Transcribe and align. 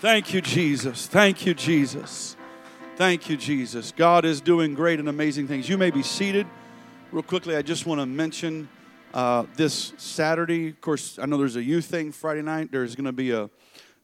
Thank 0.00 0.32
you, 0.32 0.40
Jesus. 0.40 1.06
Thank 1.06 1.44
you, 1.44 1.52
Jesus. 1.52 2.34
Thank 2.96 3.28
you, 3.28 3.36
Jesus. 3.36 3.92
God 3.94 4.24
is 4.24 4.40
doing 4.40 4.72
great 4.72 4.98
and 4.98 5.10
amazing 5.10 5.46
things. 5.46 5.68
You 5.68 5.76
may 5.76 5.90
be 5.90 6.02
seated. 6.02 6.46
Real 7.12 7.22
quickly, 7.22 7.54
I 7.54 7.60
just 7.60 7.84
want 7.84 8.00
to 8.00 8.06
mention 8.06 8.66
uh, 9.12 9.44
this 9.56 9.92
Saturday. 9.98 10.70
Of 10.70 10.80
course, 10.80 11.18
I 11.18 11.26
know 11.26 11.36
there's 11.36 11.56
a 11.56 11.62
youth 11.62 11.84
thing 11.84 12.12
Friday 12.12 12.40
night. 12.40 12.72
There's 12.72 12.96
going 12.96 13.04
to 13.04 13.12
be 13.12 13.32
a, 13.32 13.50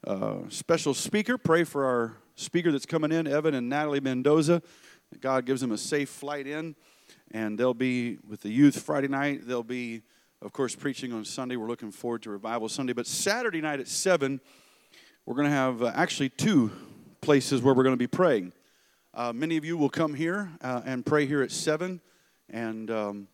a 0.03 0.37
special 0.49 0.93
speaker. 0.93 1.35
Pray 1.35 1.63
for 1.63 1.83
our 1.85 2.17
speaker 2.35 2.71
that's 2.71 2.85
coming 2.85 3.11
in, 3.11 3.25
Evan 3.25 3.55
and 3.55 3.67
Natalie 3.67 3.99
Mendoza. 3.99 4.61
God 5.19 5.47
gives 5.47 5.61
them 5.61 5.71
a 5.71 5.79
safe 5.79 6.09
flight 6.09 6.45
in, 6.45 6.75
and 7.31 7.57
they'll 7.57 7.73
be 7.73 8.19
with 8.29 8.41
the 8.41 8.49
youth 8.49 8.83
Friday 8.83 9.07
night. 9.07 9.47
They'll 9.47 9.63
be, 9.63 10.03
of 10.43 10.53
course, 10.53 10.75
preaching 10.75 11.11
on 11.11 11.25
Sunday. 11.25 11.55
We're 11.55 11.67
looking 11.67 11.91
forward 11.91 12.21
to 12.21 12.29
Revival 12.29 12.69
Sunday. 12.69 12.93
But 12.93 13.07
Saturday 13.07 13.61
night 13.61 13.79
at 13.79 13.87
7, 13.87 14.39
we're 15.27 15.35
going 15.35 15.49
to 15.49 15.53
have 15.53 15.83
uh, 15.83 15.91
actually 15.93 16.29
two 16.29 16.71
places 17.19 17.61
where 17.61 17.73
we're 17.73 17.83
going 17.83 17.91
to 17.93 17.97
be 17.97 18.07
praying. 18.07 18.53
Uh, 19.13 19.33
many 19.33 19.57
of 19.57 19.65
you 19.65 19.75
will 19.75 19.89
come 19.89 20.13
here 20.13 20.49
uh, 20.61 20.81
and 20.85 21.05
pray 21.05 21.25
here 21.25 21.41
at 21.41 21.51
7. 21.51 21.99
And 22.49 22.89
um, 22.89 23.27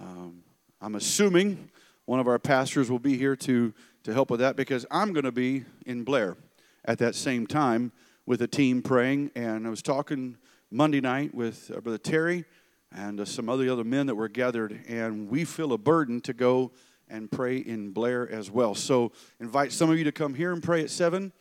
um, 0.00 0.42
I'm 0.80 0.94
assuming 0.94 1.68
one 2.06 2.18
of 2.18 2.28
our 2.28 2.38
pastors 2.38 2.90
will 2.90 2.98
be 2.98 3.18
here 3.18 3.36
to, 3.36 3.74
to 4.04 4.14
help 4.14 4.30
with 4.30 4.40
that 4.40 4.56
because 4.56 4.86
I'm 4.90 5.12
going 5.12 5.26
to 5.26 5.32
be 5.32 5.66
in 5.84 6.02
Blair 6.02 6.38
at 6.86 6.96
that 7.00 7.14
same 7.14 7.46
time 7.46 7.92
with 8.24 8.40
a 8.40 8.48
team 8.48 8.80
praying. 8.80 9.30
And 9.34 9.66
I 9.66 9.70
was 9.70 9.82
talking 9.82 10.38
Monday 10.70 11.02
night 11.02 11.34
with 11.34 11.70
uh, 11.70 11.80
Brother 11.82 11.98
Terry 11.98 12.46
and 12.90 13.20
uh, 13.20 13.26
some 13.26 13.50
other 13.50 13.70
other 13.70 13.84
men 13.84 14.06
that 14.06 14.14
were 14.14 14.28
gathered, 14.28 14.80
and 14.88 15.28
we 15.28 15.44
feel 15.44 15.74
a 15.74 15.78
burden 15.78 16.22
to 16.22 16.32
go 16.32 16.70
and 17.08 17.30
pray 17.30 17.58
in 17.58 17.90
Blair 17.90 18.30
as 18.30 18.50
well. 18.50 18.74
So 18.74 19.12
invite 19.40 19.72
some 19.72 19.90
of 19.90 19.98
you 19.98 20.04
to 20.04 20.12
come 20.12 20.34
here 20.34 20.52
and 20.52 20.62
pray 20.62 20.82
at 20.82 20.90
7, 20.90 21.32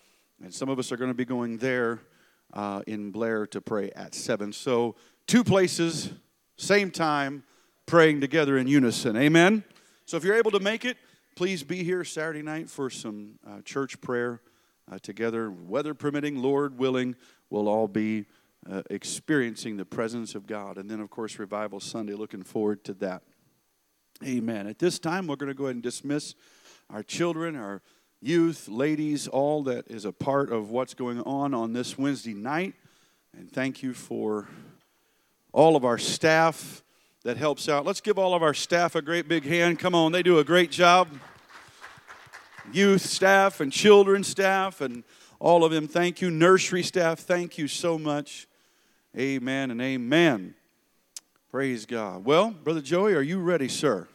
and 0.44 0.53
some 0.53 0.70
of 0.70 0.80
us 0.80 0.91
are 0.91 0.98
going 0.98 1.12
to 1.12 1.16
be 1.16 1.26
going 1.26 1.58
there 1.58 2.02
uh, 2.53 2.81
in 2.88 3.12
Blair 3.12 3.48
to 3.48 3.62
pray 3.62 3.91
at 3.91 4.13
7. 4.13 4.53
So 4.53 4.95
two 5.28 5.44
places, 5.44 6.11
same 6.58 6.91
time, 6.91 7.44
praying 7.86 8.22
together 8.22 8.58
in 8.58 8.67
unison. 8.67 9.17
Amen? 9.17 9.64
So 10.06 10.17
if 10.17 10.23
you're 10.23 10.36
able 10.36 10.52
to 10.52 10.59
make 10.59 10.86
it, 10.86 10.97
please 11.36 11.64
be 11.64 11.84
here 11.84 12.03
Saturday 12.03 12.41
night 12.41 12.69
for 12.69 12.89
some 12.89 13.39
uh, 13.47 13.61
church 13.61 14.00
prayer 14.02 14.41
uh, 14.91 15.00
together. 15.00 15.50
Weather 15.50 15.94
permitting, 15.94 16.41
Lord 16.41 16.78
willing, 16.78 17.16
we'll 17.50 17.67
all 17.67 17.88
be 17.88 18.25
uh, 18.69 18.81
experiencing 18.89 19.78
the 19.78 19.86
presence 19.86 20.36
of 20.36 20.47
God. 20.47 20.78
And 20.78 20.89
then, 20.89 21.00
of 21.00 21.09
course, 21.09 21.39
Revival 21.39 21.80
Sunday, 21.80 22.14
looking 22.14 22.44
forward 22.44 22.84
to 22.86 22.94
that. 22.95 23.23
Amen. 24.25 24.67
At 24.67 24.79
this 24.79 24.99
time, 24.99 25.27
we're 25.27 25.35
going 25.35 25.52
to 25.52 25.53
go 25.53 25.66
ahead 25.66 25.75
and 25.75 25.83
dismiss 25.83 26.33
our 26.89 27.03
children, 27.03 27.57
our 27.57 27.81
youth, 28.21 28.69
ladies, 28.69 29.27
all 29.27 29.63
that 29.63 29.91
is 29.91 30.05
a 30.05 30.13
part 30.13 30.49
of 30.49 30.69
what's 30.69 30.93
going 30.93 31.19
on 31.23 31.53
on 31.53 31.73
this 31.73 31.97
Wednesday 31.97 32.33
night. 32.33 32.73
And 33.38 33.51
thank 33.51 33.83
you 33.83 33.94
for 33.94 34.47
all 35.51 35.75
of 35.75 35.83
our 35.83 35.97
staff 35.97 36.83
that 37.23 37.35
helps 37.35 37.67
out. 37.67 37.85
Let's 37.85 37.99
give 37.99 38.17
all 38.17 38.33
of 38.33 38.41
our 38.41 38.53
staff 38.53 38.95
a 38.95 39.01
great 39.01 39.27
big 39.27 39.45
hand. 39.45 39.77
Come 39.77 39.94
on, 39.94 40.13
they 40.13 40.23
do 40.23 40.39
a 40.39 40.44
great 40.45 40.71
job. 40.71 41.09
Youth 42.71 43.01
staff 43.01 43.59
and 43.59 43.73
children 43.73 44.23
staff 44.23 44.79
and 44.79 45.03
all 45.39 45.66
of 45.66 45.73
them, 45.73 45.85
thank 45.85 46.21
you. 46.21 46.31
Nursery 46.31 46.83
staff, 46.83 47.19
thank 47.19 47.57
you 47.57 47.67
so 47.67 47.99
much. 47.99 48.47
Amen 49.17 49.69
and 49.69 49.81
amen. 49.81 50.55
Praise 51.51 51.85
God. 51.85 52.23
Well, 52.23 52.51
Brother 52.51 52.81
Joey, 52.81 53.16
are 53.16 53.21
you 53.21 53.39
ready, 53.41 53.67
sir? 53.67 54.07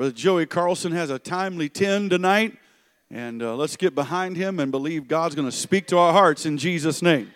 Brother 0.00 0.14
Joey 0.14 0.46
Carlson 0.46 0.92
has 0.92 1.10
a 1.10 1.18
timely 1.18 1.68
10 1.68 2.08
tonight, 2.08 2.56
and 3.10 3.42
uh, 3.42 3.54
let's 3.54 3.76
get 3.76 3.94
behind 3.94 4.34
him 4.34 4.58
and 4.58 4.72
believe 4.72 5.06
God's 5.06 5.34
going 5.34 5.46
to 5.46 5.54
speak 5.54 5.88
to 5.88 5.98
our 5.98 6.14
hearts 6.14 6.46
in 6.46 6.56
Jesus' 6.56 7.02
name. 7.02 7.30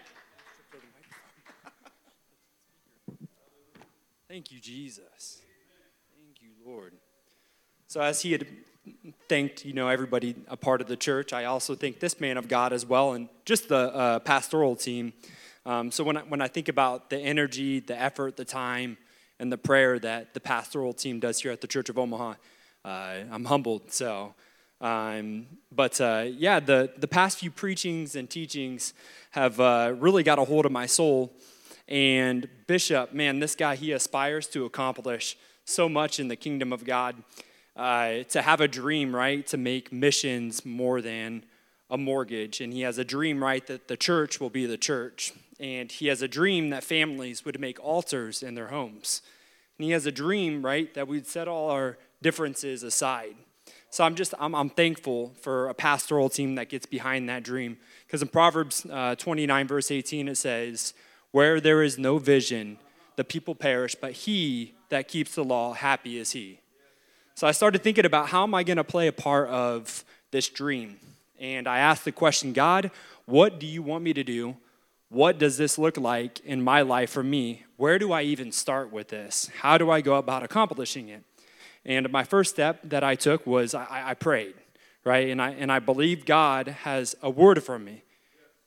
Thank 4.31 4.51
you, 4.51 4.61
Jesus. 4.61 5.43
Thank 6.17 6.41
you, 6.41 6.53
Lord. 6.65 6.95
So, 7.87 8.01
as 8.01 8.23
he 8.23 8.33
had 8.33 8.47
thanked, 9.29 9.67
you 9.67 9.75
know, 9.75 9.89
everybody 9.89 10.35
a 10.49 10.57
part 10.57 10.81
of 10.81 10.87
the 10.87 10.97
church, 10.97 11.35
I 11.35 11.45
also 11.45 11.75
thank 11.75 12.01
this 12.01 12.19
man 12.19 12.39
of 12.39 12.49
God 12.49 12.73
as 12.73 12.87
well, 12.87 13.13
and 13.13 13.29
just 13.45 13.69
the 13.69 13.95
uh, 13.95 14.19
pastoral 14.21 14.75
team. 14.75 15.13
Um, 15.67 15.91
so, 15.91 16.03
when 16.03 16.17
I, 16.17 16.21
when 16.23 16.41
I 16.41 16.49
think 16.49 16.69
about 16.69 17.11
the 17.11 17.19
energy, 17.19 17.81
the 17.81 18.01
effort, 18.01 18.39
the 18.39 18.47
time, 18.47 18.97
and 19.39 19.53
the 19.53 19.59
prayer 19.59 19.99
that 19.99 20.33
the 20.33 20.41
pastoral 20.41 20.95
team 20.95 21.21
does 21.21 21.43
here 21.43 21.53
at 21.53 21.61
the 21.61 21.67
Church 21.67 21.91
of 21.91 21.99
Omaha, 21.99 22.37
I'm 22.85 23.45
humbled. 23.45 23.93
So, 23.93 24.35
um, 24.81 25.47
but 25.73 26.01
uh, 26.01 26.27
yeah, 26.29 26.61
the, 26.61 26.93
the 26.97 27.09
past 27.09 27.39
few 27.39 27.51
preachings 27.51 28.17
and 28.17 28.29
teachings 28.29 28.93
have 29.31 29.59
uh, 29.59 29.95
really 29.99 30.23
got 30.23 30.39
a 30.39 30.45
hold 30.45 30.67
of 30.67 30.73
my 30.73 30.87
soul. 30.87 31.33
And 31.89 32.49
Bishop, 32.67 33.13
man, 33.13 33.41
this 33.41 33.55
guy, 33.55 33.77
he 33.77 33.93
aspires 33.93 34.47
to 34.49 34.65
accomplish 34.65 35.37
so 35.65 35.89
much 35.89 36.21
in 36.21 36.29
the 36.29 36.37
kingdom 36.37 36.73
of 36.73 36.85
God. 36.85 37.17
Uh, 37.77 38.23
to 38.29 38.41
have 38.41 38.61
a 38.61 38.69
dream, 38.69 39.15
right? 39.15 39.45
To 39.49 39.57
make 39.57 39.93
missions 39.93 40.65
more 40.65 41.01
than 41.01 41.45
a 41.91 41.99
mortgage. 41.99 42.61
And 42.61 42.73
he 42.73 42.83
has 42.83 42.99
a 42.99 43.05
dream, 43.05 43.43
right, 43.43 43.67
that 43.67 43.89
the 43.89 43.97
church 43.97 44.41
will 44.41 44.51
be 44.51 44.65
the 44.65 44.79
church. 44.79 45.33
And 45.59 45.91
he 45.91 46.07
has 46.07 46.23
a 46.23 46.29
dream 46.29 46.71
that 46.71 46.85
families 46.85 47.45
would 47.45 47.59
make 47.59 47.83
altars 47.83 48.45
in 48.45 48.55
their 48.55 48.69
homes. 48.69 49.23
And 49.77 49.87
he 49.87 49.91
has 49.91 50.07
a 50.07 50.13
dream, 50.13 50.65
right, 50.65 50.93
that 50.95 51.09
we'd 51.09 51.27
set 51.27 51.49
all 51.49 51.71
our 51.71 51.99
differences 52.25 52.83
aside. 52.83 53.37
So 53.91 54.03
I'm 54.03 54.17
just, 54.17 54.35
I'm, 54.41 54.57
I'm 54.57 54.71
thankful 54.71 55.35
for 55.41 55.69
a 55.69 55.75
pastoral 55.75 56.29
team 56.29 56.57
that 56.57 56.69
gets 56.69 56.87
behind 56.87 57.29
that 57.29 57.45
dream. 57.45 57.77
Because 58.05 58.23
in 58.23 58.29
Proverbs 58.29 58.85
uh, 58.91 59.15
29, 59.15 59.69
verse 59.69 59.93
18, 59.93 60.27
it 60.27 60.37
says, 60.37 60.95
Where 61.31 61.61
there 61.61 61.81
is 61.81 61.97
no 61.97 62.19
vision, 62.19 62.79
the 63.15 63.23
people 63.23 63.55
perish, 63.55 63.95
but 63.95 64.11
he 64.13 64.75
that 64.89 65.07
keeps 65.07 65.37
the 65.37 65.45
law, 65.45 65.75
happy 65.75 66.19
is 66.19 66.33
he. 66.33 66.59
So 67.37 67.47
I 67.47 67.53
started 67.53 67.83
thinking 67.83 68.05
about 68.05 68.29
how 68.31 68.43
am 68.43 68.55
I 68.55 68.65
going 68.65 68.79
to 68.79 68.85
play 68.85 69.07
a 69.07 69.13
part 69.13 69.49
of 69.51 70.05
this 70.33 70.49
dream? 70.49 70.99
And 71.39 71.69
I 71.69 71.79
asked 71.79 72.05
the 72.05 72.13
question 72.13 72.53
God, 72.53 72.91
what 73.27 73.61
do 73.61 73.67
you 73.67 73.83
want 73.83 74.03
me 74.03 74.13
to 74.13 74.25
do? 74.25 74.57
What 75.09 75.39
does 75.39 75.57
this 75.57 75.79
look 75.79 75.97
like 75.97 76.41
in 76.41 76.63
my 76.63 76.83
life 76.83 77.11
for 77.11 77.23
me? 77.23 77.65
Where 77.77 77.99
do 77.99 78.13
I 78.13 78.23
even 78.23 78.51
start 78.51 78.93
with 78.93 79.09
this? 79.09 79.51
How 79.61 79.79
do 79.79 79.91
I 79.91 80.01
go 80.01 80.17
about 80.17 80.43
accomplishing 80.43 81.09
it? 81.09 81.23
And 81.87 82.11
my 82.11 82.25
first 82.25 82.51
step 82.51 82.81
that 82.85 83.05
I 83.05 83.15
took 83.15 83.47
was 83.47 83.75
I, 83.75 84.11
I 84.11 84.15
prayed, 84.15 84.55
right? 85.05 85.29
And 85.29 85.41
I, 85.41 85.51
and 85.51 85.71
I 85.71 85.79
believe 85.79 86.25
God 86.25 86.69
has 86.69 87.15
a 87.23 87.29
word 87.29 87.63
for 87.63 87.79
me 87.79 88.03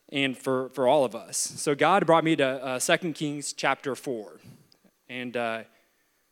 and 0.09 0.38
for, 0.38 0.69
for 0.69 0.88
all 0.88 1.03
of 1.03 1.16
us. 1.16 1.38
So 1.38 1.75
God 1.75 2.05
brought 2.05 2.23
me 2.23 2.35
to 2.35 2.45
uh, 2.45 2.79
2 2.79 3.13
Kings 3.13 3.53
chapter 3.53 3.95
4. 3.95 4.39
And 5.09 5.35
uh, 5.35 5.63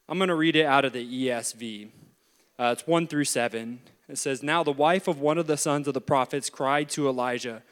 I'm 0.08 0.18
going 0.18 0.30
to 0.30 0.36
read 0.36 0.56
it 0.56 0.66
out 0.66 0.86
of 0.86 0.94
the 0.94 1.28
ESV. 1.28 1.90
Uh, 2.60 2.76
it's 2.78 2.88
1 2.88 3.08
through 3.08 3.26
7. 3.26 3.80
It 4.08 4.18
says, 4.18 4.44
Now 4.44 4.64
the 4.64 4.72
wife 4.72 5.08
of 5.08 5.20
one 5.20 5.38
of 5.38 5.48
the 5.48 5.58
sons 5.58 5.88
of 5.88 5.94
the 5.94 6.02
prophets 6.02 6.50
cried 6.50 6.90
to 6.90 7.10
Elijah. 7.10 7.64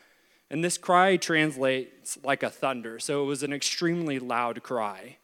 And 0.49 0.63
this 0.63 0.77
cry 0.77 1.17
translates 1.17 2.17
like 2.23 2.43
a 2.43 2.49
thunder. 2.49 2.99
So 2.99 3.23
it 3.23 3.25
was 3.25 3.43
an 3.43 3.53
extremely 3.53 4.19
loud 4.19 4.63
cry. 4.63 5.17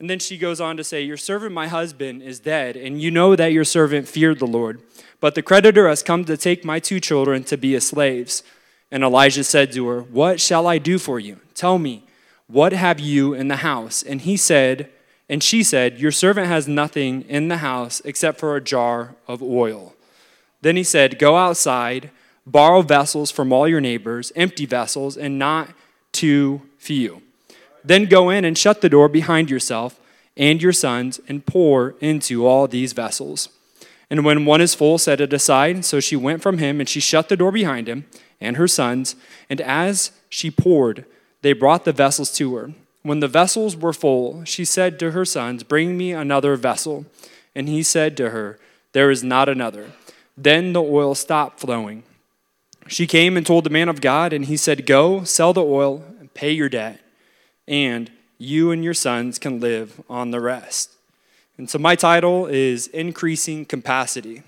And 0.00 0.08
then 0.08 0.18
she 0.18 0.38
goes 0.38 0.60
on 0.60 0.78
to 0.78 0.82
say, 0.82 1.02
Your 1.02 1.18
servant, 1.18 1.52
my 1.52 1.68
husband, 1.68 2.22
is 2.22 2.40
dead, 2.40 2.74
and 2.76 3.00
you 3.00 3.10
know 3.10 3.36
that 3.36 3.52
your 3.52 3.64
servant 3.64 4.08
feared 4.08 4.38
the 4.38 4.46
Lord. 4.46 4.80
But 5.20 5.34
the 5.34 5.42
creditor 5.42 5.86
has 5.88 6.02
come 6.02 6.24
to 6.24 6.38
take 6.38 6.64
my 6.64 6.80
two 6.80 6.98
children 6.98 7.44
to 7.44 7.58
be 7.58 7.72
his 7.72 7.86
slaves. 7.86 8.42
And 8.90 9.04
Elijah 9.04 9.44
said 9.44 9.70
to 9.72 9.86
her, 9.88 10.00
What 10.00 10.40
shall 10.40 10.66
I 10.66 10.78
do 10.78 10.98
for 10.98 11.20
you? 11.20 11.40
Tell 11.54 11.78
me, 11.78 12.04
what 12.46 12.72
have 12.72 12.98
you 12.98 13.34
in 13.34 13.48
the 13.48 13.56
house? 13.56 14.02
And 14.02 14.22
he 14.22 14.36
said, 14.38 14.90
and 15.28 15.44
she 15.44 15.62
said, 15.62 16.00
Your 16.00 16.10
servant 16.10 16.48
has 16.48 16.66
nothing 16.66 17.22
in 17.28 17.48
the 17.48 17.58
house 17.58 18.00
except 18.04 18.40
for 18.40 18.56
a 18.56 18.60
jar 18.60 19.14
of 19.28 19.42
oil. 19.42 19.94
Then 20.62 20.76
he 20.76 20.82
said, 20.82 21.18
Go 21.18 21.36
outside, 21.36 22.10
borrow 22.46 22.80
vessels 22.80 23.30
from 23.30 23.52
all 23.52 23.68
your 23.68 23.80
neighbors, 23.82 24.32
empty 24.34 24.64
vessels, 24.64 25.16
and 25.16 25.38
not 25.38 25.68
too 26.10 26.62
few. 26.78 27.22
Then 27.84 28.06
go 28.06 28.30
in 28.30 28.44
and 28.44 28.56
shut 28.56 28.80
the 28.80 28.88
door 28.88 29.08
behind 29.08 29.50
yourself 29.50 30.00
and 30.36 30.62
your 30.62 30.72
sons 30.72 31.20
and 31.28 31.44
pour 31.44 31.94
into 32.00 32.46
all 32.46 32.66
these 32.66 32.92
vessels. 32.92 33.48
And 34.08 34.24
when 34.24 34.44
one 34.44 34.60
is 34.60 34.74
full, 34.74 34.98
set 34.98 35.20
it 35.20 35.32
aside. 35.32 35.84
So 35.84 36.00
she 36.00 36.16
went 36.16 36.42
from 36.42 36.58
him 36.58 36.80
and 36.80 36.88
she 36.88 37.00
shut 37.00 37.28
the 37.28 37.36
door 37.36 37.52
behind 37.52 37.88
him 37.88 38.06
and 38.40 38.56
her 38.56 38.68
sons. 38.68 39.16
And 39.48 39.60
as 39.60 40.12
she 40.28 40.50
poured, 40.50 41.04
they 41.42 41.52
brought 41.52 41.84
the 41.84 41.92
vessels 41.92 42.32
to 42.34 42.54
her. 42.56 42.72
When 43.02 43.20
the 43.20 43.28
vessels 43.28 43.76
were 43.76 43.92
full, 43.92 44.44
she 44.44 44.64
said 44.64 44.98
to 44.98 45.12
her 45.12 45.24
sons, 45.24 45.62
Bring 45.62 45.96
me 45.96 46.12
another 46.12 46.56
vessel. 46.56 47.06
And 47.54 47.68
he 47.68 47.82
said 47.82 48.16
to 48.18 48.30
her, 48.30 48.58
There 48.92 49.10
is 49.10 49.24
not 49.24 49.48
another. 49.48 49.92
Then 50.36 50.72
the 50.72 50.82
oil 50.82 51.14
stopped 51.14 51.60
flowing. 51.60 52.02
She 52.88 53.06
came 53.06 53.36
and 53.36 53.46
told 53.46 53.64
the 53.64 53.70
man 53.70 53.88
of 53.88 54.00
God, 54.00 54.32
and 54.32 54.46
he 54.46 54.56
said, 54.56 54.86
Go, 54.86 55.24
sell 55.24 55.52
the 55.52 55.64
oil, 55.64 56.04
and 56.18 56.32
pay 56.34 56.50
your 56.50 56.68
debt 56.68 57.00
and 57.70 58.10
you 58.36 58.72
and 58.72 58.82
your 58.82 58.92
sons 58.92 59.38
can 59.38 59.60
live 59.60 60.02
on 60.10 60.32
the 60.32 60.40
rest. 60.40 60.90
And 61.56 61.70
so 61.70 61.78
my 61.78 61.94
title 61.94 62.46
is 62.46 62.88
Increasing 62.88 63.64
Capacity. 63.64 64.42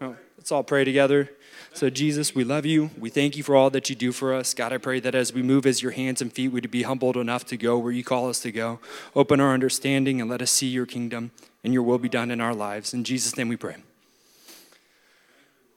Oh, 0.00 0.16
let's 0.36 0.52
all 0.52 0.62
pray 0.62 0.84
together. 0.84 1.30
So, 1.72 1.88
Jesus, 1.90 2.34
we 2.34 2.44
love 2.44 2.66
you. 2.66 2.90
We 2.98 3.08
thank 3.08 3.36
you 3.36 3.42
for 3.42 3.54
all 3.54 3.70
that 3.70 3.88
you 3.88 3.94
do 3.94 4.10
for 4.10 4.34
us. 4.34 4.52
God, 4.52 4.72
I 4.72 4.78
pray 4.78 5.00
that 5.00 5.14
as 5.14 5.32
we 5.32 5.42
move 5.42 5.64
as 5.64 5.82
your 5.82 5.92
hands 5.92 6.20
and 6.20 6.32
feet, 6.32 6.48
we'd 6.48 6.70
be 6.70 6.82
humbled 6.82 7.16
enough 7.16 7.44
to 7.46 7.56
go 7.56 7.78
where 7.78 7.92
you 7.92 8.02
call 8.02 8.28
us 8.28 8.40
to 8.40 8.50
go. 8.50 8.80
Open 9.14 9.40
our 9.40 9.54
understanding 9.54 10.20
and 10.20 10.28
let 10.28 10.42
us 10.42 10.50
see 10.50 10.66
your 10.66 10.86
kingdom 10.86 11.30
and 11.62 11.72
your 11.72 11.84
will 11.84 11.98
be 11.98 12.08
done 12.08 12.30
in 12.30 12.40
our 12.40 12.54
lives. 12.54 12.92
In 12.92 13.04
Jesus' 13.04 13.36
name 13.36 13.48
we 13.48 13.56
pray. 13.56 13.76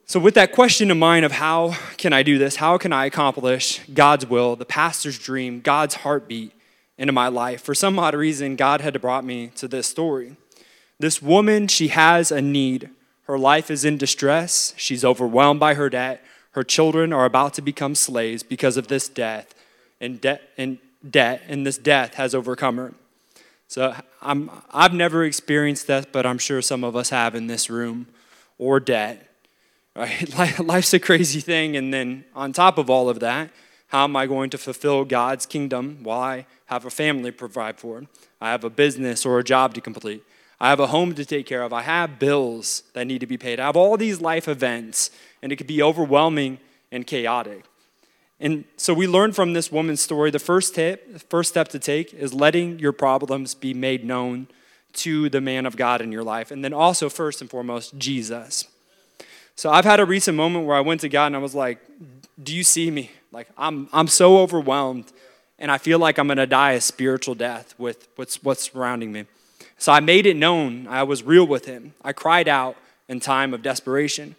So, 0.06 0.20
with 0.20 0.34
that 0.34 0.52
question 0.52 0.90
in 0.90 0.98
mind 0.98 1.24
of 1.24 1.34
how 1.34 1.76
can 1.98 2.12
I 2.12 2.24
do 2.24 2.38
this? 2.38 2.56
How 2.58 2.78
can 2.78 2.92
I 2.92 3.06
accomplish 3.06 3.80
God's 3.94 4.26
will, 4.26 4.56
the 4.56 4.66
pastor's 4.66 5.20
dream, 5.20 5.62
God's 5.62 5.96
heartbeat 5.96 6.54
into 7.02 7.12
my 7.12 7.28
life? 7.28 7.64
For 7.64 7.74
some 7.74 7.98
odd 7.98 8.14
reason, 8.14 8.56
God 8.56 8.80
had 8.82 9.02
brought 9.02 9.26
me 9.26 9.48
to 9.56 9.68
this 9.68 9.88
story. 9.88 10.36
This 11.00 11.20
woman, 11.20 11.68
she 11.68 11.88
has 11.88 12.32
a 12.32 12.44
need. 12.44 12.92
Her 13.24 13.40
life 13.40 13.72
is 13.72 13.84
in 13.84 13.98
distress. 13.98 14.76
She's 14.78 15.04
overwhelmed 15.04 15.60
by 15.60 15.74
her 15.74 15.90
debt. 15.90 16.24
Her 16.52 16.64
children 16.64 17.12
are 17.12 17.26
about 17.26 17.56
to 17.56 17.62
become 17.64 17.96
slaves 17.96 18.44
because 18.44 18.78
of 18.78 18.88
this 18.88 19.10
death, 19.10 19.56
and, 20.00 20.22
de- 20.22 20.40
and 20.60 20.78
debt, 21.10 21.42
and 21.48 21.66
this 21.66 21.80
death 21.80 22.14
has 22.14 22.36
overcome 22.36 22.78
her. 22.78 22.94
So 23.68 23.96
I'm, 24.22 24.52
I've 24.72 24.94
never 24.94 25.24
experienced 25.24 25.88
death, 25.88 26.12
but 26.12 26.28
I'm 26.28 26.38
sure 26.38 26.62
some 26.62 26.84
of 26.84 26.96
us 26.96 27.10
have 27.10 27.34
in 27.34 27.48
this 27.48 27.68
room, 27.68 28.08
or 28.60 28.80
debt. 28.80 29.28
Right? 29.96 30.60
Life's 30.60 30.94
a 30.94 31.00
crazy 31.00 31.40
thing, 31.40 31.76
and 31.76 31.92
then 31.92 32.26
on 32.36 32.54
top 32.54 32.78
of 32.78 32.92
all 32.92 33.10
of 33.10 33.22
that, 33.22 33.50
how 33.92 34.06
am 34.06 34.16
I 34.16 34.26
going 34.26 34.50
to 34.52 34.58
fulfill 34.58 35.04
God's 35.04 35.46
kingdom 35.46 36.00
while 36.02 36.22
I 36.22 36.46
have 36.68 36.86
a 36.86 36.90
family 36.90 37.30
to 37.30 37.38
provide 37.38 37.78
for? 37.78 38.06
I 38.40 38.52
have 38.52 38.64
a 38.64 38.70
business 38.70 39.26
or 39.26 39.38
a 39.38 39.44
job 39.44 39.74
to 39.74 39.82
complete. 39.82 40.24
I 40.62 40.70
have 40.70 40.80
a 40.80 40.88
home 40.88 41.14
to 41.16 41.26
take 41.26 41.46
care 41.46 41.62
of. 41.62 41.74
I 41.74 41.82
have 41.82 42.18
bills 42.18 42.84
that 42.94 43.06
need 43.06 43.20
to 43.20 43.28
be 43.28 43.38
paid. 43.38 43.60
I 43.60 43.66
have 43.66 43.76
all 43.76 43.98
these 43.98 44.22
life 44.22 44.48
events, 44.48 45.12
and 45.42 45.52
it 45.52 45.58
could 45.58 45.68
be 45.68 45.82
overwhelming 45.84 46.60
and 46.90 47.06
chaotic. 47.06 47.66
And 48.40 48.64
so 48.78 48.94
we 48.94 49.08
learn 49.08 49.34
from 49.34 49.52
this 49.52 49.74
woman's 49.74 50.00
story 50.00 50.32
the 50.32 50.40
first 50.40 50.74
tip, 50.74 51.12
the 51.12 51.20
first 51.20 51.50
step 51.50 51.68
to 51.70 51.80
take 51.80 52.14
is 52.14 52.34
letting 52.34 52.80
your 52.80 52.94
problems 52.94 53.56
be 53.56 53.74
made 53.74 54.06
known 54.06 54.48
to 54.94 55.30
the 55.30 55.42
man 55.42 55.66
of 55.66 55.76
God 55.76 56.00
in 56.00 56.14
your 56.14 56.24
life. 56.24 56.50
And 56.50 56.64
then 56.64 56.74
also, 56.74 57.10
first 57.10 57.42
and 57.42 57.50
foremost, 57.50 57.98
Jesus. 57.98 58.70
So 59.56 59.70
I've 59.70 59.86
had 59.86 60.00
a 60.00 60.06
recent 60.06 60.38
moment 60.38 60.66
where 60.66 60.78
I 60.78 60.82
went 60.82 61.02
to 61.02 61.10
God 61.10 61.28
and 61.28 61.36
I 61.36 61.40
was 61.40 61.54
like, 61.54 61.80
Do 62.42 62.56
you 62.56 62.64
see 62.64 62.90
me? 62.92 63.12
Like, 63.32 63.48
I'm, 63.58 63.88
I'm 63.94 64.08
so 64.08 64.40
overwhelmed, 64.40 65.12
and 65.60 65.72
I 65.72 65.78
feel 65.78 66.00
like 66.00 66.18
I'm 66.18 66.28
going 66.28 66.38
to 66.38 66.48
die 66.48 66.72
a 66.72 66.82
spiritual 66.82 67.36
death 67.36 67.76
with 67.78 68.08
what's, 68.16 68.44
what's 68.44 68.72
surrounding 68.72 69.12
me. 69.12 69.26
So 69.78 69.92
I 69.92 70.00
made 70.00 70.26
it 70.26 70.36
known. 70.36 70.88
I 70.88 71.04
was 71.04 71.24
real 71.24 71.46
with 71.46 71.66
him. 71.66 71.94
I 72.04 72.14
cried 72.14 72.48
out 72.48 72.76
in 73.08 73.20
time 73.20 73.54
of 73.54 73.62
desperation. 73.62 74.36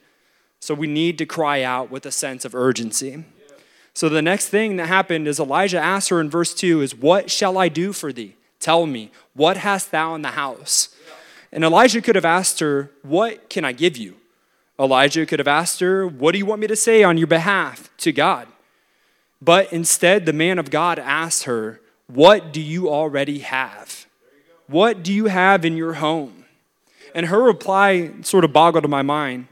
So 0.61 0.75
we 0.75 0.87
need 0.87 1.19
to 1.19 1.27
cry 1.27 1.63
out 1.63 1.91
with 1.91 2.07
a 2.07 2.13
sense 2.13 2.45
of 2.45 2.55
urgency. 2.55 3.25
So 3.95 4.09
the 4.09 4.23
next 4.23 4.49
thing 4.49 4.77
that 4.77 4.87
happened 4.87 5.27
is 5.27 5.41
Elijah 5.41 5.81
asked 5.81 6.09
her 6.11 6.21
in 6.21 6.31
verse 6.31 6.55
2 6.55 6.81
is, 6.81 6.95
What 6.95 7.31
shall 7.31 7.59
I 7.59 7.69
do 7.69 7.93
for 7.93 8.13
thee? 8.13 8.37
Tell 8.61 8.87
me, 8.87 9.11
what 9.35 9.57
hast 9.57 9.91
thou 9.91 10.15
in 10.15 10.23
the 10.23 10.29
house? 10.29 10.95
And 11.51 11.65
Elijah 11.65 12.01
could 12.01 12.15
have 12.15 12.25
asked 12.25 12.61
her, 12.61 12.91
What 13.03 13.51
can 13.51 13.65
I 13.65 13.73
give 13.73 13.97
you? 13.97 14.17
Elijah 14.79 15.27
could 15.27 15.39
have 15.39 15.49
asked 15.49 15.81
her, 15.81 16.07
What 16.07 16.33
do 16.33 16.39
you 16.39 16.47
want 16.47 16.61
me 16.61 16.67
to 16.67 16.77
say 16.77 17.03
on 17.03 17.19
your 17.19 17.27
behalf 17.27 17.91
to 17.99 18.13
God? 18.13 18.49
But 19.41 19.73
instead, 19.73 20.25
the 20.25 20.33
man 20.33 20.59
of 20.59 20.71
God 20.71 20.99
asked 20.99 21.45
her, 21.45 21.81
What 22.07 22.53
do 22.53 22.61
you 22.61 22.89
already 22.89 23.41
have? 23.41 24.07
What 24.67 25.03
do 25.03 25.13
you 25.13 25.27
have 25.27 25.65
in 25.65 25.77
your 25.77 25.95
home? 25.95 26.45
And 27.15 27.27
her 27.27 27.43
reply 27.43 28.13
sort 28.23 28.45
of 28.45 28.53
boggled 28.53 28.89
my 28.89 29.03
mind. 29.03 29.49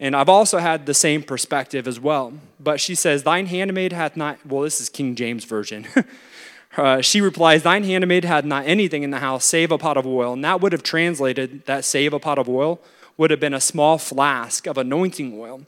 And 0.00 0.16
I've 0.16 0.28
also 0.28 0.58
had 0.58 0.86
the 0.86 0.94
same 0.94 1.22
perspective 1.22 1.86
as 1.86 2.00
well. 2.00 2.32
But 2.58 2.80
she 2.80 2.94
says, 2.94 3.22
Thine 3.22 3.46
handmaid 3.46 3.92
hath 3.92 4.16
not, 4.16 4.44
well, 4.44 4.62
this 4.62 4.80
is 4.80 4.88
King 4.88 5.14
James 5.14 5.44
Version. 5.44 5.86
uh, 6.76 7.00
she 7.00 7.20
replies, 7.20 7.62
Thine 7.62 7.84
handmaid 7.84 8.24
had 8.24 8.44
not 8.44 8.66
anything 8.66 9.02
in 9.02 9.10
the 9.10 9.20
house 9.20 9.44
save 9.44 9.70
a 9.70 9.78
pot 9.78 9.96
of 9.96 10.06
oil. 10.06 10.32
And 10.32 10.44
that 10.44 10.60
would 10.60 10.72
have 10.72 10.82
translated 10.82 11.64
that 11.66 11.84
save 11.84 12.12
a 12.12 12.18
pot 12.18 12.38
of 12.38 12.48
oil 12.48 12.80
would 13.16 13.30
have 13.30 13.40
been 13.40 13.54
a 13.54 13.60
small 13.60 13.98
flask 13.98 14.66
of 14.66 14.76
anointing 14.76 15.38
oil. 15.38 15.62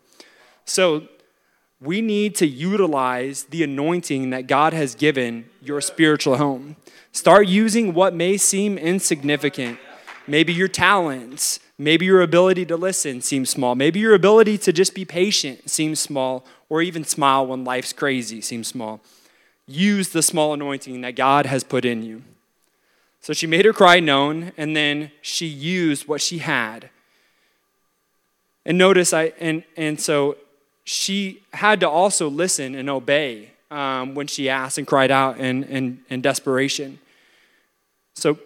So 0.65 1.09
we 1.81 2.01
need 2.01 2.35
to 2.37 2.47
utilize 2.47 3.45
the 3.45 3.63
anointing 3.63 4.31
that 4.31 4.47
God 4.47 4.73
has 4.73 4.95
given 4.95 5.49
your 5.63 5.81
spiritual 5.81 6.39
home. 6.39 6.77
Start 7.13 7.47
using 7.47 7.95
what 7.95 8.15
may 8.15 8.37
seem 8.37 8.79
insignificant. 8.79 9.79
Maybe 10.27 10.53
your 10.53 10.69
talents, 10.69 11.61
maybe 11.79 12.07
your 12.07 12.23
ability 12.23 12.67
to 12.67 12.77
listen 12.77 13.21
seems 13.21 13.51
small. 13.51 13.75
Maybe 13.75 14.01
your 14.01 14.15
ability 14.15 14.59
to 14.59 14.73
just 14.73 14.95
be 14.95 15.05
patient 15.05 15.71
seems 15.71 16.01
small, 16.01 16.45
or 16.69 16.83
even 16.83 17.05
smile 17.05 17.47
when 17.47 17.63
life's 17.63 17.93
crazy 17.93 18.41
seems 18.41 18.67
small. 18.67 19.01
Use 19.67 20.09
the 20.09 20.23
small 20.23 20.55
anointing 20.55 21.01
that 21.03 21.15
God 21.15 21.47
has 21.47 21.63
put 21.63 21.85
in 21.85 22.03
you. 22.03 22.23
So 23.21 23.33
she 23.33 23.47
made 23.47 23.65
her 23.65 23.73
cry 23.73 24.01
known, 24.01 24.53
and 24.57 24.77
then 24.77 25.11
she 25.21 25.47
used 25.47 26.09
what 26.09 26.21
she 26.21 26.39
had. 26.39 26.91
And 28.67 28.77
notice, 28.77 29.15
I 29.15 29.33
and 29.41 29.65
and 29.79 29.99
so 29.99 30.37
she 30.85 31.43
had 31.53 31.81
to 31.81 31.89
also 31.89 32.29
listen 32.29 32.75
and 32.75 32.91
obey 32.91 33.51
um, 33.71 34.15
when 34.15 34.29
she 34.29 34.49
asked 34.49 34.79
and 34.79 34.87
cried 34.87 35.11
out 35.11 35.39
in, 35.39 35.65
in, 35.65 36.01
in 36.09 36.21
desperation. 36.21 37.01
So, 38.15 38.39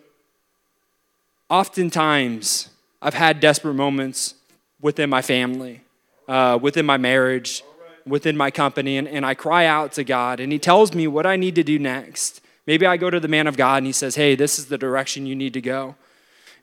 oftentimes, 1.50 2.70
I've 3.02 3.14
had 3.14 3.40
desperate 3.40 3.74
moments 3.74 4.34
within 4.80 5.10
my 5.10 5.20
family, 5.20 5.82
uh, 6.28 6.58
within 6.60 6.86
my 6.86 6.96
marriage, 6.96 7.62
within 8.06 8.38
my 8.38 8.50
company, 8.50 8.96
and, 8.96 9.06
and 9.06 9.26
I 9.26 9.34
cry 9.34 9.66
out 9.66 9.92
to 9.92 10.04
God, 10.04 10.40
and 10.40 10.50
He 10.50 10.58
tells 10.58 10.94
me 10.94 11.06
what 11.06 11.26
I 11.26 11.36
need 11.36 11.54
to 11.56 11.62
do 11.62 11.78
next. 11.78 12.40
Maybe 12.66 12.86
I 12.86 12.96
go 12.96 13.10
to 13.10 13.20
the 13.20 13.28
man 13.28 13.46
of 13.46 13.56
God 13.58 13.78
and 13.78 13.86
He 13.86 13.92
says, 13.92 14.14
Hey, 14.14 14.34
this 14.34 14.58
is 14.58 14.66
the 14.66 14.78
direction 14.78 15.26
you 15.26 15.36
need 15.36 15.52
to 15.54 15.60
go. 15.60 15.96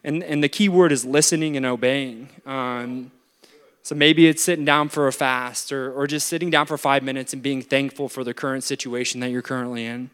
And, 0.04 0.24
and 0.24 0.44
the 0.44 0.50
key 0.50 0.70
word 0.70 0.92
is 0.92 1.06
listening 1.06 1.56
and 1.56 1.66
obeying. 1.66 2.30
Um, 2.46 3.12
so 3.88 3.96
maybe 3.96 4.28
it's 4.28 4.44
sitting 4.44 4.66
down 4.66 4.90
for 4.90 5.08
a 5.08 5.14
fast 5.14 5.72
or, 5.72 5.94
or 5.94 6.08
just 6.08 6.28
sitting 6.28 6.50
down 6.50 6.66
for 6.66 6.78
five 6.78 7.04
minutes 7.04 7.32
and 7.32 7.42
being 7.42 7.62
thankful 7.62 8.10
for 8.10 8.22
the 8.22 8.34
current 8.34 8.66
situation 8.66 9.22
that 9.22 9.30
you're 9.30 9.42
currently 9.42 9.86
in. 9.86 10.10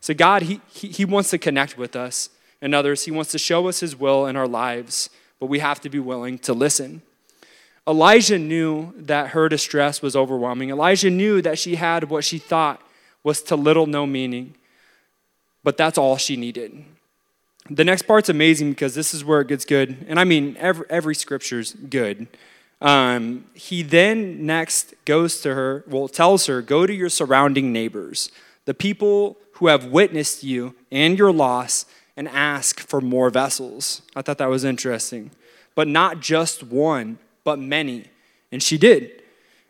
So, 0.00 0.14
God, 0.14 0.40
he, 0.40 0.62
he, 0.72 0.88
he 0.88 1.04
wants 1.04 1.28
to 1.28 1.36
connect 1.36 1.76
with 1.76 1.94
us 1.94 2.30
and 2.62 2.74
others. 2.74 3.04
He 3.04 3.10
wants 3.10 3.30
to 3.32 3.38
show 3.38 3.68
us 3.68 3.80
His 3.80 3.94
will 3.94 4.24
in 4.24 4.36
our 4.36 4.48
lives, 4.48 5.10
but 5.38 5.50
we 5.50 5.58
have 5.58 5.82
to 5.82 5.90
be 5.90 5.98
willing 5.98 6.38
to 6.38 6.54
listen. 6.54 7.02
Elijah 7.86 8.38
knew 8.38 8.94
that 8.96 9.32
her 9.32 9.50
distress 9.50 10.00
was 10.00 10.16
overwhelming. 10.16 10.70
Elijah 10.70 11.10
knew 11.10 11.42
that 11.42 11.58
she 11.58 11.76
had 11.76 12.04
what 12.04 12.24
she 12.24 12.38
thought 12.38 12.80
was 13.22 13.42
to 13.42 13.54
little 13.54 13.84
no 13.84 14.06
meaning, 14.06 14.54
but 15.62 15.76
that's 15.76 15.98
all 15.98 16.16
she 16.16 16.36
needed. 16.36 16.86
The 17.68 17.84
next 17.84 18.04
part's 18.04 18.30
amazing 18.30 18.70
because 18.70 18.94
this 18.94 19.12
is 19.12 19.26
where 19.26 19.42
it 19.42 19.48
gets 19.48 19.66
good. 19.66 20.06
And 20.08 20.18
I 20.18 20.24
mean, 20.24 20.56
every, 20.58 20.86
every 20.88 21.14
scripture's 21.14 21.74
good. 21.74 22.26
Um, 22.80 23.44
he 23.52 23.82
then 23.82 24.46
next 24.46 24.94
goes 25.04 25.40
to 25.42 25.54
her, 25.54 25.84
well, 25.86 26.08
tells 26.08 26.46
her, 26.46 26.62
go 26.62 26.86
to 26.86 26.94
your 26.94 27.10
surrounding 27.10 27.72
neighbors, 27.72 28.30
the 28.64 28.74
people 28.74 29.36
who 29.54 29.66
have 29.66 29.84
witnessed 29.86 30.42
you 30.42 30.74
and 30.90 31.18
your 31.18 31.32
loss, 31.32 31.84
and 32.16 32.28
ask 32.28 32.80
for 32.80 33.00
more 33.00 33.30
vessels. 33.30 34.02
I 34.16 34.22
thought 34.22 34.38
that 34.38 34.48
was 34.48 34.64
interesting. 34.64 35.30
But 35.74 35.88
not 35.88 36.20
just 36.20 36.62
one, 36.62 37.18
but 37.44 37.58
many. 37.58 38.06
And 38.50 38.62
she 38.62 38.76
did. 38.76 39.22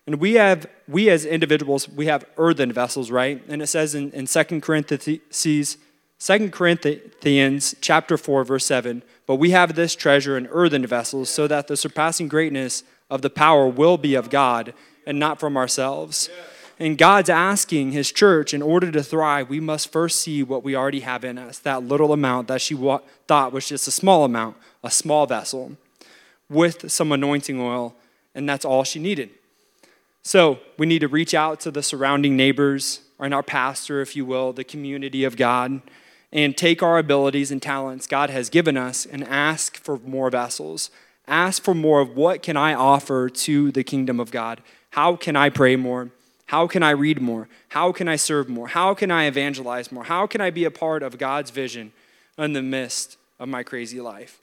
And 0.07 0.17
we 0.21 0.35
have, 0.35 0.67
we 0.89 1.11
as 1.11 1.25
individuals, 1.25 1.89
we 1.89 2.07
have 2.07 2.25
earthen 2.37 2.73
vessels, 2.73 3.11
right? 3.11 3.43
And 3.49 3.63
it 3.63 3.69
says 3.69 3.95
in, 3.95 4.11
in 4.13 4.27
2 4.27 4.61
Corinthians, 4.61 5.77
2 6.19 6.51
Corinthians 6.51 7.75
chapter 7.81 8.17
4, 8.17 8.45
verse 8.45 8.65
7, 8.65 9.03
but 9.27 9.37
we 9.37 9.51
have 9.51 9.75
this 9.75 9.95
treasure 9.95 10.37
in 10.37 10.49
earthen 10.49 10.87
vessels, 10.87 11.31
so 11.31 11.47
that 11.47 11.69
the 11.69 11.77
surpassing 11.77 12.29
greatness 12.29 12.83
of 13.11 13.23
the 13.23 13.31
power 13.31 13.67
will 13.67 13.99
be 13.99 14.15
of 14.15 14.31
God 14.31 14.73
and 15.07 15.19
not 15.19 15.41
from 15.41 15.57
ourselves. 15.57 16.31
And 16.79 16.97
God's 16.97 17.29
asking 17.29 17.93
his 17.93 18.11
church, 18.11 18.55
in 18.55 18.63
order 18.63 18.91
to 18.91 19.03
thrive, 19.03 19.51
we 19.51 19.61
must 19.61 19.93
first 19.93 20.21
see 20.21 20.43
what 20.43 20.65
we 20.65 20.75
already 20.75 21.01
have 21.01 21.25
in 21.25 21.37
us 21.37 21.59
that 21.59 21.83
little 21.83 22.13
amount 22.13 22.49
that 22.49 22.63
she 22.63 22.75
wa- 22.75 23.03
thought 23.29 23.53
was 23.53 23.69
just 23.69 23.87
a 23.87 23.91
small 23.91 24.25
amount, 24.25 24.57
a 24.83 24.91
small 24.91 25.27
vessel, 25.27 25.77
with 26.49 26.91
some 26.91 27.13
anointing 27.13 27.61
oil, 27.61 27.95
and 28.35 28.49
that's 28.49 28.65
all 28.65 28.83
she 28.83 28.99
needed. 28.99 29.29
So 30.23 30.59
we 30.79 30.87
need 30.87 31.01
to 31.01 31.09
reach 31.09 31.35
out 31.35 31.61
to 31.61 31.71
the 31.71 31.83
surrounding 31.83 32.35
neighbors, 32.35 33.01
and 33.19 33.35
our 33.35 33.43
pastor, 33.43 34.01
if 34.01 34.17
you 34.17 34.25
will, 34.25 34.55
the 34.55 34.65
community 34.65 35.25
of 35.25 35.37
God, 35.37 35.83
and 36.33 36.57
take 36.57 36.83
our 36.83 36.97
abilities 36.97 37.51
and 37.51 37.61
talents 37.61 38.07
God 38.07 38.31
has 38.31 38.49
given 38.49 38.79
us 38.79 39.05
and 39.05 39.23
ask 39.25 39.77
for 39.77 39.99
more 39.99 40.31
vessels. 40.31 40.91
Ask 41.31 41.63
for 41.63 41.75
more 41.75 42.01
of 42.01 42.17
what 42.17 42.43
can 42.43 42.57
I 42.57 42.75
offer 42.75 43.31
to 43.31 43.71
the 43.71 43.85
kingdom 43.85 44.19
of 44.19 44.33
God? 44.33 44.61
How 44.91 45.15
can 45.15 45.37
I 45.37 45.49
pray 45.49 45.77
more? 45.77 46.11
How 46.47 46.67
can 46.67 46.83
I 46.83 46.91
read 46.91 47.23
more? 47.23 47.49
How 47.69 47.93
can 47.93 48.09
I 48.09 48.17
serve 48.17 48.49
more? 48.49 48.67
How 48.67 48.93
can 48.95 49.13
I 49.13 49.27
evangelize 49.27 49.93
more? 49.93 50.03
How 50.03 50.27
can 50.27 50.41
I 50.41 50.51
be 50.51 50.65
a 50.65 50.71
part 50.73 51.05
of 51.05 51.17
God's 51.17 51.53
vision 51.53 51.93
in 52.37 52.53
the 52.53 52.63
midst 52.63 53.17
of 53.39 53.49
my 53.49 53.63
crazy 53.63 54.01
life? 54.01 54.41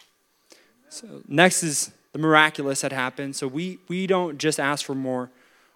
So, 0.88 1.22
next 1.27 1.63
is 1.63 1.91
the 2.13 2.20
miraculous 2.20 2.79
that 2.79 2.94
happened. 2.94 3.36
So, 3.36 3.50
we, 3.50 3.79
we 3.89 4.08
don't 4.08 4.38
just 4.38 4.58
ask 4.58 4.86
for 4.86 4.96
more, 4.96 5.29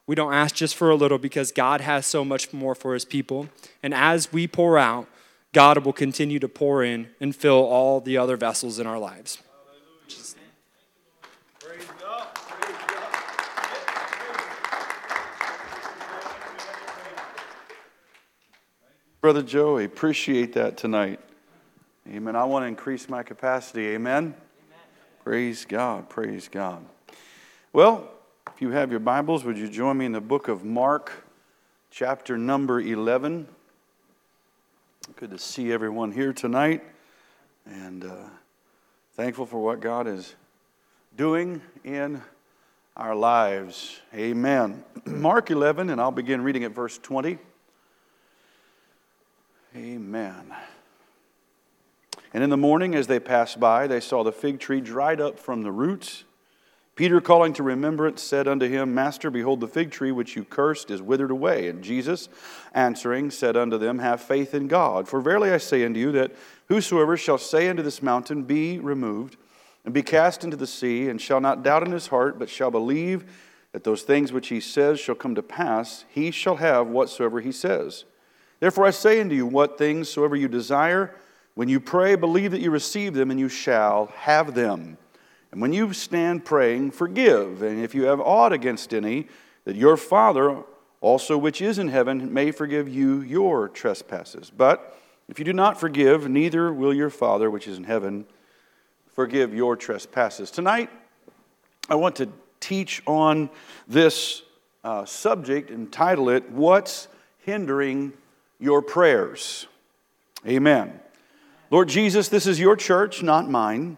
We 0.07 0.15
don't 0.15 0.33
ask 0.33 0.55
just 0.55 0.75
for 0.77 0.89
a 0.89 0.95
little 0.95 1.17
because 1.17 1.51
God 1.51 1.81
has 1.81 2.05
so 2.05 2.23
much 2.23 2.53
more 2.53 2.75
for 2.75 2.93
his 2.93 3.03
people. 3.03 3.49
And 3.83 3.93
as 3.93 4.31
we 4.31 4.47
pour 4.47 4.77
out, 4.77 5.09
God 5.53 5.85
will 5.85 5.93
continue 5.93 6.39
to 6.39 6.47
pour 6.47 6.81
in 6.81 7.09
and 7.19 7.35
fill 7.35 7.63
all 7.65 7.99
the 7.99 8.17
other 8.17 8.37
vessels 8.37 8.79
in 8.79 8.87
our 8.87 8.97
lives. 8.97 9.39
Brother 19.21 19.43
Joey, 19.43 19.85
appreciate 19.85 20.53
that 20.53 20.77
tonight. 20.77 21.19
Amen. 22.09 22.35
I 22.35 22.43
want 22.45 22.63
to 22.63 22.67
increase 22.67 23.07
my 23.07 23.21
capacity. 23.21 23.89
Amen. 23.89 24.33
Amen. 24.33 24.35
Praise 25.23 25.63
God. 25.63 26.09
Praise 26.09 26.47
God. 26.47 26.83
Well, 27.71 28.09
if 28.47 28.63
you 28.63 28.71
have 28.71 28.89
your 28.89 28.99
Bibles, 28.99 29.43
would 29.43 29.59
you 29.59 29.69
join 29.69 29.99
me 29.99 30.07
in 30.07 30.11
the 30.11 30.19
book 30.19 30.47
of 30.47 30.65
Mark, 30.65 31.11
chapter 31.91 32.35
number 32.35 32.81
11? 32.81 33.47
Good 35.17 35.29
to 35.29 35.37
see 35.37 35.71
everyone 35.71 36.11
here 36.11 36.33
tonight 36.33 36.83
and 37.67 38.03
uh, 38.03 38.15
thankful 39.13 39.45
for 39.45 39.59
what 39.59 39.81
God 39.81 40.07
is 40.07 40.33
doing 41.15 41.61
in 41.83 42.23
our 42.97 43.13
lives. 43.13 43.99
Amen. 44.15 44.83
Mark 45.05 45.51
11, 45.51 45.91
and 45.91 46.01
I'll 46.01 46.09
begin 46.09 46.41
reading 46.41 46.63
at 46.63 46.71
verse 46.71 46.97
20. 46.97 47.37
Amen. 49.75 50.53
And 52.33 52.43
in 52.43 52.49
the 52.49 52.57
morning, 52.57 52.95
as 52.95 53.07
they 53.07 53.19
passed 53.19 53.59
by, 53.59 53.87
they 53.87 53.99
saw 53.99 54.23
the 54.23 54.31
fig 54.31 54.59
tree 54.59 54.81
dried 54.81 55.21
up 55.21 55.39
from 55.39 55.63
the 55.63 55.71
roots. 55.71 56.23
Peter, 56.95 57.21
calling 57.21 57.53
to 57.53 57.63
remembrance, 57.63 58.21
said 58.21 58.47
unto 58.47 58.67
him, 58.67 58.93
Master, 58.93 59.31
behold, 59.31 59.61
the 59.61 59.67
fig 59.67 59.91
tree 59.91 60.11
which 60.11 60.35
you 60.35 60.43
cursed 60.43 60.91
is 60.91 61.01
withered 61.01 61.31
away. 61.31 61.69
And 61.69 61.83
Jesus, 61.83 62.27
answering, 62.73 63.31
said 63.31 63.55
unto 63.55 63.77
them, 63.77 63.99
Have 63.99 64.21
faith 64.21 64.53
in 64.53 64.67
God. 64.67 65.07
For 65.07 65.21
verily 65.21 65.51
I 65.51 65.57
say 65.57 65.85
unto 65.85 65.99
you, 65.99 66.11
that 66.11 66.33
whosoever 66.67 67.15
shall 67.15 67.37
say 67.37 67.69
unto 67.69 67.81
this 67.81 68.03
mountain, 68.03 68.43
Be 68.43 68.77
removed, 68.77 69.37
and 69.85 69.93
be 69.93 70.03
cast 70.03 70.43
into 70.43 70.57
the 70.57 70.67
sea, 70.67 71.07
and 71.07 71.19
shall 71.19 71.39
not 71.39 71.63
doubt 71.63 71.83
in 71.83 71.91
his 71.91 72.07
heart, 72.07 72.37
but 72.37 72.49
shall 72.49 72.71
believe 72.71 73.25
that 73.71 73.85
those 73.85 74.03
things 74.03 74.33
which 74.33 74.49
he 74.49 74.59
says 74.59 74.99
shall 74.99 75.15
come 75.15 75.33
to 75.35 75.41
pass, 75.41 76.03
he 76.09 76.29
shall 76.29 76.57
have 76.57 76.87
whatsoever 76.87 77.39
he 77.39 77.53
says. 77.53 78.03
Therefore 78.61 78.85
I 78.85 78.91
say 78.91 79.19
unto 79.19 79.35
you, 79.35 79.47
what 79.47 79.77
things 79.77 80.07
soever 80.07 80.35
you 80.35 80.47
desire, 80.47 81.13
when 81.55 81.67
you 81.67 81.79
pray, 81.79 82.15
believe 82.15 82.51
that 82.51 82.61
you 82.61 82.69
receive 82.71 83.13
them, 83.15 83.31
and 83.31 83.39
you 83.39 83.49
shall 83.49 84.05
have 84.15 84.53
them. 84.53 84.97
And 85.51 85.59
when 85.59 85.73
you 85.73 85.91
stand 85.93 86.45
praying, 86.45 86.91
forgive. 86.91 87.63
And 87.63 87.83
if 87.83 87.93
you 87.93 88.03
have 88.03 88.21
aught 88.21 88.53
against 88.53 88.93
any, 88.93 89.27
that 89.65 89.75
your 89.75 89.97
Father 89.97 90.63
also 91.01 91.37
which 91.37 91.59
is 91.59 91.79
in 91.79 91.87
heaven 91.87 92.31
may 92.31 92.51
forgive 92.51 92.87
you 92.87 93.21
your 93.21 93.67
trespasses. 93.67 94.51
But 94.55 94.95
if 95.27 95.39
you 95.39 95.45
do 95.45 95.53
not 95.53 95.79
forgive, 95.79 96.29
neither 96.29 96.71
will 96.71 96.93
your 96.93 97.09
Father 97.09 97.49
which 97.49 97.67
is 97.67 97.79
in 97.79 97.83
heaven 97.83 98.25
forgive 99.07 99.55
your 99.55 99.75
trespasses. 99.75 100.51
Tonight, 100.51 100.91
I 101.89 101.95
want 101.95 102.15
to 102.17 102.29
teach 102.59 103.01
on 103.07 103.49
this 103.87 104.43
uh, 104.83 105.03
subject 105.05 105.71
and 105.71 105.91
title 105.91 106.29
it, 106.29 106.49
What's 106.51 107.07
Hindering 107.45 108.13
your 108.61 108.81
prayers. 108.81 109.67
Amen. 110.47 110.99
Lord 111.69 111.89
Jesus, 111.89 112.29
this 112.29 112.47
is 112.47 112.59
your 112.59 112.75
church, 112.75 113.23
not 113.23 113.49
mine. 113.49 113.97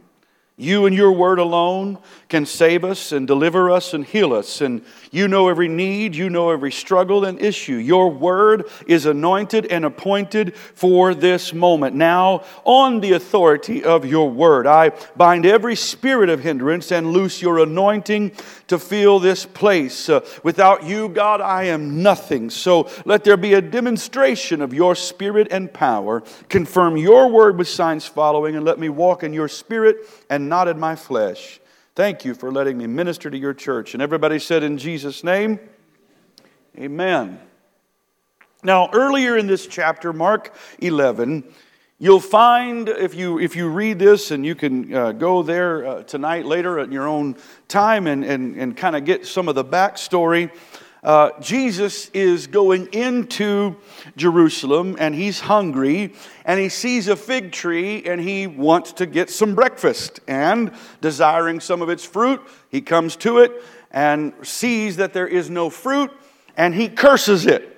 You 0.55 0.85
and 0.85 0.95
your 0.95 1.11
word 1.11 1.39
alone 1.39 1.97
can 2.29 2.45
save 2.45 2.85
us 2.85 3.11
and 3.11 3.25
deliver 3.25 3.71
us 3.71 3.95
and 3.95 4.05
heal 4.05 4.33
us. 4.33 4.61
And 4.61 4.83
you 5.11 5.27
know 5.27 5.49
every 5.49 5.67
need, 5.67 6.15
you 6.15 6.29
know 6.29 6.51
every 6.51 6.71
struggle 6.71 7.25
and 7.25 7.41
issue. 7.41 7.75
Your 7.75 8.11
word 8.11 8.69
is 8.85 9.07
anointed 9.07 9.65
and 9.67 9.83
appointed 9.83 10.55
for 10.55 11.15
this 11.15 11.53
moment. 11.53 11.95
Now, 11.95 12.43
on 12.65 12.99
the 12.99 13.13
authority 13.13 13.83
of 13.83 14.05
your 14.05 14.29
word, 14.29 14.67
I 14.67 14.89
bind 15.15 15.47
every 15.47 15.75
spirit 15.75 16.29
of 16.29 16.41
hindrance 16.41 16.91
and 16.91 17.11
loose 17.11 17.41
your 17.41 17.57
anointing 17.57 18.33
to 18.67 18.77
fill 18.77 19.19
this 19.19 19.47
place. 19.47 20.07
Uh, 20.07 20.21
without 20.43 20.83
you, 20.83 21.09
God, 21.09 21.41
I 21.41 21.63
am 21.63 22.03
nothing. 22.03 22.51
So 22.51 22.89
let 23.05 23.23
there 23.23 23.37
be 23.37 23.55
a 23.55 23.61
demonstration 23.61 24.61
of 24.61 24.71
your 24.71 24.93
spirit 24.93 25.47
and 25.49 25.73
power. 25.73 26.21
Confirm 26.49 26.95
your 26.95 27.29
word 27.29 27.57
with 27.57 27.67
signs 27.67 28.05
following, 28.05 28.55
and 28.55 28.65
let 28.65 28.77
me 28.77 28.89
walk 28.89 29.23
in 29.23 29.33
your 29.33 29.47
spirit 29.47 29.97
and 30.29 30.42
and 30.43 30.49
not 30.49 30.67
in 30.67 30.77
my 30.77 30.93
flesh. 30.93 31.61
Thank 31.95 32.25
you 32.25 32.33
for 32.33 32.51
letting 32.51 32.77
me 32.77 32.85
minister 32.85 33.29
to 33.29 33.37
your 33.37 33.53
church. 33.53 33.93
And 33.93 34.03
everybody 34.03 34.39
said, 34.39 34.61
In 34.61 34.77
Jesus' 34.77 35.23
name, 35.23 35.57
Amen. 36.77 37.39
Now, 38.61 38.89
earlier 38.91 39.37
in 39.37 39.47
this 39.47 39.67
chapter, 39.67 40.11
Mark 40.11 40.53
11, 40.79 41.45
you'll 41.97 42.19
find, 42.19 42.89
if 42.89 43.15
you, 43.15 43.39
if 43.39 43.55
you 43.55 43.69
read 43.69 43.99
this, 43.99 44.31
and 44.31 44.45
you 44.45 44.53
can 44.53 44.93
uh, 44.93 45.11
go 45.13 45.43
there 45.43 45.85
uh, 45.85 46.03
tonight, 46.03 46.45
later 46.45 46.77
at 46.79 46.91
your 46.91 47.07
own 47.07 47.37
time, 47.69 48.07
and, 48.07 48.25
and, 48.25 48.57
and 48.57 48.75
kind 48.75 48.97
of 48.97 49.05
get 49.05 49.25
some 49.25 49.47
of 49.47 49.55
the 49.55 49.63
backstory 49.63 50.51
uh, 51.03 51.31
Jesus 51.41 52.09
is 52.11 52.47
going 52.47 52.87
into 52.93 53.75
Jerusalem 54.15 54.95
and 54.97 55.13
he's 55.13 55.41
hungry 55.41 56.13
and 56.45 56.59
he 56.59 56.69
sees 56.69 57.09
a 57.09 57.15
fig 57.15 57.51
tree 57.51 58.03
and 58.05 58.21
he 58.21 58.47
wants 58.47 58.93
to 58.93 59.05
get 59.05 59.29
some 59.29 59.53
breakfast. 59.53 60.21
And 60.27 60.71
desiring 61.01 61.59
some 61.59 61.81
of 61.81 61.89
its 61.89 62.05
fruit, 62.05 62.41
he 62.69 62.79
comes 62.79 63.17
to 63.17 63.39
it 63.39 63.51
and 63.91 64.33
sees 64.43 64.95
that 64.95 65.11
there 65.11 65.27
is 65.27 65.49
no 65.49 65.69
fruit 65.69 66.11
and 66.55 66.73
he 66.73 66.87
curses 66.87 67.45
it. 67.45 67.69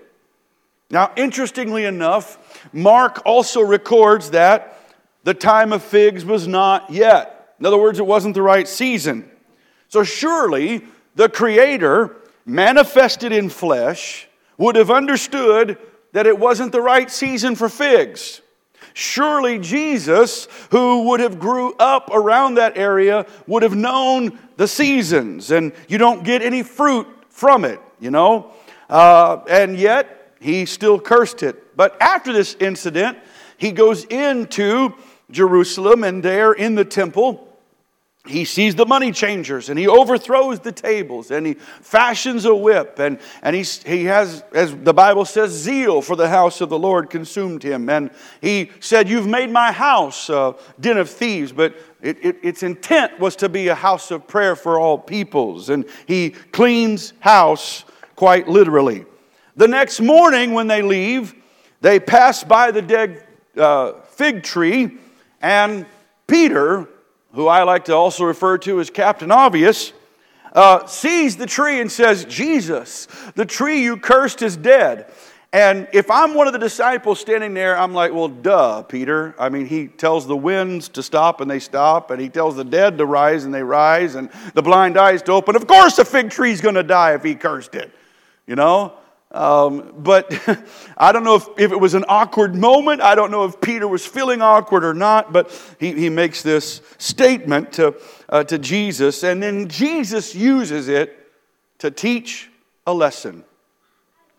Now, 0.92 1.12
interestingly 1.16 1.86
enough, 1.86 2.70
Mark 2.72 3.24
also 3.26 3.62
records 3.62 4.30
that 4.32 4.80
the 5.24 5.34
time 5.34 5.74
of 5.74 5.82
figs 5.82 6.24
was 6.24 6.48
not 6.48 6.92
yet. 6.92 7.56
In 7.60 7.66
other 7.66 7.78
words, 7.78 7.98
it 7.98 8.06
wasn't 8.06 8.36
the 8.36 8.44
right 8.44 8.68
season. 8.68 9.30
So, 9.88 10.04
surely 10.04 10.84
the 11.16 11.28
Creator 11.28 12.16
manifested 12.46 13.32
in 13.32 13.50
flesh, 13.50 14.28
would 14.58 14.76
have 14.76 14.92
understood 14.92 15.78
that 16.14 16.28
it 16.28 16.38
wasn't 16.38 16.72
the 16.72 16.82
right 16.82 17.12
season 17.12 17.56
for 17.56 17.68
figs. 17.68 18.42
Surely 18.94 19.60
Jesus, 19.60 20.48
who 20.72 21.10
would 21.10 21.20
have 21.20 21.40
grew 21.40 21.74
up 21.80 22.10
around 22.14 22.56
that 22.56 22.78
area, 22.78 23.26
would 23.48 23.64
have 23.64 23.76
known 23.76 24.40
the 24.56 24.68
seasons, 24.68 25.52
and 25.52 25.74
you 25.90 25.98
don't 25.98 26.24
get 26.24 26.42
any 26.42 26.64
fruit 26.64 27.08
from 27.30 27.66
it, 27.66 27.82
you 28.00 28.12
know? 28.12 28.54
Uh, 28.90 29.40
and 29.50 29.78
yet, 29.78 30.34
he 30.40 30.66
still 30.66 31.00
cursed 31.00 31.44
it. 31.44 31.76
But 31.76 32.02
after 32.02 32.32
this 32.32 32.56
incident, 32.60 33.18
he 33.58 33.72
goes 33.72 34.06
into 34.06 34.94
Jerusalem, 35.32 36.04
and 36.04 36.24
there 36.24 36.54
in 36.54 36.76
the 36.76 36.86
temple, 36.86 37.45
he 38.28 38.46
sees 38.46 38.76
the 38.76 38.86
money 38.86 39.12
changers 39.12 39.70
and 39.70 39.78
he 39.78 39.88
overthrows 39.88 40.60
the 40.60 40.72
tables 40.72 41.32
and 41.32 41.46
he 41.46 41.54
fashions 41.54 42.46
a 42.46 42.56
whip 42.56 43.00
and, 43.00 43.20
and 43.42 43.56
he's, 43.56 43.84
he 43.84 44.06
has, 44.06 44.44
as 44.54 44.76
the 44.76 44.94
Bible 44.94 45.26
says, 45.26 45.52
zeal 45.52 46.02
for 46.02 46.16
the 46.16 46.28
house 46.28 46.62
of 46.62 46.70
the 46.70 46.80
Lord 46.80 47.10
consumed 47.10 47.62
him. 47.64 47.90
And 47.90 48.10
he 48.42 48.72
said, 48.80 49.08
You've 49.08 49.28
made 49.28 49.50
my 49.52 49.72
house 49.72 50.30
a 50.30 50.56
den 50.80 50.98
of 50.98 51.10
thieves, 51.10 51.52
but 51.52 51.76
it, 52.02 52.24
it, 52.24 52.38
its 52.44 52.64
intent 52.64 53.20
was 53.20 53.36
to 53.38 53.50
be 53.50 53.68
a 53.68 53.76
house 53.76 54.12
of 54.12 54.28
prayer 54.28 54.56
for 54.56 54.80
all 54.80 54.98
peoples. 54.98 55.70
And 55.70 55.86
he 56.08 56.32
cleans 56.52 57.14
house 57.20 57.86
quite 58.16 58.48
literally. 58.48 59.06
The 59.56 59.68
next 59.68 60.02
morning, 60.02 60.54
when 60.54 60.68
they 60.68 60.82
leave, 60.82 61.34
they 61.82 62.00
pass 62.00 62.44
by 62.44 62.72
the 62.72 62.82
dead 62.82 63.24
uh, 63.58 63.94
fig 64.02 64.44
tree, 64.44 64.98
and 65.42 65.86
Peter, 66.28 66.90
who 67.36 67.48
I 67.48 67.64
like 67.64 67.86
to 67.86 67.94
also 67.94 68.24
refer 68.24 68.58
to 68.60 68.80
as 68.80 68.90
Captain 68.90 69.30
Obvious, 69.30 69.92
uh, 70.54 70.86
sees 70.88 71.36
the 71.36 71.46
tree 71.46 71.82
and 71.82 71.92
says, 71.92 72.24
Jesus, 72.26 73.08
the 73.36 73.46
tree 73.46 73.84
you 73.84 73.98
cursed 73.98 74.42
is 74.42 74.56
dead. 74.56 75.12
And 75.52 75.88
if 75.94 76.10
I'm 76.10 76.34
one 76.34 76.48
of 76.48 76.54
the 76.54 76.60
disciples 76.60 77.20
standing 77.20 77.54
there, 77.54 77.78
I'm 77.78 77.94
like, 77.94 78.14
well, 78.14 78.30
duh, 78.30 78.84
Peter. 78.84 79.36
I 79.38 79.50
mean, 79.50 79.66
he 79.66 79.88
tells 79.88 80.28
the 80.28 80.36
winds 80.36 80.90
to 80.90 81.04
stop 81.04 81.40
and 81.42 81.52
they 81.52 81.60
stop, 81.60 82.10
and 82.12 82.22
he 82.22 82.30
tells 82.30 82.56
the 82.56 82.64
dead 82.64 82.98
to 82.98 83.06
rise 83.06 83.44
and 83.44 83.54
they 83.54 83.64
rise, 83.64 84.16
and 84.16 84.30
the 84.54 84.62
blind 84.62 84.98
eyes 84.98 85.22
to 85.24 85.34
open. 85.34 85.56
Of 85.56 85.68
course, 85.68 85.98
the 85.98 86.06
fig 86.06 86.30
tree's 86.30 86.62
going 86.62 86.76
to 86.76 86.84
die 86.84 87.16
if 87.16 87.24
he 87.24 87.36
cursed 87.36 87.76
it, 87.76 87.92
you 88.48 88.56
know? 88.56 88.94
Um, 89.36 89.94
but 89.98 90.32
I 90.98 91.12
don't 91.12 91.26
know 91.26 91.36
if, 91.36 91.48
if 91.58 91.72
it 91.74 91.80
was 91.80 91.94
an 91.94 92.06
awkward 92.08 92.56
moment. 92.56 93.02
I 93.02 93.16
don't 93.16 93.32
know 93.32 93.44
if 93.44 93.60
Peter 93.60 93.86
was 93.86 94.06
feeling 94.06 94.42
awkward 94.42 94.86
or 94.86 94.94
not, 94.94 95.34
but 95.34 95.52
he, 95.78 95.92
he 95.92 96.10
makes 96.10 96.42
this 96.42 96.82
statement 96.98 97.74
to, 97.74 97.96
uh, 98.30 98.46
to 98.46 98.58
Jesus, 98.58 99.24
and 99.24 99.44
then 99.44 99.68
Jesus 99.68 100.34
uses 100.34 100.88
it 100.88 101.32
to 101.80 101.92
teach 101.92 102.50
a 102.88 102.94
lesson. 102.94 103.44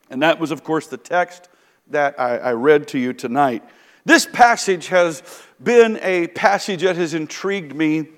And 0.08 0.22
that 0.22 0.40
was, 0.40 0.50
of 0.50 0.64
course, 0.64 0.86
the 0.86 0.96
text 0.96 1.50
that 1.88 2.18
I, 2.18 2.38
I 2.38 2.52
read 2.52 2.88
to 2.88 2.98
you 2.98 3.12
tonight. 3.12 3.62
This 4.06 4.24
passage 4.24 4.88
has 4.88 5.22
been 5.62 5.98
a 6.00 6.28
passage 6.28 6.82
that 6.82 6.96
has 6.96 7.12
intrigued 7.12 7.74
me 7.74 8.08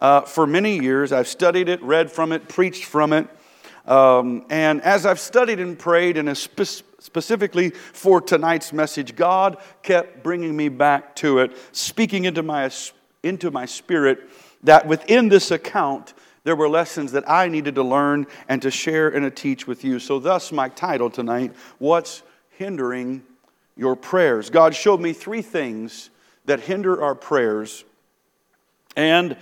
uh, 0.00 0.22
for 0.22 0.46
many 0.46 0.80
years. 0.80 1.12
I've 1.12 1.28
studied 1.28 1.68
it, 1.68 1.82
read 1.82 2.10
from 2.10 2.32
it, 2.32 2.48
preached 2.48 2.84
from 2.84 3.12
it. 3.12 3.28
Um, 3.86 4.44
and 4.48 4.80
as 4.82 5.06
I've 5.06 5.20
studied 5.20 5.58
and 5.58 5.78
prayed, 5.78 6.16
and 6.16 6.36
spe- 6.36 6.84
specifically 6.98 7.70
for 7.70 8.20
tonight's 8.20 8.72
message, 8.72 9.16
God 9.16 9.58
kept 9.82 10.22
bringing 10.22 10.56
me 10.56 10.68
back 10.68 11.16
to 11.16 11.40
it, 11.40 11.56
speaking 11.72 12.24
into 12.24 12.42
my, 12.42 12.70
into 13.22 13.50
my 13.50 13.66
spirit 13.66 14.28
that 14.62 14.86
within 14.86 15.28
this 15.28 15.50
account, 15.50 16.14
there 16.44 16.56
were 16.56 16.68
lessons 16.68 17.12
that 17.12 17.28
I 17.28 17.48
needed 17.48 17.74
to 17.76 17.82
learn 17.82 18.26
and 18.48 18.60
to 18.62 18.70
share 18.70 19.08
and 19.08 19.24
to 19.24 19.30
teach 19.30 19.66
with 19.66 19.84
you. 19.84 19.98
So, 19.98 20.18
thus, 20.18 20.52
my 20.52 20.68
title 20.68 21.10
tonight 21.10 21.54
What's 21.78 22.22
Hindering 22.58 23.22
Your 23.76 23.96
Prayers? 23.96 24.50
God 24.50 24.74
showed 24.74 25.00
me 25.00 25.12
three 25.12 25.42
things 25.42 26.10
that 26.44 26.60
hinder 26.60 27.02
our 27.02 27.14
prayers 27.14 27.84
and 28.96 29.36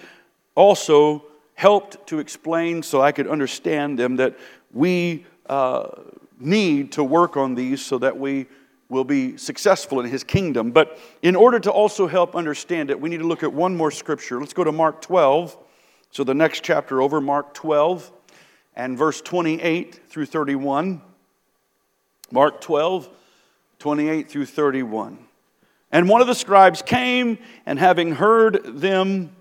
also 0.54 1.24
helped 1.60 2.06
to 2.06 2.20
explain 2.20 2.82
so 2.82 3.02
I 3.02 3.12
could 3.12 3.28
understand 3.28 3.98
them 3.98 4.16
that 4.16 4.34
we 4.72 5.26
uh, 5.44 5.90
need 6.38 6.92
to 6.92 7.04
work 7.04 7.36
on 7.36 7.54
these 7.54 7.84
so 7.84 7.98
that 7.98 8.16
we 8.16 8.46
will 8.88 9.04
be 9.04 9.36
successful 9.36 10.00
in 10.00 10.10
his 10.10 10.24
kingdom. 10.24 10.70
But 10.70 10.98
in 11.20 11.36
order 11.36 11.60
to 11.60 11.70
also 11.70 12.06
help 12.06 12.34
understand 12.34 12.90
it, 12.90 12.98
we 12.98 13.10
need 13.10 13.18
to 13.18 13.26
look 13.26 13.42
at 13.42 13.52
one 13.52 13.76
more 13.76 13.90
scripture. 13.90 14.40
Let's 14.40 14.54
go 14.54 14.64
to 14.64 14.72
Mark 14.72 15.02
12. 15.02 15.54
So 16.10 16.24
the 16.24 16.32
next 16.32 16.64
chapter 16.64 17.02
over, 17.02 17.20
Mark 17.20 17.52
12 17.52 18.10
and 18.74 18.96
verse 18.96 19.20
28 19.20 20.08
through 20.08 20.26
31. 20.26 21.02
Mark 22.32 22.62
12, 22.62 23.06
28 23.78 24.30
through 24.30 24.46
31. 24.46 25.18
And 25.92 26.08
one 26.08 26.22
of 26.22 26.26
the 26.26 26.34
scribes 26.34 26.80
came, 26.80 27.36
and 27.66 27.78
having 27.78 28.12
heard 28.12 28.80
them 28.80 29.36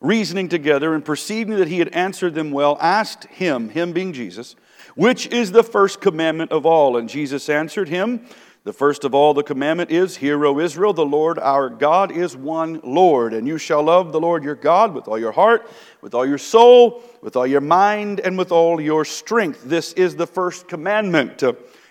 reasoning 0.00 0.48
together, 0.48 0.94
and 0.94 1.04
perceiving 1.04 1.56
that 1.56 1.68
he 1.68 1.78
had 1.78 1.88
answered 1.88 2.34
them 2.34 2.50
well, 2.50 2.78
asked 2.80 3.24
him, 3.26 3.68
him 3.68 3.92
being 3.92 4.12
Jesus, 4.12 4.56
which 4.94 5.26
is 5.28 5.52
the 5.52 5.62
first 5.62 6.00
commandment 6.00 6.52
of 6.52 6.64
all? 6.64 6.96
And 6.96 7.08
Jesus 7.08 7.48
answered 7.48 7.88
him, 7.88 8.26
the 8.62 8.72
first 8.74 9.04
of 9.04 9.14
all, 9.14 9.32
the 9.32 9.42
commandment 9.42 9.90
is 9.90 10.18
Hear, 10.18 10.44
O 10.44 10.58
Israel, 10.58 10.92
the 10.92 11.04
Lord 11.04 11.38
our 11.38 11.70
God 11.70 12.12
is 12.12 12.36
one 12.36 12.78
Lord, 12.84 13.32
and 13.32 13.48
you 13.48 13.56
shall 13.56 13.82
love 13.82 14.12
the 14.12 14.20
Lord 14.20 14.44
your 14.44 14.54
God 14.54 14.92
with 14.92 15.08
all 15.08 15.18
your 15.18 15.32
heart, 15.32 15.70
with 16.02 16.12
all 16.12 16.26
your 16.26 16.36
soul, 16.36 17.02
with 17.22 17.36
all 17.36 17.46
your 17.46 17.62
mind, 17.62 18.20
and 18.20 18.36
with 18.36 18.52
all 18.52 18.78
your 18.78 19.06
strength. 19.06 19.64
This 19.64 19.94
is 19.94 20.14
the 20.14 20.26
first 20.26 20.68
commandment. 20.68 21.42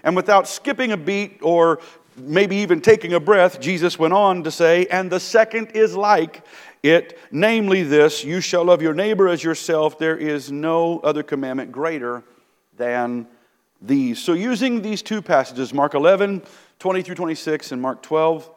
And 0.04 0.16
without 0.16 0.48
skipping 0.48 0.92
a 0.92 0.98
beat 0.98 1.40
or 1.42 1.80
maybe 2.16 2.58
even 2.58 2.82
taking 2.82 3.14
a 3.14 3.20
breath, 3.20 3.60
Jesus 3.60 3.98
went 3.98 4.14
on 4.14 4.44
to 4.44 4.52
say, 4.52 4.86
And 4.92 5.12
the 5.12 5.20
second 5.20 5.72
is 5.74 5.96
like 5.96 6.46
it, 6.84 7.20
namely 7.32 7.84
this 7.84 8.24
you 8.24 8.42
shall 8.42 8.66
love 8.66 8.82
your 8.82 8.94
neighbor 8.94 9.28
as 9.28 9.44
yourself. 9.44 9.98
There 9.98 10.18
is 10.18 10.52
no 10.52 11.00
other 11.00 11.24
commandment 11.24 11.72
greater 11.72 12.24
than 12.78 13.28
these. 13.82 14.20
So, 14.20 14.34
using 14.34 14.82
these 14.82 15.02
two 15.02 15.22
passages, 15.22 15.74
Mark 15.74 15.94
11, 15.94 16.42
20 16.80 17.02
through 17.02 17.16
26, 17.16 17.72
and 17.72 17.82
Mark 17.82 18.02
12, 18.02 18.50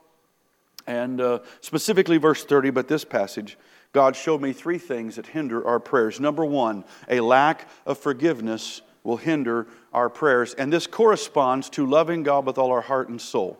and 0.86 1.20
uh, 1.20 1.38
specifically 1.60 2.18
verse 2.18 2.44
30, 2.44 2.70
but 2.70 2.88
this 2.88 3.04
passage, 3.04 3.58
God 3.92 4.16
showed 4.16 4.40
me 4.40 4.52
three 4.52 4.78
things 4.78 5.16
that 5.16 5.26
hinder 5.26 5.66
our 5.66 5.78
prayers. 5.78 6.18
Number 6.18 6.44
one, 6.44 6.84
a 7.08 7.20
lack 7.20 7.68
of 7.86 7.98
forgiveness 7.98 8.82
will 9.04 9.16
hinder 9.16 9.66
our 9.92 10.08
prayers. 10.08 10.54
And 10.54 10.72
this 10.72 10.86
corresponds 10.86 11.68
to 11.70 11.86
loving 11.86 12.22
God 12.22 12.46
with 12.46 12.58
all 12.58 12.70
our 12.70 12.80
heart 12.80 13.08
and 13.08 13.20
soul. 13.20 13.58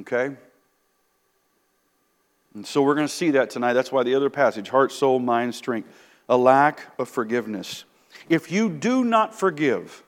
Okay? 0.00 0.36
And 2.58 2.66
so 2.66 2.82
we're 2.82 2.96
going 2.96 3.06
to 3.06 3.12
see 3.12 3.30
that 3.30 3.50
tonight. 3.50 3.74
That's 3.74 3.92
why 3.92 4.02
the 4.02 4.16
other 4.16 4.30
passage 4.30 4.68
heart, 4.68 4.90
soul, 4.90 5.20
mind, 5.20 5.54
strength. 5.54 5.88
A 6.28 6.36
lack 6.36 6.80
of 6.98 7.08
forgiveness. 7.08 7.84
If 8.28 8.50
you 8.50 8.68
do 8.68 9.04
not 9.04 9.32
forgive, 9.32 10.02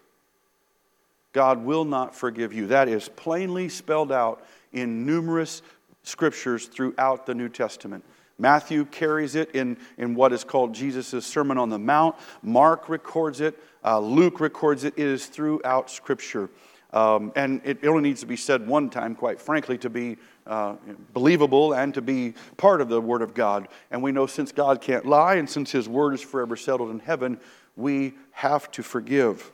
God 1.32 1.64
will 1.64 1.84
not 1.84 2.12
forgive 2.12 2.52
you. 2.52 2.66
That 2.66 2.88
is 2.88 3.08
plainly 3.08 3.68
spelled 3.68 4.10
out 4.10 4.44
in 4.72 5.06
numerous 5.06 5.62
scriptures 6.02 6.66
throughout 6.66 7.24
the 7.24 7.36
New 7.36 7.48
Testament. 7.48 8.04
Matthew 8.36 8.84
carries 8.84 9.36
it 9.36 9.54
in, 9.54 9.76
in 9.96 10.16
what 10.16 10.32
is 10.32 10.42
called 10.42 10.74
Jesus' 10.74 11.24
Sermon 11.24 11.56
on 11.56 11.68
the 11.68 11.78
Mount. 11.78 12.16
Mark 12.42 12.88
records 12.88 13.40
it. 13.40 13.56
Uh, 13.84 14.00
Luke 14.00 14.40
records 14.40 14.82
it. 14.82 14.94
It 14.96 15.06
is 15.06 15.26
throughout 15.26 15.88
Scripture. 15.88 16.50
Um, 16.92 17.32
and 17.36 17.60
it 17.64 17.84
only 17.86 18.02
needs 18.02 18.20
to 18.20 18.26
be 18.26 18.36
said 18.36 18.66
one 18.66 18.90
time, 18.90 19.14
quite 19.14 19.40
frankly, 19.40 19.78
to 19.78 19.90
be 19.90 20.16
uh, 20.46 20.74
believable 21.12 21.72
and 21.72 21.94
to 21.94 22.02
be 22.02 22.34
part 22.56 22.80
of 22.80 22.88
the 22.88 23.00
Word 23.00 23.22
of 23.22 23.32
God. 23.32 23.68
And 23.90 24.02
we 24.02 24.10
know 24.10 24.26
since 24.26 24.50
God 24.50 24.80
can't 24.80 25.06
lie 25.06 25.36
and 25.36 25.48
since 25.48 25.70
His 25.70 25.88
Word 25.88 26.14
is 26.14 26.20
forever 26.20 26.56
settled 26.56 26.90
in 26.90 26.98
heaven, 26.98 27.38
we 27.76 28.14
have 28.32 28.70
to 28.72 28.82
forgive. 28.82 29.52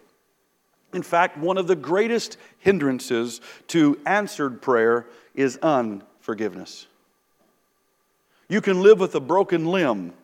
In 0.94 1.03
fact, 1.03 1.37
one 1.37 1.59
of 1.59 1.66
the 1.66 1.77
greatest 1.77 2.38
hindrances 2.59 3.40
to 3.68 3.99
answered 4.07 4.62
prayer 4.62 5.07
is 5.35 5.59
unforgiveness. 5.59 6.87
You 8.49 8.61
can 8.61 8.83
live 8.83 9.01
with 9.01 9.14
a 9.14 9.20
broken 9.20 9.66
limb 9.66 10.14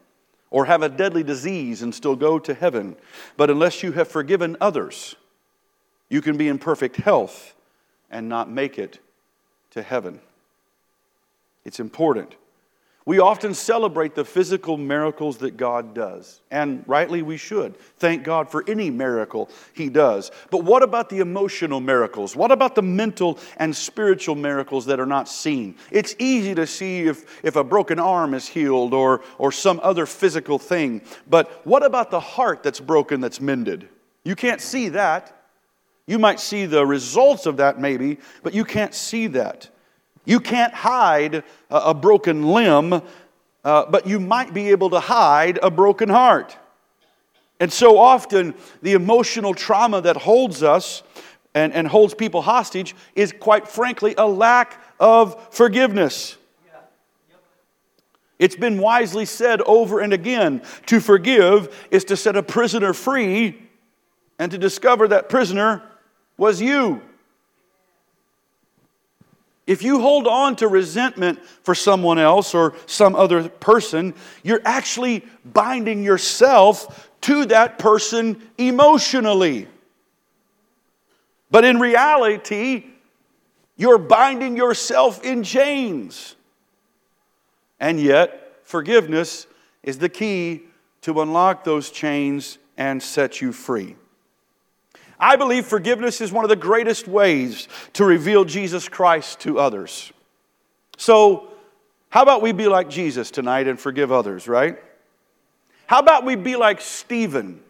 or 0.50 0.66
have 0.66 0.82
a 0.82 0.88
deadly 0.88 1.22
disease 1.22 1.82
and 1.82 1.94
still 1.94 2.16
go 2.16 2.38
to 2.38 2.54
heaven, 2.54 2.96
but 3.36 3.50
unless 3.50 3.82
you 3.82 3.92
have 3.92 4.08
forgiven 4.08 4.56
others, 4.60 5.16
you 6.12 6.20
can 6.20 6.36
be 6.36 6.48
in 6.48 6.58
perfect 6.58 6.96
health 6.96 7.54
and 8.10 8.28
not 8.28 8.50
make 8.50 8.78
it 8.78 8.98
to 9.70 9.80
heaven. 9.80 10.20
It's 11.64 11.80
important. 11.80 12.36
We 13.06 13.18
often 13.18 13.54
celebrate 13.54 14.14
the 14.14 14.26
physical 14.26 14.76
miracles 14.76 15.38
that 15.38 15.56
God 15.56 15.94
does, 15.94 16.42
and 16.50 16.84
rightly 16.86 17.22
we 17.22 17.38
should. 17.38 17.78
Thank 17.96 18.24
God 18.24 18.50
for 18.50 18.62
any 18.68 18.90
miracle 18.90 19.48
He 19.72 19.88
does. 19.88 20.30
But 20.50 20.64
what 20.64 20.82
about 20.82 21.08
the 21.08 21.20
emotional 21.20 21.80
miracles? 21.80 22.36
What 22.36 22.52
about 22.52 22.74
the 22.74 22.82
mental 22.82 23.38
and 23.56 23.74
spiritual 23.74 24.34
miracles 24.34 24.84
that 24.86 25.00
are 25.00 25.06
not 25.06 25.30
seen? 25.30 25.76
It's 25.90 26.14
easy 26.18 26.54
to 26.56 26.66
see 26.66 27.08
if, 27.08 27.42
if 27.42 27.56
a 27.56 27.64
broken 27.64 27.98
arm 27.98 28.34
is 28.34 28.46
healed 28.46 28.92
or, 28.92 29.22
or 29.38 29.50
some 29.50 29.80
other 29.82 30.04
physical 30.04 30.58
thing, 30.58 31.00
but 31.26 31.66
what 31.66 31.82
about 31.82 32.10
the 32.10 32.20
heart 32.20 32.62
that's 32.62 32.80
broken 32.80 33.22
that's 33.22 33.40
mended? 33.40 33.88
You 34.24 34.36
can't 34.36 34.60
see 34.60 34.90
that. 34.90 35.38
You 36.06 36.18
might 36.18 36.40
see 36.40 36.66
the 36.66 36.84
results 36.84 37.46
of 37.46 37.58
that, 37.58 37.80
maybe, 37.80 38.18
but 38.42 38.54
you 38.54 38.64
can't 38.64 38.94
see 38.94 39.28
that. 39.28 39.68
You 40.24 40.40
can't 40.40 40.74
hide 40.74 41.44
a 41.70 41.94
broken 41.94 42.44
limb, 42.44 43.02
uh, 43.64 43.86
but 43.86 44.06
you 44.06 44.20
might 44.20 44.52
be 44.52 44.70
able 44.70 44.90
to 44.90 45.00
hide 45.00 45.58
a 45.62 45.70
broken 45.70 46.08
heart. 46.08 46.56
And 47.60 47.72
so 47.72 47.98
often, 47.98 48.54
the 48.82 48.94
emotional 48.94 49.54
trauma 49.54 50.00
that 50.00 50.16
holds 50.16 50.62
us 50.62 51.02
and, 51.54 51.72
and 51.72 51.86
holds 51.86 52.14
people 52.14 52.42
hostage 52.42 52.94
is, 53.14 53.32
quite 53.38 53.68
frankly, 53.68 54.14
a 54.18 54.26
lack 54.26 54.82
of 54.98 55.54
forgiveness. 55.54 56.36
It's 58.38 58.56
been 58.56 58.78
wisely 58.78 59.24
said 59.24 59.60
over 59.62 60.00
and 60.00 60.12
again 60.12 60.62
to 60.86 60.98
forgive 60.98 61.86
is 61.92 62.04
to 62.06 62.16
set 62.16 62.36
a 62.36 62.42
prisoner 62.42 62.92
free 62.92 63.62
and 64.40 64.50
to 64.50 64.58
discover 64.58 65.06
that 65.08 65.28
prisoner 65.28 65.80
was 66.42 66.60
you. 66.60 67.00
If 69.64 69.84
you 69.84 70.00
hold 70.00 70.26
on 70.26 70.56
to 70.56 70.66
resentment 70.66 71.40
for 71.62 71.72
someone 71.72 72.18
else 72.18 72.52
or 72.52 72.74
some 72.86 73.14
other 73.14 73.48
person, 73.48 74.12
you're 74.42 74.60
actually 74.64 75.24
binding 75.44 76.02
yourself 76.02 77.08
to 77.20 77.44
that 77.44 77.78
person 77.78 78.42
emotionally. 78.58 79.68
But 81.48 81.64
in 81.64 81.78
reality, 81.78 82.86
you're 83.76 83.98
binding 83.98 84.56
yourself 84.56 85.22
in 85.22 85.44
chains. 85.44 86.34
And 87.78 88.00
yet, 88.00 88.58
forgiveness 88.64 89.46
is 89.84 89.98
the 89.98 90.08
key 90.08 90.62
to 91.02 91.20
unlock 91.20 91.62
those 91.62 91.92
chains 91.92 92.58
and 92.76 93.00
set 93.00 93.40
you 93.40 93.52
free. 93.52 93.94
I 95.22 95.36
believe 95.36 95.66
forgiveness 95.66 96.20
is 96.20 96.32
one 96.32 96.44
of 96.44 96.48
the 96.48 96.56
greatest 96.56 97.06
ways 97.06 97.68
to 97.92 98.04
reveal 98.04 98.44
Jesus 98.44 98.88
Christ 98.88 99.38
to 99.40 99.60
others. 99.60 100.12
So, 100.96 101.48
how 102.08 102.22
about 102.22 102.42
we 102.42 102.50
be 102.50 102.66
like 102.66 102.90
Jesus 102.90 103.30
tonight 103.30 103.68
and 103.68 103.78
forgive 103.78 104.10
others, 104.10 104.48
right? 104.48 104.82
How 105.86 106.00
about 106.00 106.24
we 106.24 106.34
be 106.34 106.56
like 106.56 106.80
Stephen 106.80 107.60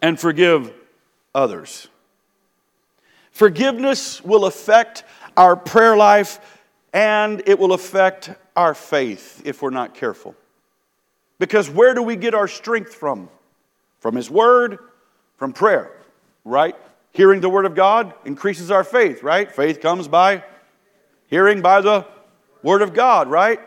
and 0.00 0.18
forgive 0.18 0.72
others? 1.34 1.88
Forgiveness 3.30 4.24
will 4.24 4.46
affect 4.46 5.04
our 5.36 5.54
prayer 5.54 5.98
life 5.98 6.60
and 6.94 7.42
it 7.46 7.58
will 7.58 7.74
affect 7.74 8.30
our 8.56 8.72
faith 8.72 9.42
if 9.44 9.60
we're 9.60 9.68
not 9.68 9.94
careful. 9.94 10.34
Because 11.38 11.68
where 11.68 11.92
do 11.92 12.02
we 12.02 12.16
get 12.16 12.32
our 12.32 12.48
strength 12.48 12.94
from? 12.94 13.28
From 14.00 14.16
His 14.16 14.30
Word, 14.30 14.78
from 15.36 15.52
prayer 15.52 15.92
right? 16.44 16.76
Hearing 17.12 17.40
the 17.40 17.48
word 17.48 17.66
of 17.66 17.74
God 17.74 18.14
increases 18.24 18.70
our 18.70 18.84
faith, 18.84 19.22
right? 19.22 19.50
Faith 19.50 19.80
comes 19.80 20.08
by 20.08 20.44
hearing 21.28 21.62
by 21.62 21.80
the 21.80 22.06
word 22.62 22.82
of 22.82 22.94
God, 22.94 23.28
right? 23.28 23.60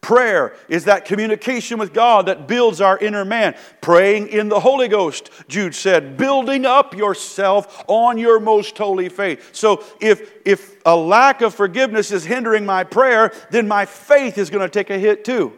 Prayer 0.00 0.54
is 0.68 0.86
that 0.86 1.04
communication 1.04 1.78
with 1.78 1.92
God 1.92 2.26
that 2.26 2.48
builds 2.48 2.80
our 2.80 2.96
inner 2.98 3.24
man. 3.24 3.54
Praying 3.82 4.28
in 4.28 4.48
the 4.48 4.58
Holy 4.58 4.88
Ghost, 4.88 5.30
Jude 5.46 5.74
said, 5.74 6.16
building 6.16 6.64
up 6.64 6.96
yourself 6.96 7.84
on 7.86 8.16
your 8.16 8.40
most 8.40 8.76
holy 8.78 9.10
faith. 9.10 9.50
So 9.54 9.84
if, 10.00 10.32
if 10.46 10.80
a 10.86 10.96
lack 10.96 11.42
of 11.42 11.54
forgiveness 11.54 12.12
is 12.12 12.24
hindering 12.24 12.64
my 12.64 12.82
prayer, 12.82 13.32
then 13.50 13.68
my 13.68 13.84
faith 13.84 14.38
is 14.38 14.48
going 14.48 14.66
to 14.66 14.72
take 14.72 14.88
a 14.88 14.98
hit 14.98 15.22
too. 15.22 15.56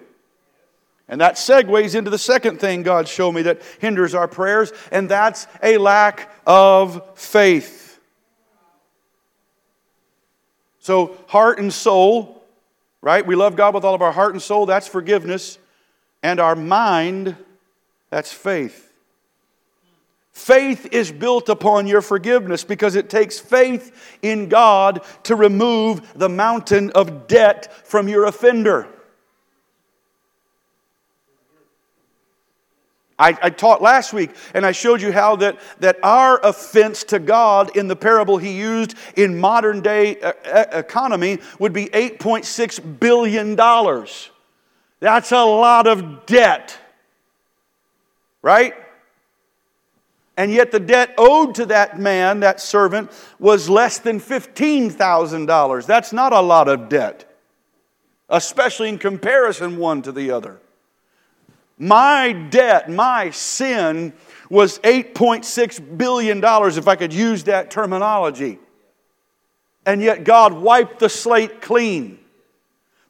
And 1.13 1.21
that 1.21 1.35
segues 1.35 1.95
into 1.95 2.09
the 2.09 2.17
second 2.17 2.59
thing 2.59 2.83
God 2.83 3.07
showed 3.07 3.33
me 3.33 3.43
that 3.43 3.61
hinders 3.81 4.15
our 4.15 4.27
prayers, 4.27 4.73
and 4.91 5.11
that's 5.11 5.47
a 5.63 5.77
lack 5.77 6.33
of 6.47 7.19
faith. 7.19 8.01
So, 10.79 11.15
heart 11.27 11.59
and 11.59 11.71
soul, 11.71 12.43
right? 13.03 13.27
We 13.27 13.37
love 13.37 13.57
God 13.57 13.75
with 13.75 13.85
all 13.85 13.95
of 13.95 14.01
our 14.01 14.11
heart 14.11 14.33
and 14.33 14.41
soul, 14.41 14.65
that's 14.65 14.89
forgiveness. 14.89 15.59
And 16.23 16.41
our 16.41 16.57
mind, 16.57 17.37
that's 18.09 18.33
faith. 18.33 18.91
Faith 20.33 20.89
is 20.93 21.13
built 21.13 21.51
upon 21.51 21.87
your 21.87 22.01
forgiveness 22.01 22.65
because 22.65 22.95
it 22.95 23.11
takes 23.11 23.39
faith 23.39 24.17
in 24.23 24.49
God 24.49 25.05
to 25.25 25.37
remove 25.37 26.11
the 26.19 26.31
mountain 26.31 26.91
of 26.93 27.27
debt 27.27 27.87
from 27.87 28.09
your 28.09 28.25
offender. 28.25 28.89
I, 33.19 33.37
I, 33.43 33.51
taught 33.51 33.83
last 33.83 34.13
week 34.13 34.31
and 34.55 34.65
I 34.65 34.73
showed 34.73 35.01
you 35.03 35.13
how 35.13 35.37
that, 35.37 35.59
that 35.81 35.99
our 36.03 36.41
offense 36.45 37.05
to 37.05 37.19
God 37.19 37.77
in 37.77 37.87
the 37.87 37.97
parable 37.97 38.39
he 38.39 38.53
used 38.53 38.95
in 39.17 39.39
modern 39.39 39.81
day 39.81 40.19
uh, 40.21 40.33
economy 40.73 41.39
would 41.59 41.73
be 41.73 41.87
$8.6 41.87 42.99
billion. 42.99 43.55
That's 45.01 45.33
a 45.33 45.45
lot 45.45 45.87
of 45.87 46.27
debt, 46.27 46.77
right? 48.41 48.75
And 50.37 50.51
yet 50.51 50.73
the 50.73 50.81
debt 50.81 51.15
owed 51.19 51.55
to 51.57 51.67
that 51.67 51.99
man, 51.99 52.41
that 52.41 52.61
servant, 52.61 53.11
was 53.39 53.69
less 53.69 53.99
than 53.99 54.19
$15,000. 54.19 55.87
That's 55.87 56.13
not 56.13 56.33
a 56.33 56.41
lot 56.41 56.69
of 56.69 56.89
debt, 56.89 57.31
especially 58.29 58.89
in 58.89 58.99
comparison 58.99 59.77
one 59.77 60.01
to 60.03 60.13
the 60.13 60.31
other. 60.31 60.59
My 61.83 62.31
debt, 62.31 62.89
my 62.89 63.31
sin 63.31 64.13
was 64.49 64.79
$8.6 64.79 65.99
billion, 65.99 66.41
if 66.45 66.87
I 66.87 66.95
could 66.95 67.13
use 67.13 67.43
that 67.45 67.73
terminology. 67.73 68.61
And 69.85 70.01
yet 70.01 70.23
God 70.23 70.53
wiped 70.53 71.01
the 71.01 71.09
slate 71.09 71.61
clean. 71.61 72.21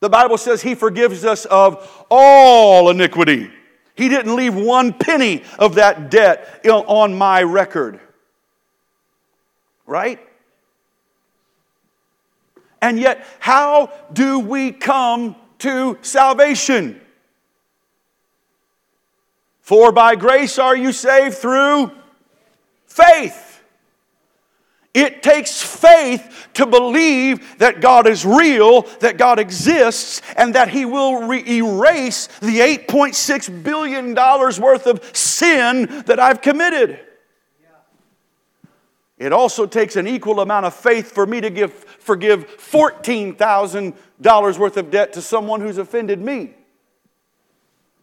The 0.01 0.09
Bible 0.09 0.39
says 0.39 0.63
He 0.63 0.75
forgives 0.75 1.23
us 1.23 1.45
of 1.45 2.07
all 2.11 2.89
iniquity. 2.89 3.51
He 3.95 4.09
didn't 4.09 4.35
leave 4.37 4.55
one 4.55 4.95
penny 4.95 5.43
of 5.59 5.75
that 5.75 6.11
debt 6.11 6.65
on 6.65 7.13
my 7.13 7.43
record. 7.43 8.01
Right? 9.85 10.19
And 12.81 12.99
yet, 12.99 13.27
how 13.39 13.93
do 14.15 14.39
we 14.39 14.73
come 14.73 15.37
to 15.59 15.99
salvation? 16.01 17.02
For 19.63 19.93
by 19.93 20.17
grace 20.17 20.59
are 20.59 20.77
you 20.77 20.93
saved 20.93 21.39
through 21.39 21.93
faith. 22.85 23.63
It 24.93 25.23
takes 25.23 25.63
faith 25.63 26.49
to 26.55 26.67
believe 26.67 27.59
that 27.59 27.81
God 27.81 28.07
is 28.07 28.27
real, 28.27 28.83
that 29.01 29.17
God 29.17 29.39
exists, 29.39 30.21
and 30.37 30.55
that 30.55 30.69
He 30.69 30.85
will 30.85 31.27
re- 31.27 31.43
erase 31.49 32.27
the 32.41 32.59
$8.6 32.59 33.63
billion 33.63 34.15
worth 34.15 34.87
of 34.87 35.17
sin 35.17 36.03
that 36.07 36.21
I've 36.21 36.43
committed. 36.43 37.01
It 39.17 39.33
also 39.33 39.65
takes 39.65 39.97
an 39.97 40.07
equal 40.07 40.41
amount 40.41 40.67
of 40.67 40.75
faith 40.75 41.13
for 41.13 41.25
me 41.25 41.41
to 41.41 41.49
give, 41.49 41.73
forgive 41.73 42.47
$14,000 42.59 44.59
worth 44.59 44.77
of 44.77 44.91
debt 44.91 45.13
to 45.13 45.23
someone 45.23 45.61
who's 45.61 45.79
offended 45.79 46.21
me. 46.21 46.55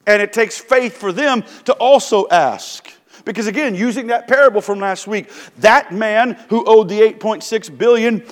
And 0.05 0.21
it 0.21 0.33
takes 0.33 0.57
faith 0.57 0.97
for 0.97 1.12
them 1.12 1.43
to 1.65 1.73
also 1.73 2.27
ask. 2.29 2.91
Because 3.25 3.47
again, 3.47 3.75
using 3.75 4.07
that 4.07 4.27
parable 4.27 4.62
from 4.62 4.79
last 4.79 5.07
week, 5.07 5.29
that 5.57 5.93
man 5.93 6.33
who 6.49 6.63
owed 6.65 6.89
the 6.89 6.99
8.6 7.01 7.77
billion, 7.77 8.23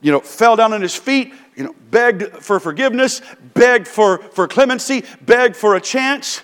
you 0.00 0.12
know, 0.12 0.20
fell 0.20 0.56
down 0.56 0.72
on 0.72 0.80
his 0.80 0.94
feet, 0.94 1.34
you 1.56 1.64
know, 1.64 1.74
begged 1.90 2.24
for 2.42 2.58
forgiveness, 2.58 3.20
begged 3.54 3.86
for, 3.86 4.18
for 4.18 4.48
clemency, 4.48 5.04
begged 5.22 5.56
for 5.56 5.76
a 5.76 5.80
chance, 5.80 6.42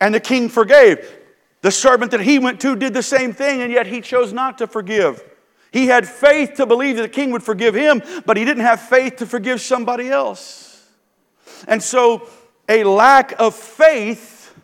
and 0.00 0.14
the 0.14 0.20
king 0.20 0.48
forgave. 0.48 1.18
The 1.60 1.70
servant 1.70 2.10
that 2.10 2.20
he 2.20 2.38
went 2.38 2.60
to 2.62 2.74
did 2.74 2.92
the 2.92 3.02
same 3.02 3.32
thing, 3.32 3.62
and 3.62 3.72
yet 3.72 3.86
he 3.86 4.00
chose 4.00 4.32
not 4.32 4.58
to 4.58 4.66
forgive. 4.66 5.22
He 5.70 5.86
had 5.86 6.06
faith 6.06 6.54
to 6.54 6.66
believe 6.66 6.96
that 6.96 7.02
the 7.02 7.08
king 7.08 7.30
would 7.30 7.42
forgive 7.42 7.74
him, 7.74 8.02
but 8.26 8.36
he 8.36 8.44
didn't 8.44 8.64
have 8.64 8.80
faith 8.80 9.16
to 9.16 9.26
forgive 9.26 9.60
somebody 9.60 10.08
else. 10.08 10.86
And 11.66 11.82
so 11.82 12.28
a 12.72 12.84
lack 12.84 13.38
of 13.38 13.54
faith 13.54 14.54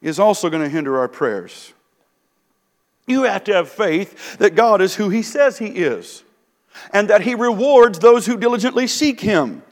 is 0.00 0.18
also 0.18 0.50
going 0.50 0.62
to 0.62 0.68
hinder 0.68 0.98
our 0.98 1.06
prayers. 1.06 1.72
You 3.06 3.22
have 3.22 3.44
to 3.44 3.54
have 3.54 3.68
faith 3.68 4.38
that 4.38 4.56
God 4.56 4.82
is 4.82 4.96
who 4.96 5.10
He 5.10 5.22
says 5.22 5.58
He 5.58 5.66
is, 5.68 6.24
and 6.92 7.08
that 7.08 7.20
He 7.20 7.36
rewards 7.36 8.00
those 8.00 8.26
who 8.26 8.36
diligently 8.36 8.88
seek 8.88 9.20
Him 9.20 9.62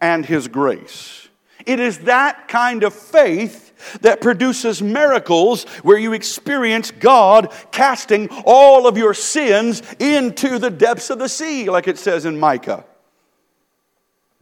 and 0.00 0.26
His 0.26 0.48
grace. 0.48 1.28
It 1.64 1.78
is 1.78 2.00
that 2.00 2.48
kind 2.48 2.82
of 2.82 2.92
faith 2.92 4.00
that 4.00 4.20
produces 4.20 4.82
miracles 4.82 5.62
where 5.84 5.98
you 5.98 6.12
experience 6.12 6.90
God 6.90 7.52
casting 7.70 8.28
all 8.44 8.88
of 8.88 8.98
your 8.98 9.14
sins 9.14 9.82
into 10.00 10.58
the 10.58 10.70
depths 10.70 11.10
of 11.10 11.20
the 11.20 11.28
sea, 11.28 11.70
like 11.70 11.86
it 11.86 11.98
says 11.98 12.26
in 12.26 12.40
Micah. 12.40 12.84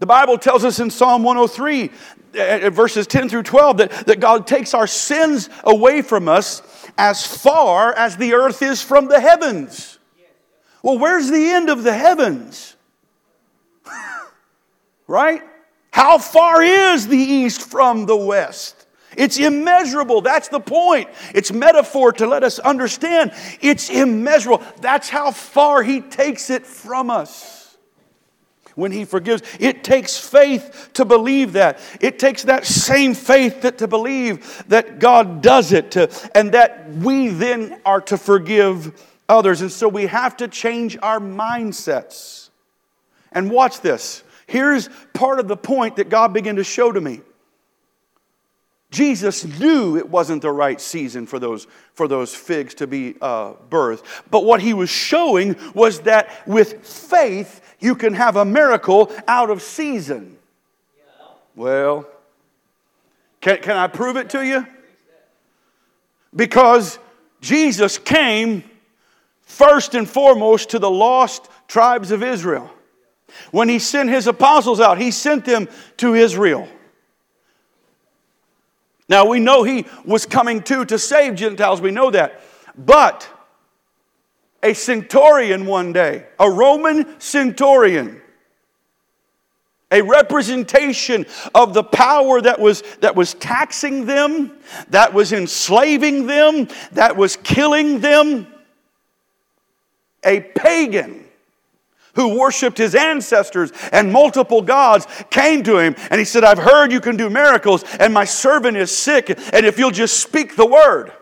The 0.01 0.07
Bible 0.07 0.39
tells 0.39 0.65
us 0.65 0.81
in 0.81 0.89
Psalm 0.89 1.23
103, 1.23 1.91
uh, 2.39 2.71
verses 2.71 3.07
10 3.07 3.29
through 3.29 3.43
12, 3.43 3.77
that, 3.77 3.91
that 4.07 4.19
God 4.19 4.47
takes 4.47 4.73
our 4.73 4.87
sins 4.87 5.51
away 5.63 6.01
from 6.01 6.27
us 6.27 6.63
as 6.97 7.27
far 7.27 7.93
as 7.93 8.17
the 8.17 8.33
earth 8.33 8.63
is 8.63 8.83
from 8.83 9.09
the 9.09 9.21
heavens. 9.21 9.99
Well, 10.83 10.99
where's 10.99 11.31
the 11.31 11.51
end 11.51 11.69
of 11.69 11.83
the 11.83 11.93
heavens? 11.93 12.77
right? 15.07 15.43
How 15.93 16.17
far 16.17 16.63
is 16.63 17.07
the 17.07 17.19
east 17.19 17.61
from 17.61 18.07
the 18.07 18.17
west? 18.17 18.87
It's 19.19 19.39
immeasurable. 19.39 20.23
That's 20.23 20.49
the 20.49 20.61
point. 20.61 21.11
It's 21.35 21.53
metaphor 21.53 22.13
to 22.13 22.27
let 22.27 22.43
us 22.43 22.59
understand 22.59 23.35
it's 23.61 23.91
immeasurable. 23.91 24.65
That's 24.81 25.11
how 25.11 25.31
far 25.33 25.83
He 25.83 26.01
takes 26.01 26.49
it 26.49 26.65
from 26.65 27.11
us 27.11 27.60
when 28.81 28.91
He 28.91 29.05
forgives. 29.05 29.43
It 29.61 29.85
takes 29.85 30.19
faith 30.19 30.91
to 30.95 31.05
believe 31.05 31.53
that. 31.53 31.79
It 32.01 32.19
takes 32.19 32.43
that 32.45 32.67
same 32.67 33.15
faith 33.15 33.63
that, 33.63 33.79
to 33.79 33.87
believe 33.87 34.65
that 34.69 34.99
God 34.99 35.43
does 35.43 35.73
it 35.73 35.93
to, 35.93 36.11
and 36.35 36.53
that 36.53 36.91
we 36.95 37.29
then 37.29 37.81
are 37.85 38.01
to 38.03 38.19
forgive 38.19 39.01
others. 39.29 39.61
And 39.61 39.71
so 39.71 39.89
we 39.89 40.07
have 40.07 40.37
to 40.39 40.49
change 40.49 40.99
our 41.01 41.21
mindsets. 41.21 42.49
And 43.33 43.51
watch 43.51 43.81
this. 43.81 44.25
Here's 44.47 44.89
part 45.15 45.39
of 45.39 45.47
the 45.47 45.57
point 45.57 45.97
that 45.97 46.09
God 46.09 46.33
began 46.33 46.57
to 46.57 46.65
show 46.65 46.91
to 46.91 47.01
me. 47.01 47.21
Jesus 48.91 49.45
knew 49.61 49.97
it 49.97 50.09
wasn't 50.09 50.43
the 50.43 50.51
right 50.51 50.81
season 50.81 51.25
for 51.27 51.39
those, 51.39 51.69
for 51.95 52.09
those 52.09 52.35
figs 52.35 52.75
to 52.75 52.89
be 52.89 53.15
uh, 53.21 53.53
birthed. 53.69 54.03
But 54.31 54.45
what 54.45 54.61
he 54.61 54.75
was 54.75 54.91
showing 54.91 55.55
was 55.75 56.01
that 56.01 56.29
with 56.47 56.85
faith, 56.85 57.70
you 57.81 57.95
can 57.95 58.15
have 58.15 58.37
a 58.37 58.45
miracle 58.45 59.11
out 59.27 59.51
of 59.51 59.63
season. 59.63 60.37
Well, 61.57 62.07
can, 63.41 63.59
can 63.59 63.77
I 63.77 63.87
prove 63.87 64.17
it 64.17 64.31
to 64.31 64.45
you? 64.45 64.67
Because 66.35 66.99
Jesus 67.41 67.99
came 67.99 68.63
first 69.43 69.95
and 69.95 70.09
foremost 70.09 70.71
to 70.71 70.79
the 70.79 70.91
lost 70.91 71.49
tribes 71.67 72.11
of 72.13 72.23
Israel. 72.23 72.71
When 73.51 73.69
he 73.69 73.79
sent 73.79 74.11
his 74.11 74.27
apostles 74.27 74.81
out, 74.81 74.99
he 74.99 75.11
sent 75.11 75.45
them 75.45 75.69
to 75.99 76.15
Israel. 76.15 76.69
Now 79.09 79.27
we 79.27 79.41
know 79.41 79.65
he 79.65 79.87
was 80.05 80.25
coming 80.25 80.63
too 80.63 80.85
to 80.85 80.99
save 80.99 81.35
Gentiles, 81.35 81.81
we 81.81 81.91
know 81.91 82.11
that. 82.11 82.41
But 82.77 83.29
a 84.63 84.75
centurion 84.75 85.67
one 85.67 85.93
day, 85.93 86.27
a 86.39 86.51
Roman 86.51 87.19
centurion, 87.21 88.21
a 89.91 90.03
representation 90.03 91.27
of 91.55 91.75
the 91.75 91.83
power 91.83 92.41
that 92.41 92.61
was, 92.61 92.83
that 93.01 93.17
was 93.17 93.35
taxing 93.35 94.07
them, 94.07 94.53
that 94.91 95.13
was 95.13 95.33
enslaving 95.33 96.27
them, 96.27 96.69
that 96.93 97.17
was 97.17 97.37
killing 97.37 98.01
them. 98.01 98.47
A 100.23 100.41
pagan 100.41 101.25
who 102.15 102.39
worshiped 102.39 102.79
his 102.79 102.95
ancestors 102.95 103.73
and 103.93 104.13
multiple 104.13 104.63
gods 104.63 105.07
came 105.31 105.63
to 105.63 105.79
him 105.79 105.95
and 106.11 106.19
he 106.19 106.25
said, 106.25 106.45
I've 106.45 106.59
heard 106.59 106.93
you 106.93 107.01
can 107.01 107.17
do 107.17 107.31
miracles 107.31 107.85
and 107.99 108.13
my 108.13 108.25
servant 108.25 108.77
is 108.77 108.97
sick 108.97 109.31
and 109.31 109.67
if 109.67 109.79
you'll 109.79 109.91
just 109.91 110.21
speak 110.21 110.57
the 110.57 110.67
word. 110.67 111.13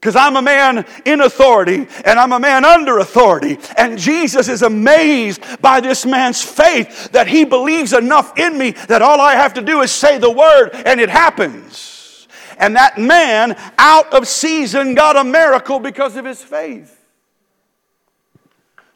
Because 0.00 0.16
I'm 0.16 0.36
a 0.36 0.42
man 0.42 0.86
in 1.04 1.20
authority 1.20 1.86
and 2.06 2.18
I'm 2.18 2.32
a 2.32 2.40
man 2.40 2.64
under 2.64 3.00
authority. 3.00 3.58
And 3.76 3.98
Jesus 3.98 4.48
is 4.48 4.62
amazed 4.62 5.42
by 5.60 5.80
this 5.80 6.06
man's 6.06 6.42
faith 6.42 7.12
that 7.12 7.26
he 7.26 7.44
believes 7.44 7.92
enough 7.92 8.38
in 8.38 8.56
me 8.56 8.70
that 8.88 9.02
all 9.02 9.20
I 9.20 9.34
have 9.34 9.52
to 9.54 9.60
do 9.60 9.82
is 9.82 9.92
say 9.92 10.16
the 10.16 10.30
word 10.30 10.70
and 10.72 11.00
it 11.00 11.10
happens. 11.10 12.26
And 12.56 12.76
that 12.76 12.96
man, 12.96 13.56
out 13.76 14.14
of 14.14 14.26
season, 14.26 14.94
got 14.94 15.16
a 15.16 15.24
miracle 15.24 15.78
because 15.78 16.16
of 16.16 16.24
his 16.24 16.42
faith. 16.42 16.96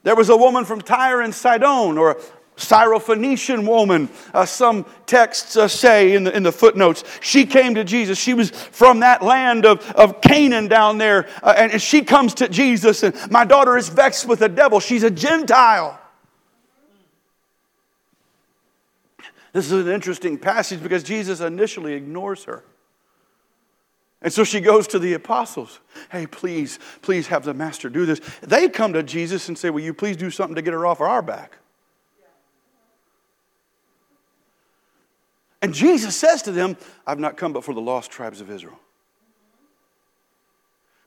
There 0.05 0.17
was 0.17 0.31
a 0.31 0.37
woman 0.37 0.65
from 0.67 0.83
Tyre 0.83 1.23
and 1.23 1.35
Sidon, 1.35 1.97
or 1.97 2.21
Syrophoenician 2.57 3.67
woman, 3.67 4.09
uh, 4.33 4.45
some 4.45 4.87
texts 5.07 5.57
uh, 5.57 5.67
say 5.67 6.15
in 6.15 6.25
the, 6.25 6.37
in 6.37 6.45
the 6.45 6.53
footnotes. 6.53 7.03
She 7.21 7.47
came 7.47 7.75
to 7.75 7.83
Jesus. 7.83 8.17
She 8.17 8.33
was 8.33 8.51
from 8.51 9.01
that 9.01 9.23
land 9.23 9.67
of, 9.67 9.91
of 9.93 10.21
Canaan 10.21 10.69
down 10.69 10.99
there, 10.99 11.29
uh, 11.43 11.55
and, 11.57 11.73
and 11.73 11.83
she 11.83 12.03
comes 12.03 12.35
to 12.35 12.49
Jesus, 12.49 13.03
and 13.03 13.15
my 13.31 13.45
daughter 13.45 13.77
is 13.77 13.89
vexed 13.89 14.29
with 14.29 14.39
the 14.39 14.49
devil. 14.49 14.79
She's 14.79 15.03
a 15.03 15.11
Gentile. 15.11 16.01
This 19.53 19.67
is 19.67 19.87
an 19.87 19.93
interesting 19.93 20.39
passage 20.39 20.83
because 20.83 21.03
Jesus 21.03 21.41
initially 21.41 21.95
ignores 21.95 22.45
her. 22.45 22.65
And 24.21 24.33
so 24.33 24.43
she 24.43 24.61
goes 24.61 24.87
to 24.89 24.99
the 24.99 25.13
apostles. 25.13 25.81
Hey, 26.11 26.27
please, 26.27 26.79
please 27.03 27.27
have 27.27 27.45
the 27.45 27.53
master 27.53 27.91
do 27.91 28.07
this. 28.07 28.21
They 28.43 28.69
come 28.69 28.93
to 28.95 29.03
Jesus 29.03 29.49
and 29.49 29.59
say, 29.59 29.71
Will 29.71 29.83
you 29.83 29.93
please 29.93 30.17
do 30.17 30.31
something 30.31 30.55
to 30.55 30.63
get 30.63 30.73
her 30.73 30.87
off 30.87 31.01
our 31.01 31.21
back? 31.21 31.59
And 35.65 35.73
Jesus 35.73 36.15
says 36.15 36.43
to 36.43 36.53
them, 36.53 36.77
I've 37.07 37.19
not 37.19 37.39
come 37.39 37.55
but 37.55 37.65
for 37.65 37.73
the 37.73 37.81
lost 37.81 38.11
tribes 38.11 38.43
of 38.43 38.51
Israel. 38.51 38.79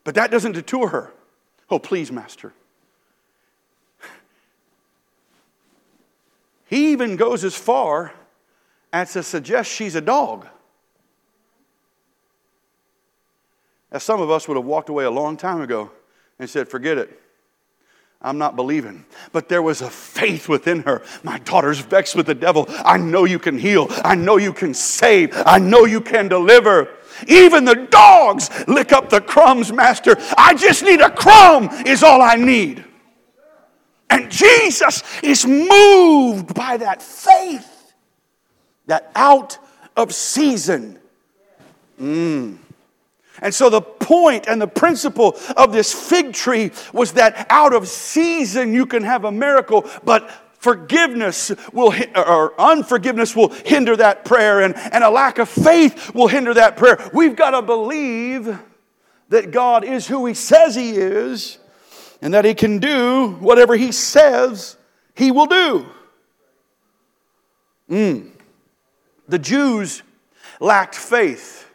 But 0.02 0.16
that 0.16 0.32
doesn't 0.32 0.50
deter 0.50 0.88
her. 0.88 1.12
Oh, 1.70 1.78
please, 1.78 2.10
Master. 2.10 2.52
He 6.66 6.90
even 6.90 7.14
goes 7.14 7.44
as 7.44 7.54
far 7.54 8.12
as 8.92 9.12
to 9.12 9.22
suggest 9.22 9.70
she's 9.70 9.94
a 9.94 10.00
dog. 10.00 10.48
As 13.92 14.02
some 14.02 14.20
of 14.20 14.28
us 14.28 14.48
would 14.48 14.56
have 14.56 14.66
walked 14.66 14.88
away 14.88 15.04
a 15.04 15.10
long 15.12 15.36
time 15.36 15.60
ago 15.60 15.92
and 16.40 16.50
said, 16.50 16.68
Forget 16.68 16.98
it. 16.98 17.22
I'm 18.20 18.38
not 18.38 18.56
believing. 18.56 19.04
But 19.32 19.48
there 19.48 19.62
was 19.62 19.80
a 19.80 19.90
faith 19.90 20.48
within 20.48 20.82
her. 20.82 21.02
My 21.22 21.38
daughter's 21.38 21.78
vexed 21.78 22.16
with 22.16 22.26
the 22.26 22.34
devil. 22.34 22.66
I 22.68 22.96
know 22.96 23.24
you 23.24 23.38
can 23.38 23.56
heal. 23.56 23.86
I 24.04 24.16
know 24.16 24.38
you 24.38 24.52
can 24.52 24.74
save. 24.74 25.32
I 25.46 25.58
know 25.58 25.84
you 25.84 26.00
can 26.00 26.26
deliver. 26.26 26.88
Even 27.28 27.64
the 27.64 27.74
dogs 27.74 28.50
lick 28.66 28.92
up 28.92 29.08
the 29.08 29.20
crumbs, 29.20 29.72
Master. 29.72 30.16
I 30.36 30.54
just 30.54 30.82
need 30.82 31.00
a 31.00 31.10
crumb, 31.10 31.68
is 31.86 32.02
all 32.02 32.20
I 32.20 32.34
need. 32.34 32.84
And 34.10 34.30
Jesus 34.30 35.02
is 35.22 35.46
moved 35.46 36.54
by 36.54 36.76
that 36.78 37.02
faith, 37.02 37.92
that 38.86 39.12
out 39.14 39.58
of 39.96 40.12
season. 40.12 40.98
Mm. 42.00 42.58
And 43.42 43.54
so 43.54 43.70
the 43.70 43.80
point 43.80 44.46
and 44.48 44.60
the 44.60 44.66
principle 44.66 45.36
of 45.56 45.72
this 45.72 45.92
fig 45.92 46.32
tree 46.32 46.70
was 46.92 47.12
that 47.12 47.46
out 47.50 47.72
of 47.72 47.88
season 47.88 48.72
you 48.72 48.86
can 48.86 49.02
have 49.02 49.24
a 49.24 49.32
miracle, 49.32 49.88
but 50.04 50.30
forgiveness 50.58 51.52
will 51.72 51.94
or 52.16 52.60
unforgiveness 52.60 53.34
will 53.34 53.48
hinder 53.48 53.96
that 53.96 54.24
prayer 54.24 54.60
and, 54.60 54.76
and 54.76 55.04
a 55.04 55.10
lack 55.10 55.38
of 55.38 55.48
faith 55.48 56.14
will 56.14 56.28
hinder 56.28 56.52
that 56.54 56.76
prayer. 56.76 57.10
We've 57.14 57.36
got 57.36 57.50
to 57.50 57.62
believe 57.62 58.58
that 59.28 59.50
god 59.50 59.84
is 59.84 60.06
who 60.06 60.26
he 60.26 60.34
says 60.34 60.74
he 60.74 60.92
is 60.92 61.58
and 62.20 62.34
that 62.34 62.44
he 62.44 62.54
can 62.54 62.78
do 62.78 63.36
whatever 63.40 63.76
he 63.76 63.92
says 63.92 64.76
he 65.14 65.30
will 65.30 65.46
do. 65.46 65.86
Mm. 67.90 68.32
the 69.28 69.38
jews 69.38 70.02
lacked 70.60 70.94
faith 70.94 71.67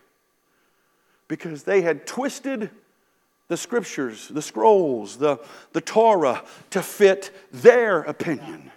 because 1.34 1.64
they 1.64 1.82
had 1.82 2.06
twisted 2.06 2.70
the 3.48 3.58
scriptures, 3.58 4.28
the 4.28 4.40
scrolls, 4.40 5.18
the, 5.18 5.40
the 5.72 5.82
Torah 5.82 6.44
to 6.70 6.84
fit 6.84 7.32
their 7.52 8.02
opinion. 8.02 8.72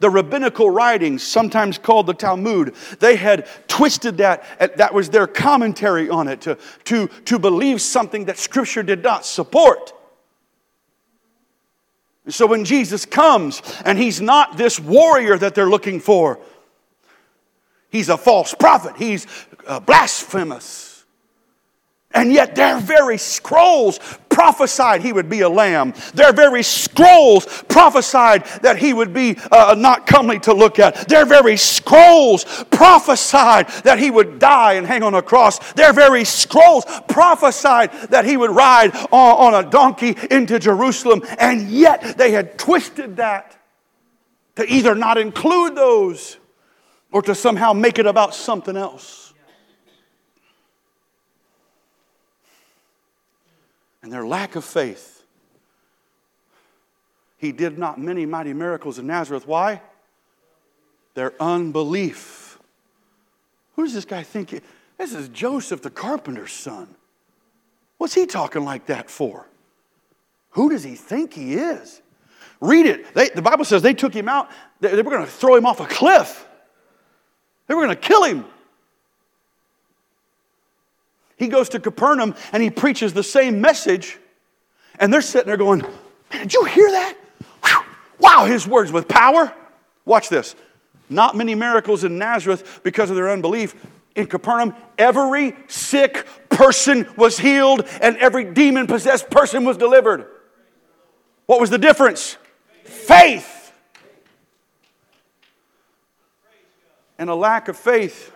The 0.00 0.10
rabbinical 0.10 0.70
writings, 0.70 1.22
sometimes 1.22 1.78
called 1.78 2.08
the 2.08 2.14
Talmud, 2.14 2.74
they 2.98 3.14
had 3.14 3.46
twisted 3.68 4.16
that, 4.16 4.42
that 4.76 4.92
was 4.92 5.10
their 5.10 5.28
commentary 5.28 6.10
on 6.10 6.26
it, 6.26 6.40
to, 6.40 6.58
to, 6.86 7.06
to 7.26 7.38
believe 7.38 7.80
something 7.80 8.24
that 8.24 8.38
Scripture 8.38 8.82
did 8.82 9.04
not 9.04 9.24
support. 9.24 9.92
So 12.26 12.44
when 12.48 12.64
Jesus 12.64 13.06
comes 13.06 13.62
and 13.84 13.96
he's 13.96 14.20
not 14.20 14.56
this 14.56 14.80
warrior 14.80 15.38
that 15.38 15.54
they're 15.54 15.70
looking 15.70 16.00
for, 16.00 16.40
he's 17.88 18.08
a 18.08 18.18
false 18.18 18.52
prophet, 18.52 18.96
he's 18.96 19.28
uh, 19.64 19.78
blasphemous. 19.78 20.91
And 22.14 22.32
yet, 22.32 22.54
their 22.54 22.78
very 22.78 23.18
scrolls 23.18 23.98
prophesied 24.28 25.02
he 25.02 25.12
would 25.12 25.28
be 25.28 25.40
a 25.40 25.48
lamb. 25.48 25.94
Their 26.14 26.32
very 26.32 26.62
scrolls 26.62 27.46
prophesied 27.68 28.44
that 28.62 28.76
he 28.76 28.92
would 28.92 29.12
be 29.12 29.36
uh, 29.50 29.74
not 29.78 30.06
comely 30.06 30.38
to 30.40 30.52
look 30.52 30.78
at. 30.78 31.08
Their 31.08 31.24
very 31.24 31.56
scrolls 31.56 32.44
prophesied 32.70 33.68
that 33.84 33.98
he 33.98 34.10
would 34.10 34.38
die 34.38 34.74
and 34.74 34.86
hang 34.86 35.02
on 35.02 35.14
a 35.14 35.22
cross. 35.22 35.72
Their 35.72 35.92
very 35.92 36.24
scrolls 36.24 36.84
prophesied 37.08 37.92
that 38.10 38.24
he 38.24 38.36
would 38.36 38.50
ride 38.50 38.94
on, 39.10 39.54
on 39.54 39.64
a 39.64 39.68
donkey 39.68 40.16
into 40.30 40.58
Jerusalem. 40.58 41.22
And 41.38 41.70
yet, 41.70 42.18
they 42.18 42.32
had 42.32 42.58
twisted 42.58 43.16
that 43.16 43.56
to 44.56 44.70
either 44.70 44.94
not 44.94 45.18
include 45.18 45.74
those 45.74 46.38
or 47.10 47.22
to 47.22 47.34
somehow 47.34 47.72
make 47.72 47.98
it 47.98 48.06
about 48.06 48.34
something 48.34 48.76
else. 48.76 49.21
And 54.02 54.12
their 54.12 54.26
lack 54.26 54.56
of 54.56 54.64
faith. 54.64 55.22
He 57.38 57.52
did 57.52 57.78
not 57.78 58.00
many 58.00 58.26
mighty 58.26 58.52
miracles 58.52 58.98
in 58.98 59.06
Nazareth. 59.06 59.46
Why? 59.46 59.80
Their 61.14 61.34
unbelief. 61.40 62.58
Who 63.76 63.84
does 63.84 63.94
this 63.94 64.04
guy 64.04 64.22
think? 64.22 64.62
this 64.98 65.14
is 65.14 65.28
Joseph 65.28 65.82
the 65.82 65.90
carpenter's 65.90 66.52
son. 66.52 66.94
What's 67.98 68.14
he 68.14 68.26
talking 68.26 68.64
like 68.64 68.86
that 68.86 69.10
for? 69.10 69.46
Who 70.50 70.70
does 70.70 70.84
he 70.84 70.94
think 70.94 71.34
he 71.34 71.54
is? 71.54 72.00
Read 72.60 72.86
it. 72.86 73.12
They, 73.14 73.28
the 73.28 73.42
Bible 73.42 73.64
says 73.64 73.82
they 73.82 73.94
took 73.94 74.14
him 74.14 74.28
out, 74.28 74.48
they, 74.80 74.94
they 74.94 75.02
were 75.02 75.10
going 75.10 75.24
to 75.24 75.30
throw 75.30 75.56
him 75.56 75.66
off 75.66 75.80
a 75.80 75.86
cliff, 75.86 76.46
they 77.66 77.74
were 77.74 77.84
going 77.84 77.96
to 77.96 78.00
kill 78.00 78.24
him. 78.24 78.44
He 81.42 81.48
goes 81.48 81.68
to 81.70 81.80
Capernaum 81.80 82.36
and 82.52 82.62
he 82.62 82.70
preaches 82.70 83.12
the 83.14 83.24
same 83.24 83.60
message, 83.60 84.16
and 85.00 85.12
they're 85.12 85.20
sitting 85.20 85.48
there 85.48 85.56
going, 85.56 85.84
Did 86.30 86.54
you 86.54 86.64
hear 86.66 86.88
that? 86.88 87.16
Wow, 88.20 88.44
his 88.44 88.64
words 88.64 88.92
with 88.92 89.08
power. 89.08 89.52
Watch 90.04 90.28
this. 90.28 90.54
Not 91.10 91.36
many 91.36 91.56
miracles 91.56 92.04
in 92.04 92.16
Nazareth 92.16 92.82
because 92.84 93.10
of 93.10 93.16
their 93.16 93.28
unbelief. 93.28 93.74
In 94.14 94.28
Capernaum, 94.28 94.76
every 94.96 95.56
sick 95.66 96.28
person 96.48 97.12
was 97.16 97.40
healed 97.40 97.88
and 98.00 98.16
every 98.18 98.44
demon 98.44 98.86
possessed 98.86 99.28
person 99.28 99.64
was 99.64 99.76
delivered. 99.76 100.28
What 101.46 101.58
was 101.58 101.70
the 101.70 101.78
difference? 101.78 102.36
Faith. 102.84 103.72
And 107.18 107.28
a 107.28 107.34
lack 107.34 107.66
of 107.66 107.76
faith 107.76 108.32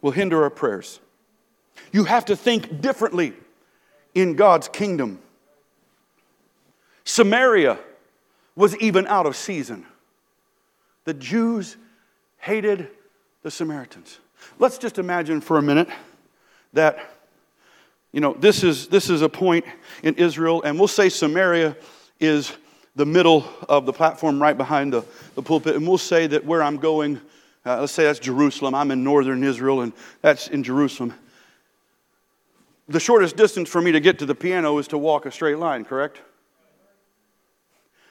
will 0.00 0.10
hinder 0.10 0.42
our 0.42 0.50
prayers. 0.50 0.98
You 1.90 2.04
have 2.04 2.26
to 2.26 2.36
think 2.36 2.80
differently 2.80 3.32
in 4.14 4.34
God's 4.34 4.68
kingdom. 4.68 5.18
Samaria 7.04 7.78
was 8.54 8.76
even 8.78 9.06
out 9.06 9.26
of 9.26 9.36
season. 9.36 9.86
The 11.04 11.14
Jews 11.14 11.76
hated 12.38 12.88
the 13.42 13.50
Samaritans. 13.50 14.18
Let's 14.58 14.78
just 14.78 14.98
imagine 14.98 15.40
for 15.40 15.58
a 15.58 15.62
minute 15.62 15.88
that, 16.72 16.98
you 18.12 18.20
know, 18.20 18.34
this 18.34 18.62
is, 18.62 18.88
this 18.88 19.10
is 19.10 19.22
a 19.22 19.28
point 19.28 19.64
in 20.02 20.14
Israel, 20.14 20.62
and 20.62 20.78
we'll 20.78 20.88
say 20.88 21.08
Samaria 21.08 21.76
is 22.20 22.52
the 22.94 23.06
middle 23.06 23.48
of 23.68 23.86
the 23.86 23.92
platform 23.92 24.40
right 24.40 24.56
behind 24.56 24.92
the, 24.92 25.04
the 25.34 25.42
pulpit, 25.42 25.76
and 25.76 25.86
we'll 25.88 25.98
say 25.98 26.26
that 26.26 26.44
where 26.44 26.62
I'm 26.62 26.76
going, 26.76 27.20
uh, 27.64 27.80
let's 27.80 27.92
say 27.92 28.04
that's 28.04 28.18
Jerusalem. 28.18 28.74
I'm 28.74 28.90
in 28.90 29.02
northern 29.02 29.42
Israel, 29.42 29.80
and 29.80 29.92
that's 30.20 30.48
in 30.48 30.62
Jerusalem 30.62 31.14
the 32.92 33.00
shortest 33.00 33.36
distance 33.36 33.68
for 33.68 33.80
me 33.80 33.92
to 33.92 34.00
get 34.00 34.18
to 34.20 34.26
the 34.26 34.34
piano 34.34 34.78
is 34.78 34.88
to 34.88 34.98
walk 34.98 35.26
a 35.26 35.30
straight 35.30 35.58
line, 35.58 35.84
correct? 35.84 36.20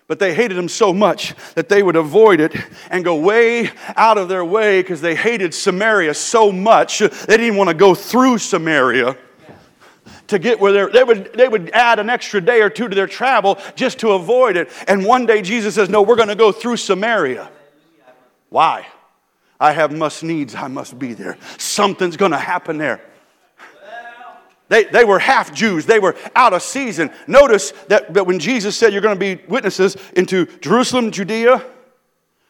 But 0.08 0.20
they 0.20 0.34
hated 0.34 0.58
him 0.58 0.68
so 0.68 0.92
much 0.92 1.34
that 1.56 1.70
they 1.70 1.82
would 1.82 1.96
avoid 1.96 2.42
it 2.42 2.54
and 2.90 3.06
go 3.06 3.16
way 3.16 3.70
out 3.96 4.18
of 4.18 4.28
their 4.28 4.44
way 4.44 4.82
because 4.82 5.00
they 5.00 5.16
hated 5.16 5.54
Samaria 5.54 6.14
so 6.14 6.52
much 6.52 7.00
they 7.00 7.38
didn't 7.38 7.56
want 7.56 7.70
to 7.70 7.74
go 7.74 7.96
through 7.96 8.40
Samaria 8.40 9.16
to 10.28 10.40
get 10.40 10.60
where 10.60 10.90
they 10.90 11.04
would, 11.04 11.34
they 11.34 11.48
would 11.48 11.70
add 11.72 12.00
an 12.00 12.10
extra 12.10 12.42
day 12.42 12.62
or 12.62 12.70
two 12.70 12.90
to 12.90 12.96
their 12.96 13.08
travel 13.08 13.58
just 13.76 14.00
to 14.00 14.12
avoid 14.12 14.58
it. 14.58 14.70
And 14.88 15.06
one 15.06 15.26
day 15.26 15.42
Jesus 15.42 15.76
says, 15.76 15.90
No, 15.90 16.02
we're 16.02 16.16
going 16.16 16.30
to 16.30 16.36
go 16.36 16.52
through 16.52 16.78
Samaria. 16.78 17.50
Why? 18.50 18.88
I 19.60 19.74
have 19.74 19.94
must 19.94 20.24
needs, 20.24 20.56
I 20.56 20.68
must 20.68 20.98
be 20.98 21.14
there. 21.14 21.38
Something's 21.58 22.18
going 22.18 22.32
to 22.32 22.38
happen 22.38 22.78
there. 22.78 23.02
They, 24.72 24.86
they 24.86 25.04
were 25.04 25.20
half 25.20 25.54
Jews. 25.54 25.86
They 25.86 26.00
were 26.00 26.16
out 26.34 26.54
of 26.54 26.62
season. 26.62 27.12
Notice 27.28 27.72
that, 27.90 28.14
that 28.14 28.26
when 28.26 28.40
Jesus 28.40 28.78
said 28.78 28.94
you're 28.94 29.02
going 29.02 29.20
to 29.20 29.36
be 29.36 29.44
witnesses 29.50 29.98
into 30.16 30.46
Jerusalem, 30.62 31.12
Judea, 31.12 31.62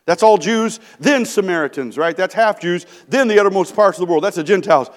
that's 0.05 0.21
all 0.21 0.38
Jews, 0.38 0.79
then 0.99 1.25
Samaritans, 1.25 1.97
right? 1.97 2.15
That's 2.15 2.36
half 2.36 2.62
Jews, 2.62 2.86
then 3.07 3.27
the 3.27 3.39
uttermost 3.39 3.75
parts 3.75 3.97
of 3.97 4.05
the 4.05 4.12
world. 4.12 4.23
That's 4.23 4.36
the 4.36 4.43
Gentiles. 4.43 4.91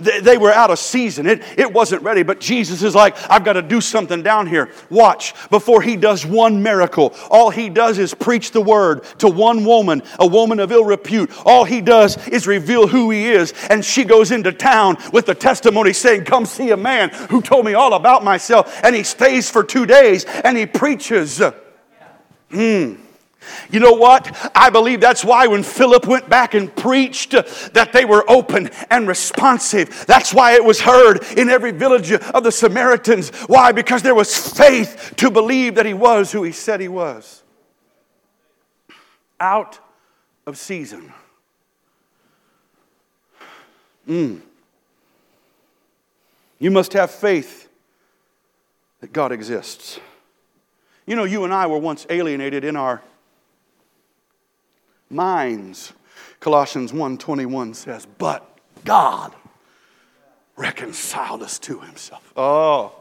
They, 0.00 0.38
were 0.38 0.52
out 0.52 0.70
of 0.70 0.78
season. 0.78 1.26
It, 1.26 1.42
it 1.56 1.72
wasn't 1.72 2.02
ready, 2.02 2.22
but 2.22 2.40
Jesus 2.40 2.82
is 2.82 2.94
like, 2.94 3.16
I've 3.30 3.44
got 3.44 3.54
to 3.54 3.62
do 3.62 3.80
something 3.80 4.22
down 4.22 4.46
here. 4.46 4.70
Watch, 4.88 5.34
before 5.50 5.82
he 5.82 5.96
does 5.96 6.24
one 6.24 6.62
miracle, 6.62 7.14
all 7.30 7.50
he 7.50 7.68
does 7.68 7.98
is 7.98 8.14
preach 8.14 8.52
the 8.52 8.60
word 8.60 9.04
to 9.18 9.28
one 9.28 9.64
woman, 9.64 10.02
a 10.18 10.26
woman 10.26 10.60
of 10.60 10.72
ill 10.72 10.84
repute. 10.84 11.30
All 11.44 11.64
he 11.64 11.80
does 11.80 12.16
is 12.28 12.46
reveal 12.46 12.86
who 12.86 13.10
he 13.10 13.26
is, 13.26 13.52
and 13.68 13.84
she 13.84 14.04
goes 14.04 14.30
into 14.30 14.52
town 14.52 14.96
with 15.12 15.26
the 15.26 15.34
testimony 15.34 15.92
saying, 15.92 16.24
Come 16.24 16.46
see 16.46 16.70
a 16.70 16.76
man 16.76 17.10
who 17.30 17.42
told 17.42 17.64
me 17.64 17.74
all 17.74 17.94
about 17.94 18.24
myself. 18.24 18.80
And 18.82 18.94
he 18.94 19.02
stays 19.02 19.50
for 19.50 19.62
two 19.62 19.86
days 19.86 20.24
and 20.44 20.56
he 20.56 20.66
preaches. 20.66 21.42
Hmm. 22.50 22.94
You 23.70 23.80
know 23.80 23.92
what? 23.92 24.50
I 24.54 24.70
believe 24.70 25.00
that's 25.00 25.24
why 25.24 25.46
when 25.46 25.62
Philip 25.62 26.06
went 26.06 26.28
back 26.28 26.54
and 26.54 26.74
preached, 26.74 27.34
uh, 27.34 27.42
that 27.72 27.92
they 27.92 28.04
were 28.04 28.28
open 28.28 28.70
and 28.90 29.08
responsive. 29.08 30.04
That's 30.06 30.34
why 30.34 30.54
it 30.54 30.64
was 30.64 30.80
heard 30.80 31.22
in 31.36 31.48
every 31.48 31.70
village 31.70 32.12
of 32.12 32.44
the 32.44 32.52
Samaritans. 32.52 33.30
Why? 33.46 33.72
Because 33.72 34.02
there 34.02 34.14
was 34.14 34.56
faith 34.56 35.14
to 35.16 35.30
believe 35.30 35.76
that 35.76 35.86
he 35.86 35.94
was 35.94 36.32
who 36.32 36.42
he 36.42 36.52
said 36.52 36.80
he 36.80 36.88
was. 36.88 37.42
Out 39.38 39.78
of 40.46 40.58
season. 40.58 41.12
Mm. 44.08 44.40
You 46.58 46.70
must 46.70 46.92
have 46.92 47.10
faith 47.10 47.68
that 49.00 49.12
God 49.12 49.32
exists. 49.32 49.98
You 51.06 51.16
know, 51.16 51.24
you 51.24 51.44
and 51.44 51.54
I 51.54 51.66
were 51.66 51.78
once 51.78 52.06
alienated 52.10 52.64
in 52.64 52.76
our 52.76 53.02
minds. 55.10 55.92
Colossians 56.38 56.92
1:21 56.92 57.74
says, 57.74 58.06
"But 58.06 58.58
God 58.84 59.34
reconciled 60.56 61.42
us 61.42 61.58
to 61.60 61.80
himself." 61.80 62.32
Oh. 62.36 62.94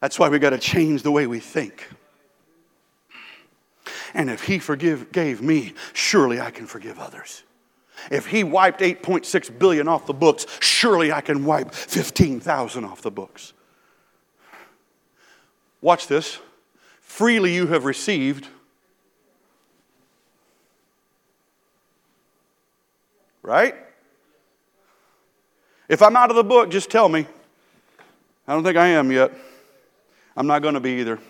That's 0.00 0.18
why 0.18 0.28
we 0.28 0.38
got 0.38 0.50
to 0.50 0.58
change 0.58 1.02
the 1.02 1.10
way 1.10 1.26
we 1.26 1.40
think. 1.40 1.88
And 4.14 4.30
if 4.30 4.44
he 4.44 4.58
forgive 4.58 5.10
gave 5.10 5.42
me, 5.42 5.74
surely 5.92 6.40
I 6.40 6.50
can 6.50 6.66
forgive 6.66 6.98
others. 6.98 7.42
If 8.10 8.26
he 8.26 8.44
wiped 8.44 8.82
8.6 8.82 9.48
billion 9.48 9.88
off 9.88 10.06
the 10.06 10.14
books, 10.14 10.46
surely 10.60 11.12
I 11.12 11.22
can 11.22 11.44
wipe 11.44 11.74
15,000 11.74 12.84
off 12.84 13.02
the 13.02 13.10
books. 13.10 13.52
Watch 15.80 16.06
this. 16.06 16.38
Freely 17.00 17.54
you 17.54 17.66
have 17.68 17.84
received, 17.84 18.48
Right? 23.46 23.74
If 25.88 26.02
I'm 26.02 26.16
out 26.16 26.30
of 26.30 26.36
the 26.36 26.42
book, 26.42 26.68
just 26.68 26.90
tell 26.90 27.08
me. 27.08 27.28
I 28.48 28.52
don't 28.52 28.64
think 28.64 28.76
I 28.76 28.88
am 28.88 29.12
yet. 29.12 29.30
I'm 30.36 30.48
not 30.48 30.62
going 30.62 30.74
to 30.74 30.80
be 30.80 30.98
either. 30.98 31.20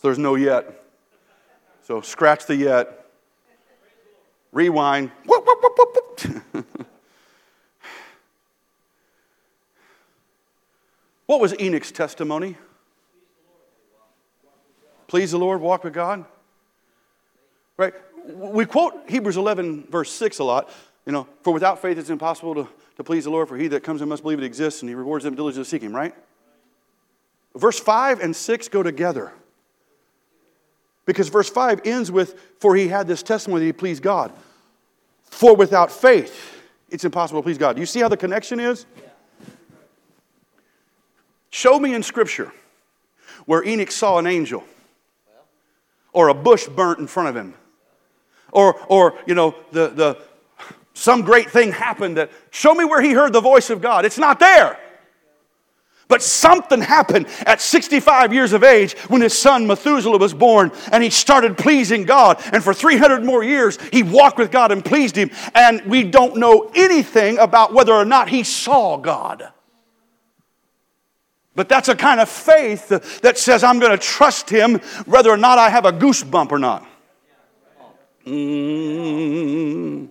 There's 0.00 0.16
no 0.16 0.36
yet. 0.36 0.84
So 1.82 2.00
scratch 2.00 2.46
the 2.46 2.56
yet. 2.56 3.04
Rewind. 4.52 5.10
what 11.26 11.40
was 11.40 11.52
Enoch's 11.60 11.92
testimony? 11.92 12.56
Please 15.08 15.32
the 15.32 15.38
Lord, 15.38 15.60
walk 15.60 15.84
with 15.84 15.92
God. 15.92 16.24
Right? 17.76 17.92
We 18.24 18.64
quote 18.64 18.94
Hebrews 19.10 19.36
11, 19.36 19.88
verse 19.90 20.10
6 20.10 20.38
a 20.38 20.44
lot. 20.44 20.70
You 21.08 21.12
know, 21.12 21.26
for 21.40 21.54
without 21.54 21.80
faith 21.80 21.96
it's 21.96 22.10
impossible 22.10 22.54
to, 22.54 22.68
to 22.96 23.02
please 23.02 23.24
the 23.24 23.30
Lord, 23.30 23.48
for 23.48 23.56
he 23.56 23.66
that 23.68 23.82
comes 23.82 24.02
in 24.02 24.10
must 24.10 24.22
believe 24.22 24.40
it 24.40 24.44
exists, 24.44 24.82
and 24.82 24.90
he 24.90 24.94
rewards 24.94 25.24
them 25.24 25.34
diligently 25.34 25.64
seek 25.64 25.80
him, 25.80 25.96
right? 25.96 26.14
Verse 27.56 27.80
5 27.80 28.20
and 28.20 28.36
6 28.36 28.68
go 28.68 28.82
together. 28.82 29.32
Because 31.06 31.30
verse 31.30 31.48
5 31.48 31.80
ends 31.86 32.12
with, 32.12 32.38
For 32.60 32.76
he 32.76 32.88
had 32.88 33.08
this 33.08 33.22
testimony 33.22 33.60
that 33.60 33.66
he 33.68 33.72
pleased 33.72 34.02
God. 34.02 34.32
For 35.22 35.56
without 35.56 35.90
faith, 35.90 36.60
it's 36.90 37.06
impossible 37.06 37.40
to 37.40 37.42
please 37.42 37.56
God. 37.56 37.76
Do 37.76 37.80
you 37.80 37.86
see 37.86 38.00
how 38.00 38.08
the 38.08 38.16
connection 38.18 38.60
is? 38.60 38.84
Show 41.48 41.80
me 41.80 41.94
in 41.94 42.02
Scripture 42.02 42.52
where 43.46 43.64
Enoch 43.64 43.90
saw 43.90 44.18
an 44.18 44.26
angel 44.26 44.62
or 46.12 46.28
a 46.28 46.34
bush 46.34 46.68
burnt 46.68 46.98
in 46.98 47.06
front 47.06 47.30
of 47.30 47.34
him 47.34 47.54
or, 48.52 48.80
or 48.88 49.18
you 49.26 49.34
know, 49.34 49.54
the, 49.72 49.88
the, 49.88 50.18
some 50.98 51.22
great 51.22 51.48
thing 51.48 51.70
happened 51.70 52.16
that 52.16 52.28
show 52.50 52.74
me 52.74 52.84
where 52.84 53.00
he 53.00 53.12
heard 53.12 53.32
the 53.32 53.40
voice 53.40 53.70
of 53.70 53.80
God. 53.80 54.04
It's 54.04 54.18
not 54.18 54.40
there. 54.40 54.76
But 56.08 56.22
something 56.22 56.80
happened 56.80 57.28
at 57.46 57.60
65 57.60 58.32
years 58.32 58.52
of 58.52 58.64
age 58.64 58.94
when 59.08 59.20
his 59.20 59.38
son 59.38 59.68
Methuselah 59.68 60.18
was 60.18 60.34
born 60.34 60.72
and 60.90 61.04
he 61.04 61.10
started 61.10 61.56
pleasing 61.56 62.04
God. 62.04 62.42
And 62.52 62.64
for 62.64 62.74
300 62.74 63.22
more 63.22 63.44
years, 63.44 63.78
he 63.92 64.02
walked 64.02 64.38
with 64.38 64.50
God 64.50 64.72
and 64.72 64.84
pleased 64.84 65.14
him. 65.14 65.30
And 65.54 65.82
we 65.82 66.02
don't 66.02 66.36
know 66.36 66.70
anything 66.74 67.38
about 67.38 67.72
whether 67.72 67.92
or 67.92 68.04
not 68.04 68.28
he 68.28 68.42
saw 68.42 68.96
God. 68.96 69.52
But 71.54 71.68
that's 71.68 71.88
a 71.88 71.94
kind 71.94 72.18
of 72.18 72.28
faith 72.28 72.88
that 73.20 73.38
says, 73.38 73.62
I'm 73.62 73.78
going 73.78 73.92
to 73.92 73.98
trust 73.98 74.50
him 74.50 74.78
whether 75.06 75.30
or 75.30 75.36
not 75.36 75.58
I 75.58 75.70
have 75.70 75.84
a 75.84 75.92
goosebump 75.92 76.50
or 76.50 76.58
not. 76.58 76.84
Mm. 78.26 80.07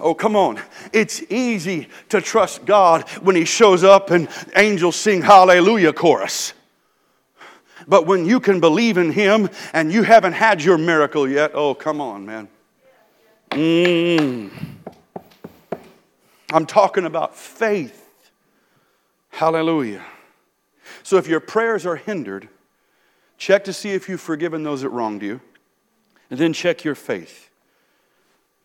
Oh, 0.00 0.14
come 0.14 0.36
on. 0.36 0.60
It's 0.92 1.22
easy 1.30 1.88
to 2.08 2.20
trust 2.20 2.64
God 2.64 3.08
when 3.20 3.36
He 3.36 3.44
shows 3.44 3.84
up 3.84 4.10
and 4.10 4.28
angels 4.56 4.96
sing 4.96 5.22
Hallelujah 5.22 5.92
chorus. 5.92 6.54
But 7.86 8.06
when 8.06 8.26
you 8.26 8.40
can 8.40 8.60
believe 8.60 8.98
in 8.98 9.12
Him 9.12 9.48
and 9.72 9.92
you 9.92 10.02
haven't 10.02 10.34
had 10.34 10.62
your 10.62 10.78
miracle 10.78 11.28
yet, 11.28 11.52
oh, 11.54 11.74
come 11.74 12.00
on, 12.00 12.26
man. 12.26 12.48
Mm. 13.50 14.50
I'm 16.52 16.66
talking 16.66 17.04
about 17.04 17.36
faith. 17.36 18.30
Hallelujah. 19.30 20.04
So 21.02 21.16
if 21.16 21.26
your 21.26 21.40
prayers 21.40 21.86
are 21.86 21.96
hindered, 21.96 22.48
check 23.38 23.64
to 23.64 23.72
see 23.72 23.90
if 23.90 24.08
you've 24.08 24.20
forgiven 24.20 24.62
those 24.62 24.82
that 24.82 24.90
wronged 24.90 25.22
you, 25.22 25.40
and 26.30 26.38
then 26.38 26.52
check 26.52 26.84
your 26.84 26.94
faith. 26.94 27.49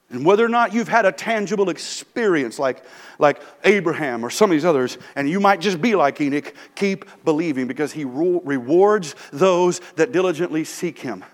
And 0.09 0.23
whether 0.23 0.45
or 0.45 0.49
not 0.49 0.73
you've 0.73 0.87
had 0.87 1.05
a 1.05 1.11
tangible 1.11 1.69
experience 1.69 2.59
like, 2.59 2.83
like 3.17 3.41
Abraham 3.63 4.23
or 4.23 4.29
some 4.29 4.51
of 4.51 4.55
these 4.55 4.65
others, 4.65 4.97
and 5.15 5.27
you 5.29 5.39
might 5.39 5.61
just 5.61 5.81
be 5.81 5.95
like 5.95 6.21
Enoch, 6.21 6.53
keep 6.75 7.05
believing 7.23 7.67
because 7.67 7.91
he 7.91 8.05
rewards 8.05 9.15
those 9.33 9.81
that 9.95 10.11
diligently 10.11 10.63
seek 10.63 10.99
him. 10.99 11.25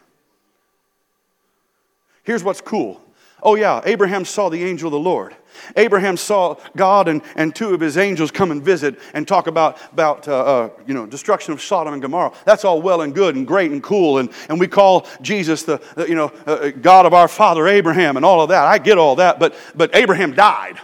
Here's 2.23 2.43
what's 2.43 2.62
cool 2.62 3.01
Oh, 3.43 3.56
yeah, 3.56 3.82
Abraham 3.86 4.25
saw 4.25 4.49
the 4.49 4.63
angel 4.63 4.88
of 4.88 4.91
the 4.91 4.99
Lord. 4.99 5.36
Abraham 5.76 6.18
saw 6.18 6.55
God 6.76 7.07
and, 7.07 7.22
and 7.36 7.55
two 7.55 7.74
of 7.74 7.80
his 7.80 7.97
angels 7.97 8.32
come 8.32 8.51
and 8.51 8.63
visit 8.63 8.99
and 9.13 9.28
talk 9.28 9.47
about, 9.47 9.80
about 9.91 10.28
uh, 10.28 10.39
uh, 10.39 10.70
you 10.86 10.93
know, 10.93 11.05
destruction 11.05 11.53
of 11.53 11.61
Sodom 11.61 11.93
and 11.93 12.01
Gomorrah. 12.01 12.34
That's 12.45 12.66
all 12.66 12.82
well 12.82 13.01
and 13.01 13.13
good 13.13 13.36
and 13.36 13.45
great 13.45 13.72
and 13.72 13.82
cool. 13.82 14.20
And, 14.20 14.32
and 14.49 14.59
we 14.59 14.68
call 14.68 15.07
Jesus 15.22 15.63
the, 15.63 15.82
the 15.95 16.07
you 16.07 16.16
know, 16.16 16.32
uh, 16.47 16.51
uh 16.51 16.70
God 16.70 17.05
of 17.05 17.13
our 17.13 17.28
father 17.28 17.68
Abraham 17.68 18.18
and 18.18 18.26
all 18.26 18.41
of 18.41 18.49
that. 18.49 18.66
I 18.66 18.78
get 18.78 18.97
all 18.97 19.16
that. 19.18 19.39
But, 19.39 19.55
but 19.76 19.95
Abraham 19.95 20.34
died. 20.34 20.80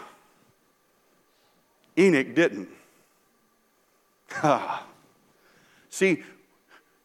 Enoch 1.97 2.35
didn't. 2.35 2.69
See, 5.89 6.23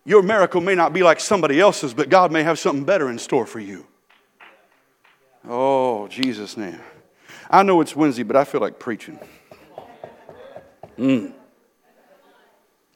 your 0.04 0.22
miracle 0.22 0.60
may 0.60 0.74
not 0.74 0.92
be 0.92 1.02
like 1.02 1.20
somebody 1.20 1.60
else's, 1.60 1.94
but 1.94 2.08
God 2.08 2.32
may 2.32 2.42
have 2.42 2.58
something 2.58 2.84
better 2.84 3.08
in 3.08 3.18
store 3.18 3.46
for 3.46 3.60
you. 3.60 3.86
Oh, 5.48 6.06
Jesus' 6.08 6.56
name. 6.56 6.80
I 7.50 7.62
know 7.62 7.80
it's 7.80 7.96
Wednesday, 7.96 8.22
but 8.22 8.36
I 8.36 8.44
feel 8.44 8.60
like 8.60 8.78
preaching. 8.78 9.18
Mm. 10.98 11.32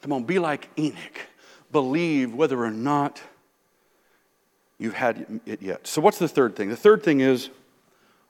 Come 0.02 0.12
on, 0.12 0.24
be 0.24 0.38
like 0.38 0.68
Enoch. 0.78 1.20
Believe 1.72 2.34
whether 2.34 2.62
or 2.62 2.70
not 2.70 3.20
you've 4.78 4.94
had 4.94 5.40
it 5.46 5.60
yet. 5.60 5.86
So, 5.86 6.00
what's 6.00 6.18
the 6.18 6.28
third 6.28 6.54
thing? 6.54 6.68
The 6.68 6.76
third 6.76 7.02
thing 7.02 7.20
is 7.20 7.50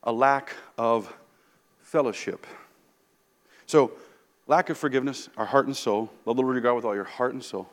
a 0.03 0.13
lack 0.13 0.55
of 0.79 1.13
fellowship. 1.83 2.47
So, 3.67 3.93
lack 4.47 4.71
of 4.71 4.79
forgiveness, 4.79 5.29
our 5.37 5.45
heart 5.45 5.67
and 5.67 5.77
soul. 5.77 6.11
Love 6.25 6.37
the 6.37 6.43
Lord 6.43 6.55
your 6.55 6.63
God 6.63 6.75
with 6.75 6.85
all 6.85 6.95
your 6.95 7.05
heart 7.05 7.35
and 7.35 7.45
soul. 7.45 7.69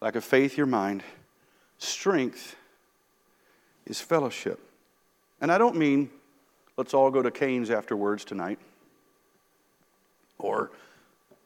Lack 0.00 0.16
of 0.16 0.24
faith, 0.24 0.56
your 0.56 0.66
mind. 0.66 1.04
Strength 1.78 2.56
is 3.86 4.00
fellowship. 4.00 4.58
And 5.42 5.50
I 5.50 5.58
don't 5.58 5.76
mean 5.76 6.08
let's 6.76 6.94
all 6.94 7.10
go 7.10 7.20
to 7.20 7.30
Cane's 7.30 7.70
afterwards 7.70 8.24
tonight 8.24 8.58
or, 10.38 10.70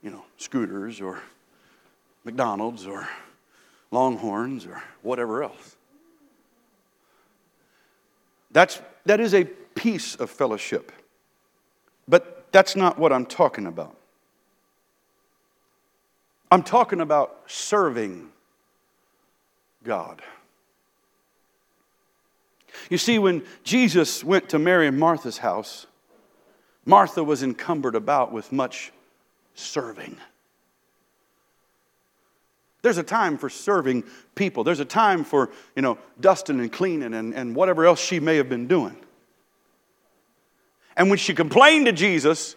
you 0.02 0.10
know, 0.10 0.24
scooters 0.36 1.00
or 1.00 1.18
McDonald's 2.22 2.86
or 2.86 3.08
Longhorns 3.90 4.66
or 4.66 4.82
whatever 5.02 5.42
else. 5.42 5.76
That's, 8.52 8.80
that 9.06 9.18
is 9.18 9.34
a 9.34 9.44
piece 9.44 10.14
of 10.16 10.30
fellowship. 10.30 10.92
But 12.06 12.52
that's 12.52 12.76
not 12.76 12.98
what 12.98 13.12
I'm 13.12 13.26
talking 13.26 13.66
about. 13.66 13.96
I'm 16.50 16.62
talking 16.62 17.00
about 17.00 17.42
serving 17.46 18.28
God. 19.84 20.22
You 22.90 22.98
see, 22.98 23.18
when 23.18 23.44
Jesus 23.64 24.22
went 24.22 24.48
to 24.50 24.58
Mary 24.58 24.86
and 24.86 24.98
Martha's 24.98 25.38
house, 25.38 25.86
Martha 26.84 27.22
was 27.24 27.42
encumbered 27.42 27.96
about 27.96 28.32
with 28.32 28.52
much 28.52 28.92
serving. 29.54 30.16
There's 32.82 32.98
a 32.98 33.02
time 33.02 33.36
for 33.36 33.50
serving 33.50 34.04
people. 34.36 34.62
There's 34.62 34.78
a 34.78 34.84
time 34.84 35.24
for, 35.24 35.50
you 35.74 35.82
know, 35.82 35.98
dusting 36.20 36.60
and 36.60 36.72
cleaning 36.72 37.14
and, 37.14 37.34
and 37.34 37.56
whatever 37.56 37.84
else 37.84 38.00
she 38.00 38.20
may 38.20 38.36
have 38.36 38.48
been 38.48 38.68
doing. 38.68 38.96
And 40.96 41.10
when 41.10 41.18
she 41.18 41.34
complained 41.34 41.86
to 41.86 41.92
Jesus, 41.92 42.54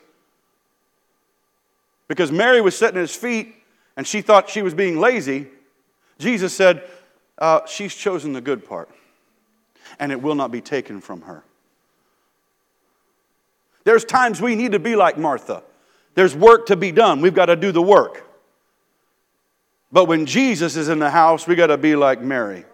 because 2.08 2.32
Mary 2.32 2.62
was 2.62 2.78
sitting 2.78 2.98
at 2.98 3.02
his 3.02 3.16
feet 3.16 3.56
and 3.98 4.06
she 4.06 4.22
thought 4.22 4.50
she 4.50 4.62
was 4.62 4.76
being 4.76 5.00
lazy, 5.00 5.48
Jesus 6.20 6.54
said, 6.54 6.84
uh, 7.40 7.62
She's 7.66 7.96
chosen 7.96 8.34
the 8.34 8.42
good 8.42 8.68
part, 8.68 8.90
and 10.00 10.12
it 10.12 10.22
will 10.22 10.36
not 10.36 10.52
be 10.52 10.62
taken 10.62 11.02
from 11.02 11.22
her. 11.22 11.44
There's 13.84 14.06
times 14.06 14.42
we 14.42 14.56
need 14.56 14.74
to 14.74 14.80
be 14.80 14.96
like 14.96 15.18
Martha. 15.18 15.64
There's 16.16 16.36
work 16.36 16.68
to 16.68 16.76
be 16.76 16.92
done. 16.92 17.22
We've 17.22 17.34
got 17.34 17.48
to 17.48 17.56
do 17.56 17.72
the 17.72 17.82
work. 17.82 18.26
But 19.92 20.06
when 20.06 20.26
Jesus 20.26 20.76
is 20.76 20.90
in 20.90 21.00
the 21.00 21.10
house, 21.10 21.48
we 21.48 21.56
got 21.56 21.68
to 21.68 21.78
be 21.78 21.96
like 21.96 22.22
Mary 22.22 22.66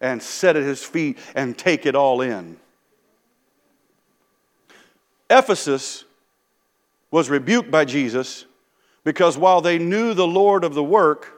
and 0.00 0.22
sit 0.22 0.56
at 0.56 0.62
his 0.62 0.82
feet 0.82 1.18
and 1.34 1.56
take 1.56 1.86
it 1.86 1.94
all 1.94 2.20
in. 2.20 2.56
Ephesus 5.28 6.04
was 7.10 7.28
rebuked 7.28 7.70
by 7.70 7.84
Jesus 7.84 8.46
because 9.04 9.36
while 9.36 9.60
they 9.60 9.78
knew 9.78 10.14
the 10.14 10.26
Lord 10.26 10.64
of 10.64 10.74
the 10.74 10.84
work, 10.84 11.37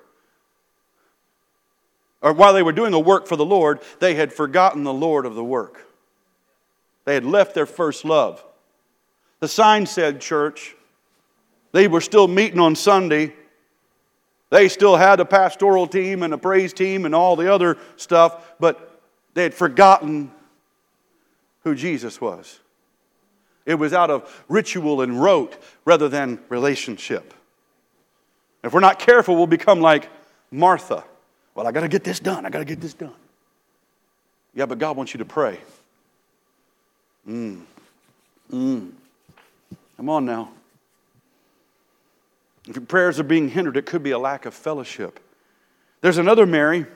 or 2.23 2.33
while 2.33 2.53
they 2.53 2.63
were 2.63 2.73
doing 2.73 2.95
a 2.95 3.01
work 3.01 3.27
for 3.27 3.37
the 3.37 3.45
Lord, 3.45 3.81
they 3.99 4.15
had 4.15 4.33
forgotten 4.33 4.85
the 4.85 4.93
Lord 4.93 5.27
of 5.27 5.35
the 5.35 5.45
work. 5.45 5.87
They 7.05 7.15
had 7.15 7.25
left 7.25 7.55
their 7.55 7.67
first 7.67 8.05
love. 8.05 8.45
The 9.41 9.49
sign 9.49 9.87
said 9.87 10.21
church. 10.21 10.77
They 11.73 11.89
were 11.89 12.01
still 12.01 12.29
meeting 12.29 12.61
on 12.61 12.77
Sunday, 12.77 13.33
they 14.51 14.69
still 14.69 14.97
had 14.97 15.21
a 15.21 15.25
pastoral 15.25 15.87
team 15.87 16.25
and 16.25 16.35
a 16.35 16.39
praise 16.39 16.73
team 16.73 17.07
and 17.07 17.15
all 17.15 17.37
the 17.37 17.53
other 17.53 17.79
stuff, 17.97 18.55
but 18.59 19.01
they 19.35 19.45
had 19.45 19.55
forgotten 19.55 20.33
who 21.63 21.77
Jesus 21.77 22.21
was. 22.21 22.59
It 23.65 23.77
was 23.77 23.93
out 23.93 24.11
of 24.11 24.45
ritual 24.49 25.03
and 25.03 25.23
rote 25.23 25.57
rather 25.85 26.09
than 26.09 26.41
relationship. 26.49 27.33
If 28.65 28.73
we're 28.73 28.81
not 28.81 28.99
careful, 28.99 29.37
we'll 29.37 29.47
become 29.47 29.81
like 29.81 30.09
Martha. 30.51 31.05
Well, 31.55 31.67
I 31.67 31.73
got 31.73 31.81
to 31.81 31.89
get 31.89 32.05
this 32.05 32.21
done. 32.21 32.47
I 32.47 32.51
got 32.51 32.61
to 32.61 32.65
get 32.65 32.81
this 32.81 32.95
done. 32.95 33.13
Yeah, 34.55 34.67
but 34.67 34.79
God 34.79 34.97
wants 34.97 35.15
you 35.15 35.19
to 35.19 35.25
pray. 35.25 35.59
Mm. 37.29 37.63
Mm. 38.53 38.91
Come 39.97 40.09
on 40.09 40.25
now. 40.25 40.51
If 42.69 42.77
your 42.77 42.85
prayers 42.85 43.19
are 43.19 43.25
being 43.25 43.49
hindered, 43.49 43.77
it 43.77 43.87
could 43.87 44.03
be 44.03 44.11
a 44.11 44.19
lack 44.19 44.47
of 44.47 44.55
fellowship. 44.55 45.21
There's 46.01 46.19
another 46.19 46.47
Mary 46.47 46.87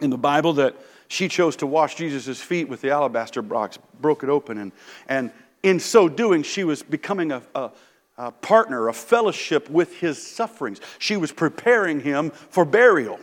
in 0.00 0.10
the 0.10 0.18
Bible 0.18 0.54
that 0.54 0.76
she 1.08 1.28
chose 1.28 1.56
to 1.56 1.66
wash 1.66 1.96
Jesus' 1.96 2.40
feet 2.40 2.68
with 2.68 2.80
the 2.80 2.90
alabaster 2.90 3.42
box, 3.42 3.78
broke 4.00 4.22
it 4.22 4.28
open, 4.28 4.58
and, 4.58 4.72
and 5.08 5.32
in 5.62 5.80
so 5.80 6.08
doing, 6.08 6.42
she 6.42 6.64
was 6.64 6.82
becoming 6.82 7.32
a, 7.32 7.42
a, 7.54 7.70
a 8.16 8.30
partner, 8.30 8.88
a 8.88 8.92
fellowship 8.92 9.68
with 9.70 9.96
his 9.96 10.24
sufferings. 10.24 10.80
She 10.98 11.16
was 11.16 11.32
preparing 11.32 12.00
him 12.00 12.30
for 12.30 12.64
burial. 12.64 13.18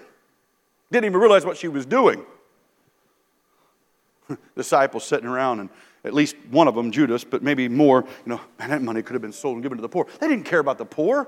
Didn't 0.92 1.06
even 1.06 1.20
realize 1.20 1.46
what 1.46 1.58
she 1.58 1.68
was 1.68 1.86
doing. 1.86 2.26
Disciples 4.56 5.06
sitting 5.06 5.28
around, 5.28 5.60
and 5.60 5.70
at 6.04 6.14
least 6.14 6.36
one 6.52 6.68
of 6.68 6.76
them, 6.76 6.92
Judas, 6.92 7.24
but 7.24 7.42
maybe 7.42 7.68
more, 7.68 8.04
you 8.26 8.30
know, 8.30 8.42
man, 8.60 8.70
that 8.70 8.82
money 8.82 9.02
could 9.02 9.14
have 9.14 9.22
been 9.22 9.34
sold 9.34 9.56
and 9.56 9.64
given 9.64 9.78
to 9.78 9.82
the 9.82 9.90
poor. 9.90 10.06
They 10.20 10.28
didn't 10.28 10.46
care 10.46 10.60
about 10.60 10.78
the 10.78 10.86
poor. 10.86 11.28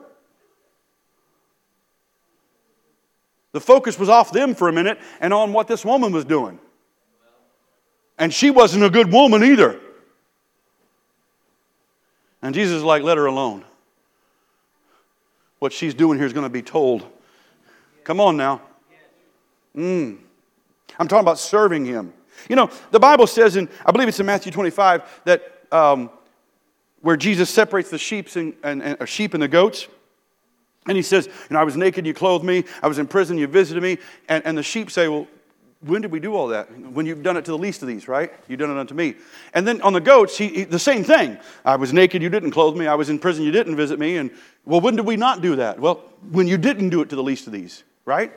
The 3.54 3.62
focus 3.62 3.98
was 3.98 4.10
off 4.10 4.32
them 4.32 4.54
for 4.54 4.70
a 4.70 4.74
minute 4.74 5.00
and 5.20 5.34
on 5.34 5.52
what 5.52 5.68
this 5.68 5.84
woman 5.84 6.12
was 6.12 6.26
doing. 6.26 6.60
And 8.20 8.34
she 8.34 8.52
wasn't 8.52 8.84
a 8.84 8.90
good 8.90 9.12
woman 9.12 9.44
either. 9.44 9.80
And 12.42 12.54
Jesus 12.54 12.78
is 12.78 12.84
like, 12.84 13.04
let 13.04 13.18
her 13.18 13.26
alone. 13.26 13.66
What 15.60 15.74
she's 15.74 15.94
doing 15.94 16.20
here 16.20 16.28
is 16.28 16.34
going 16.34 16.46
to 16.46 16.52
be 16.52 16.62
told. 16.62 17.06
Come 18.04 18.20
on 18.20 18.38
now. 18.38 18.62
Mm. 19.78 20.18
I'm 21.00 21.08
talking 21.08 21.24
about 21.24 21.40
serving 21.40 21.86
him. 21.86 22.14
You 22.50 22.56
know, 22.56 22.70
the 22.92 23.00
Bible 23.00 23.28
says 23.28 23.56
in, 23.56 23.70
I 23.86 23.92
believe 23.92 24.08
it's 24.08 24.20
in 24.20 24.26
Matthew 24.26 24.52
25, 24.52 25.22
that 25.26 25.64
um, 25.72 26.10
where 27.02 27.18
Jesus 27.18 27.50
separates 27.50 27.90
the 27.90 27.98
sheep 27.98 28.36
and, 28.36 28.56
and, 28.64 28.82
and, 28.82 29.08
sheep 29.08 29.34
and 29.34 29.44
the 29.44 29.48
goats. 29.48 29.88
And 30.88 30.96
he 30.96 31.04
says, 31.04 31.28
You 31.28 31.34
know, 31.52 31.60
I 31.60 31.64
was 31.64 31.78
naked, 31.78 32.06
you 32.06 32.14
clothed 32.14 32.46
me. 32.46 32.64
I 32.82 32.88
was 32.88 33.00
in 33.00 33.08
prison, 33.08 33.38
you 33.38 33.48
visited 33.48 33.84
me. 33.84 33.98
And, 34.30 34.46
and 34.46 34.58
the 34.58 34.64
sheep 34.64 34.90
say, 34.90 35.08
Well, 35.08 35.28
when 35.82 36.02
did 36.02 36.12
we 36.12 36.20
do 36.20 36.34
all 36.36 36.48
that? 36.48 36.66
When 36.76 37.06
you've 37.06 37.22
done 37.22 37.38
it 37.38 37.46
to 37.46 37.52
the 37.52 37.58
least 37.58 37.82
of 37.84 37.88
these, 37.88 38.08
right? 38.08 38.34
You've 38.48 38.60
done 38.60 38.72
it 38.72 38.80
unto 38.80 38.96
me. 38.96 39.16
And 39.54 39.68
then 39.68 39.82
on 39.82 39.94
the 39.94 40.02
goats, 40.02 40.38
he, 40.38 40.48
he, 40.48 40.64
the 40.64 40.80
same 40.80 41.04
thing. 41.04 41.38
I 41.64 41.76
was 41.76 41.94
naked, 41.94 42.22
you 42.24 42.30
didn't 42.30 42.52
clothe 42.52 42.76
me. 42.76 42.88
I 42.88 42.96
was 42.96 43.10
in 43.10 43.20
prison, 43.20 43.44
you 43.44 43.52
didn't 43.52 43.76
visit 43.76 44.00
me. 44.00 44.18
And 44.18 44.32
well, 44.66 44.82
when 44.82 44.96
did 44.96 45.06
we 45.06 45.18
not 45.18 45.42
do 45.42 45.58
that? 45.58 45.80
Well, 45.80 46.04
when 46.32 46.48
you 46.48 46.58
didn't 46.58 46.90
do 46.90 47.02
it 47.02 47.10
to 47.10 47.16
the 47.16 47.24
least 47.24 47.46
of 47.46 47.54
these, 47.54 47.84
right? 48.06 48.32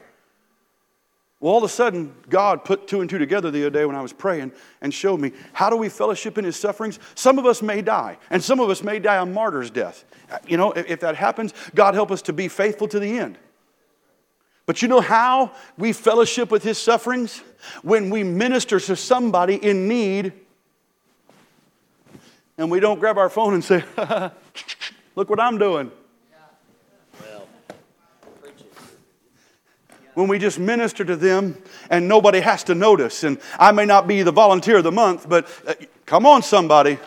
Well, 1.41 1.55
all 1.55 1.59
of 1.59 1.65
a 1.65 1.73
sudden, 1.73 2.15
God 2.29 2.67
put 2.67 2.87
two 2.87 3.01
and 3.01 3.09
two 3.09 3.17
together 3.17 3.51
the 3.51 3.63
other 3.63 3.71
day 3.71 3.87
when 3.87 3.97
I 3.97 4.03
was 4.03 4.13
praying 4.13 4.53
and 4.83 4.93
showed 4.93 5.21
me 5.21 5.33
how 5.55 5.71
do 5.71 5.77
we 5.77 5.89
fellowship 5.89 6.37
in 6.37 6.45
His 6.45 6.57
sufferings? 6.57 6.99
Some 7.15 7.39
of 7.39 7.47
us 7.47 7.63
may 7.63 7.81
die, 7.81 8.19
and 8.29 8.45
some 8.45 8.61
of 8.61 8.69
us 8.69 8.83
may 8.83 8.99
die 8.99 9.17
a 9.17 9.25
martyr's 9.25 9.71
death. 9.71 10.05
You 10.47 10.59
know, 10.59 10.73
if, 10.73 11.01
that 11.01 11.17
happens, 11.17 11.55
God 11.75 11.95
help 11.95 12.11
us 12.11 12.21
to 12.23 12.35
be 12.35 12.49
faithful 12.49 12.89
to 12.89 13.01
the 13.01 13.19
end. 13.19 13.39
But 14.67 14.83
you 14.83 14.89
know 14.89 15.01
how 15.01 15.53
we 15.79 15.95
fellowship 15.95 16.51
with 16.51 16.63
His 16.63 16.77
sufferings? 16.77 17.43
When 17.83 18.11
we 18.11 18.23
minister 18.23 18.79
to 18.79 18.95
somebody 18.95 19.55
in 19.55 19.89
need, 19.89 20.35
and 22.59 22.71
we 22.71 22.81
don't 22.81 23.01
grab 23.01 23.17
our 23.17 23.31
phone 23.31 23.55
and 23.55 23.65
say, 23.65 23.83
Look 25.17 25.31
what 25.31 25.41
I'm 25.41 25.59
doing. 25.59 25.91
When 30.15 30.29
we 30.29 30.39
just 30.39 30.59
minister 30.59 31.05
to 31.05 31.17
them 31.17 31.57
and 31.89 32.09
nobody 32.09 32.41
has 32.41 32.65
to 32.65 32.75
notice. 32.75 33.25
And 33.25 33.39
I 33.59 33.73
may 33.73 33.85
not 33.85 34.07
be 34.07 34.23
the 34.23 34.33
volunteer 34.33 34.79
of 34.79 34.85
the 34.85 34.93
month, 34.93 35.29
but 35.29 35.49
uh, 35.67 35.75
come 36.07 36.27
on, 36.27 36.43
somebody. 36.43 36.99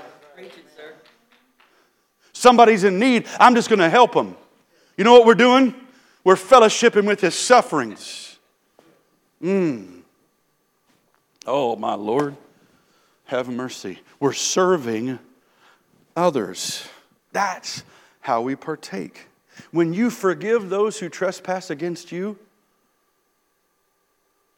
Somebody's 2.34 2.84
in 2.84 3.00
need. 3.00 3.28
I'm 3.40 3.56
just 3.56 3.70
going 3.70 3.80
to 3.80 3.90
help 3.90 4.14
them. 4.14 4.36
You 4.98 5.04
know 5.04 5.14
what 5.14 5.26
we're 5.26 5.36
doing? 5.36 5.74
We're 6.24 6.36
fellowshipping 6.36 7.06
with 7.06 7.22
his 7.22 7.36
sufferings. 7.36 8.38
Mm. 9.42 10.02
Oh, 11.46 11.76
my 11.76 11.94
Lord, 11.96 12.36
have 13.26 13.50
mercy. 13.50 14.00
We're 14.20 14.34
serving 14.34 15.20
others. 16.16 16.88
That's 17.32 17.84
how 18.22 18.42
we 18.42 18.56
partake. 18.56 19.28
When 19.72 19.94
you 19.94 20.10
forgive 20.10 20.70
those 20.70 21.00
who 21.00 21.10
trespass 21.10 21.70
against 21.70 22.12
you, 22.12 22.38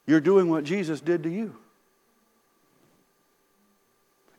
you're 0.05 0.21
doing 0.21 0.49
what 0.49 0.63
Jesus 0.63 1.01
did 1.01 1.23
to 1.23 1.29
you. 1.29 1.55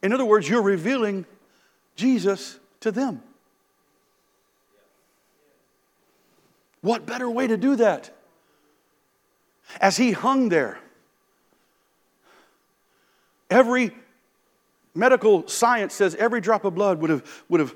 In 0.03 0.13
other 0.13 0.25
words, 0.25 0.49
you're 0.49 0.63
revealing 0.63 1.27
Jesus 1.97 2.59
to 2.81 2.93
them. 2.93 3.23
What 6.81 7.07
better 7.07 7.29
way 7.29 7.47
to 7.47 7.57
do 7.57 7.77
that? 7.77 8.11
As 9.81 9.97
he 9.97 10.13
hung 10.13 10.49
there, 10.49 10.79
Every 13.51 13.93
medical 14.95 15.47
science 15.47 15.95
says 15.95 16.15
every 16.17 16.41
drop 16.41 16.65
of 16.65 16.75
blood 16.75 17.01
would 17.01 17.11
have, 17.11 17.45
would 17.49 17.61
have 17.61 17.75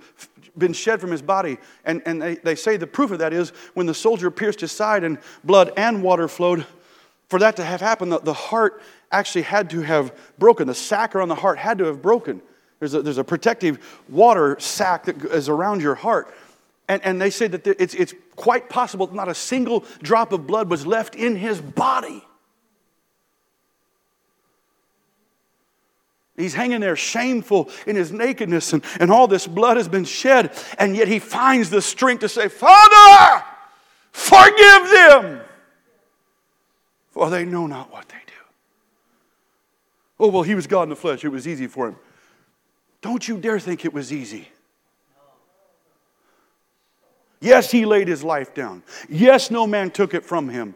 been 0.57 0.72
shed 0.72 1.01
from 1.01 1.11
his 1.11 1.22
body. 1.22 1.59
And, 1.84 2.03
and 2.07 2.20
they, 2.20 2.36
they 2.36 2.55
say 2.55 2.76
the 2.76 2.86
proof 2.86 3.11
of 3.11 3.18
that 3.20 3.32
is 3.32 3.51
when 3.74 3.86
the 3.86 3.95
soldier 3.95 4.30
pierced 4.30 4.61
his 4.61 4.72
side 4.72 5.05
and 5.05 5.18
blood 5.45 5.72
and 5.76 6.03
water 6.03 6.28
flowed, 6.28 6.66
for 7.31 7.39
that 7.39 7.57
to 7.57 7.64
have 7.64 7.81
happened, 7.81 8.11
the, 8.12 8.18
the 8.18 8.35
heart 8.35 8.83
actually 9.12 9.43
had 9.43 9.70
to 9.70 9.83
have 9.83 10.12
broken. 10.39 10.66
The 10.66 10.74
sac 10.74 11.14
around 11.14 11.28
the 11.28 11.37
heart 11.37 11.59
had 11.59 11.78
to 11.78 11.85
have 11.85 12.03
broken. 12.03 12.43
There's 12.81 12.93
a, 12.93 13.03
there's 13.03 13.18
a 13.18 13.24
protective 13.24 13.78
water 14.09 14.59
sac 14.59 15.05
that 15.05 15.24
is 15.26 15.49
around 15.49 15.81
your 15.81 15.95
heart. 15.95 16.35
And, 16.89 17.01
and 17.05 17.20
they 17.20 17.31
say 17.31 17.47
that 17.47 17.64
it's, 17.66 17.95
it's 17.95 18.14
quite 18.35 18.68
possible 18.68 19.07
not 19.14 19.28
a 19.28 19.35
single 19.35 19.85
drop 20.03 20.33
of 20.33 20.49
blood 20.49 20.68
was 20.68 20.85
left 20.85 21.14
in 21.14 21.37
his 21.37 21.61
body. 21.61 22.24
He's 26.37 26.55
hanging 26.55 26.81
there 26.81 26.97
shameful 26.97 27.70
in 27.87 27.95
his 27.95 28.11
nakedness, 28.12 28.72
and, 28.72 28.83
and 28.99 29.12
all 29.12 29.28
this 29.28 29.47
blood 29.47 29.76
has 29.76 29.89
been 29.89 30.05
shed, 30.05 30.53
and 30.78 30.97
yet 30.97 31.07
he 31.07 31.18
finds 31.20 31.70
the 31.70 31.83
strength 31.83 32.20
to 32.20 32.28
say, 32.28 32.49
Father, 32.49 33.45
forgive 34.11 34.91
them, 34.91 35.41
for 37.20 37.28
they 37.28 37.44
know 37.44 37.66
not 37.66 37.92
what 37.92 38.08
they 38.08 38.16
do. 38.26 38.32
Oh, 40.18 40.28
well, 40.28 40.42
he 40.42 40.54
was 40.54 40.66
God 40.66 40.84
in 40.84 40.88
the 40.88 40.96
flesh. 40.96 41.22
It 41.22 41.28
was 41.28 41.46
easy 41.46 41.66
for 41.66 41.88
him. 41.88 41.96
Don't 43.02 43.28
you 43.28 43.36
dare 43.36 43.60
think 43.60 43.84
it 43.84 43.92
was 43.92 44.10
easy. 44.10 44.48
Yes, 47.38 47.70
he 47.70 47.84
laid 47.84 48.08
his 48.08 48.24
life 48.24 48.54
down. 48.54 48.82
Yes, 49.06 49.50
no 49.50 49.66
man 49.66 49.90
took 49.90 50.14
it 50.14 50.24
from 50.24 50.48
him. 50.48 50.74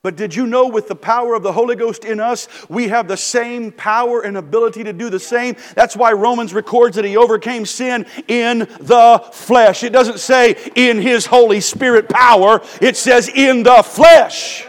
But 0.00 0.16
did 0.16 0.34
you 0.34 0.46
know 0.46 0.66
with 0.66 0.88
the 0.88 0.96
power 0.96 1.34
of 1.34 1.42
the 1.42 1.52
Holy 1.52 1.76
Ghost 1.76 2.06
in 2.06 2.20
us, 2.20 2.48
we 2.70 2.88
have 2.88 3.06
the 3.06 3.16
same 3.18 3.70
power 3.70 4.22
and 4.22 4.38
ability 4.38 4.84
to 4.84 4.94
do 4.94 5.10
the 5.10 5.20
same? 5.20 5.56
That's 5.74 5.94
why 5.94 6.12
Romans 6.12 6.54
records 6.54 6.96
that 6.96 7.04
he 7.04 7.18
overcame 7.18 7.66
sin 7.66 8.06
in 8.28 8.60
the 8.60 9.22
flesh. 9.32 9.82
It 9.84 9.92
doesn't 9.92 10.20
say 10.20 10.56
in 10.74 11.02
his 11.02 11.26
Holy 11.26 11.60
Spirit 11.60 12.08
power, 12.08 12.62
it 12.80 12.96
says 12.96 13.28
in 13.28 13.62
the 13.62 13.82
flesh. 13.82 14.67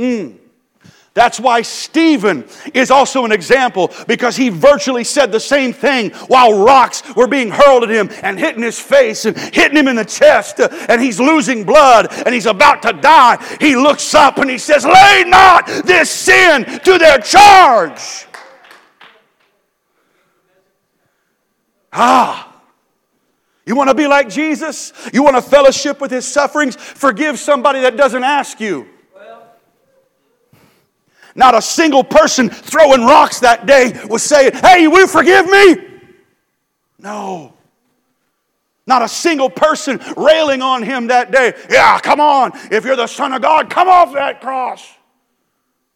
Mm. 0.00 0.38
That's 1.12 1.38
why 1.38 1.60
Stephen 1.60 2.46
is 2.72 2.90
also 2.90 3.26
an 3.26 3.32
example 3.32 3.92
because 4.06 4.36
he 4.36 4.48
virtually 4.48 5.04
said 5.04 5.30
the 5.30 5.40
same 5.40 5.72
thing 5.72 6.10
while 6.28 6.64
rocks 6.64 7.02
were 7.14 7.26
being 7.26 7.50
hurled 7.50 7.82
at 7.82 7.90
him 7.90 8.08
and 8.22 8.38
hitting 8.38 8.62
his 8.62 8.78
face 8.78 9.26
and 9.26 9.36
hitting 9.36 9.76
him 9.76 9.88
in 9.88 9.96
the 9.96 10.04
chest 10.04 10.60
and 10.60 11.02
he's 11.02 11.20
losing 11.20 11.64
blood 11.64 12.06
and 12.24 12.34
he's 12.34 12.46
about 12.46 12.80
to 12.82 12.94
die. 12.94 13.44
He 13.60 13.76
looks 13.76 14.14
up 14.14 14.38
and 14.38 14.48
he 14.48 14.56
says, 14.56 14.86
Lay 14.86 15.24
not 15.26 15.66
this 15.84 16.08
sin 16.08 16.64
to 16.64 16.96
their 16.96 17.18
charge. 17.18 18.26
Ah. 21.92 22.46
You 23.66 23.76
want 23.76 23.90
to 23.90 23.94
be 23.94 24.06
like 24.06 24.30
Jesus? 24.30 24.92
You 25.12 25.22
want 25.22 25.36
to 25.36 25.42
fellowship 25.42 26.00
with 26.00 26.10
his 26.10 26.26
sufferings? 26.26 26.76
Forgive 26.76 27.38
somebody 27.38 27.80
that 27.80 27.96
doesn't 27.96 28.24
ask 28.24 28.58
you. 28.60 28.88
Not 31.40 31.54
a 31.54 31.62
single 31.62 32.04
person 32.04 32.50
throwing 32.50 33.00
rocks 33.00 33.40
that 33.40 33.64
day 33.64 33.98
was 34.10 34.22
saying, 34.22 34.52
Hey, 34.56 34.86
will 34.88 35.00
you 35.00 35.06
forgive 35.06 35.46
me? 35.46 35.76
No. 36.98 37.54
Not 38.86 39.00
a 39.00 39.08
single 39.08 39.48
person 39.48 40.02
railing 40.18 40.60
on 40.60 40.82
him 40.82 41.06
that 41.06 41.30
day. 41.30 41.54
Yeah, 41.70 41.98
come 41.98 42.20
on. 42.20 42.52
If 42.70 42.84
you're 42.84 42.94
the 42.94 43.06
Son 43.06 43.32
of 43.32 43.40
God, 43.40 43.70
come 43.70 43.88
off 43.88 44.12
that 44.12 44.42
cross. 44.42 44.86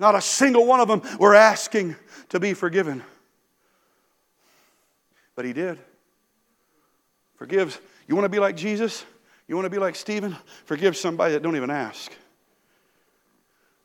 Not 0.00 0.14
a 0.14 0.22
single 0.22 0.64
one 0.64 0.80
of 0.80 0.88
them 0.88 1.02
were 1.18 1.34
asking 1.34 1.94
to 2.30 2.40
be 2.40 2.54
forgiven. 2.54 3.02
But 5.36 5.44
he 5.44 5.52
did. 5.52 5.78
Forgives. 7.36 7.78
You 8.08 8.16
want 8.16 8.24
to 8.24 8.30
be 8.30 8.38
like 8.38 8.56
Jesus? 8.56 9.04
You 9.46 9.56
want 9.56 9.66
to 9.66 9.70
be 9.70 9.78
like 9.78 9.94
Stephen? 9.94 10.34
Forgive 10.64 10.96
somebody 10.96 11.34
that 11.34 11.42
don't 11.42 11.56
even 11.56 11.68
ask. 11.68 12.10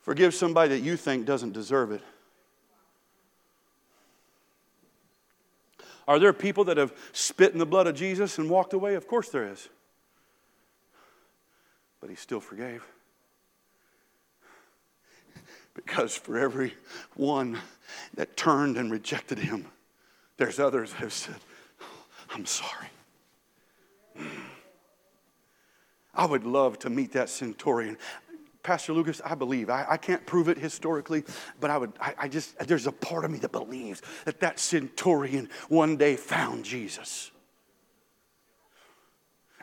Forgive 0.09 0.33
somebody 0.33 0.69
that 0.69 0.79
you 0.79 0.97
think 0.97 1.27
doesn't 1.27 1.53
deserve 1.53 1.91
it. 1.91 2.01
Are 6.07 6.17
there 6.17 6.33
people 6.33 6.63
that 6.63 6.77
have 6.77 6.91
spit 7.13 7.53
in 7.53 7.59
the 7.59 7.65
blood 7.67 7.85
of 7.85 7.93
Jesus 7.93 8.39
and 8.39 8.49
walked 8.49 8.73
away? 8.73 8.95
Of 8.95 9.07
course 9.07 9.29
there 9.29 9.47
is. 9.47 9.69
But 12.01 12.09
he 12.09 12.15
still 12.15 12.39
forgave. 12.39 12.83
Because 15.75 16.15
for 16.15 16.39
every 16.39 16.73
one 17.13 17.59
that 18.15 18.35
turned 18.35 18.77
and 18.77 18.91
rejected 18.91 19.37
him, 19.37 19.67
there's 20.37 20.59
others 20.59 20.89
that 20.89 21.01
have 21.01 21.13
said, 21.13 21.35
I'm 22.31 22.47
sorry. 22.47 22.87
I 26.15 26.25
would 26.25 26.45
love 26.45 26.79
to 26.79 26.89
meet 26.89 27.11
that 27.11 27.29
centurion. 27.29 27.95
Pastor 28.63 28.93
Lucas, 28.93 29.21
I 29.23 29.35
believe. 29.35 29.69
I, 29.69 29.85
I 29.89 29.97
can't 29.97 30.25
prove 30.25 30.49
it 30.49 30.57
historically, 30.57 31.23
but 31.59 31.69
I 31.69 31.77
would, 31.77 31.93
I, 31.99 32.13
I 32.17 32.27
just, 32.27 32.57
there's 32.59 32.87
a 32.87 32.91
part 32.91 33.25
of 33.25 33.31
me 33.31 33.39
that 33.39 33.51
believes 33.51 34.01
that 34.25 34.39
that 34.41 34.59
centurion 34.59 35.49
one 35.69 35.97
day 35.97 36.15
found 36.15 36.65
Jesus. 36.65 37.31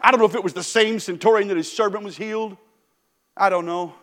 I 0.00 0.10
don't 0.10 0.20
know 0.20 0.26
if 0.26 0.34
it 0.34 0.44
was 0.44 0.54
the 0.54 0.62
same 0.62 1.00
centurion 1.00 1.48
that 1.48 1.56
his 1.56 1.70
servant 1.70 2.04
was 2.04 2.16
healed. 2.16 2.56
I 3.36 3.50
don't 3.50 3.66
know. 3.66 3.94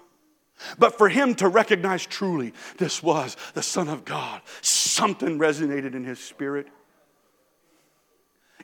But 0.77 0.97
for 0.97 1.09
him 1.09 1.33
to 1.35 1.47
recognize 1.47 2.05
truly 2.05 2.53
this 2.77 3.01
was 3.01 3.35
the 3.53 3.63
Son 3.63 3.87
of 3.87 4.05
God, 4.05 4.41
something 4.61 5.39
resonated 5.39 5.95
in 5.95 6.03
his 6.03 6.19
spirit. 6.19 6.67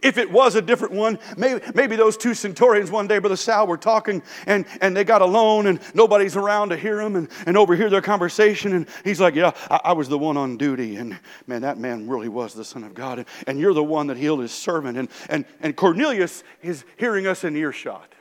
If 0.01 0.17
it 0.17 0.31
was 0.31 0.55
a 0.55 0.61
different 0.61 0.93
one, 0.93 1.19
maybe, 1.35 1.61
maybe 1.75 1.95
those 1.95 2.15
two 2.15 2.33
centurions 2.33 2.89
one 2.89 3.07
day, 3.07 3.19
Brother 3.19 3.35
Sal, 3.35 3.67
were 3.67 3.77
talking 3.77 4.23
and, 4.45 4.65
and 4.81 4.95
they 4.95 5.03
got 5.03 5.21
alone 5.21 5.67
and 5.67 5.79
nobody's 5.93 6.37
around 6.37 6.69
to 6.69 6.77
hear 6.77 6.97
them 6.97 7.15
and, 7.15 7.27
and 7.45 7.57
overhear 7.57 7.89
their 7.89 8.01
conversation. 8.01 8.73
And 8.73 8.87
he's 9.03 9.19
like, 9.19 9.35
Yeah, 9.35 9.51
I, 9.69 9.79
I, 9.85 9.93
was 9.93 10.07
the 10.07 10.17
one 10.17 10.37
on 10.37 10.57
duty. 10.57 10.95
And 10.95 11.19
man, 11.47 11.63
that 11.63 11.77
man 11.77 12.07
really 12.07 12.29
was 12.29 12.53
the 12.53 12.63
Son 12.63 12.83
of 12.83 12.93
God. 12.93 13.19
And, 13.19 13.27
and 13.47 13.59
you're 13.59 13.73
the 13.73 13.83
one 13.83 14.07
that 14.07 14.17
healed 14.17 14.39
his 14.39 14.51
servant. 14.51 14.97
And, 14.97 15.09
and, 15.29 15.45
and 15.59 15.75
Cornelius 15.75 16.43
is 16.61 16.85
hearing 16.97 17.27
us 17.27 17.43
in 17.43 17.55
earshot. 17.55 18.13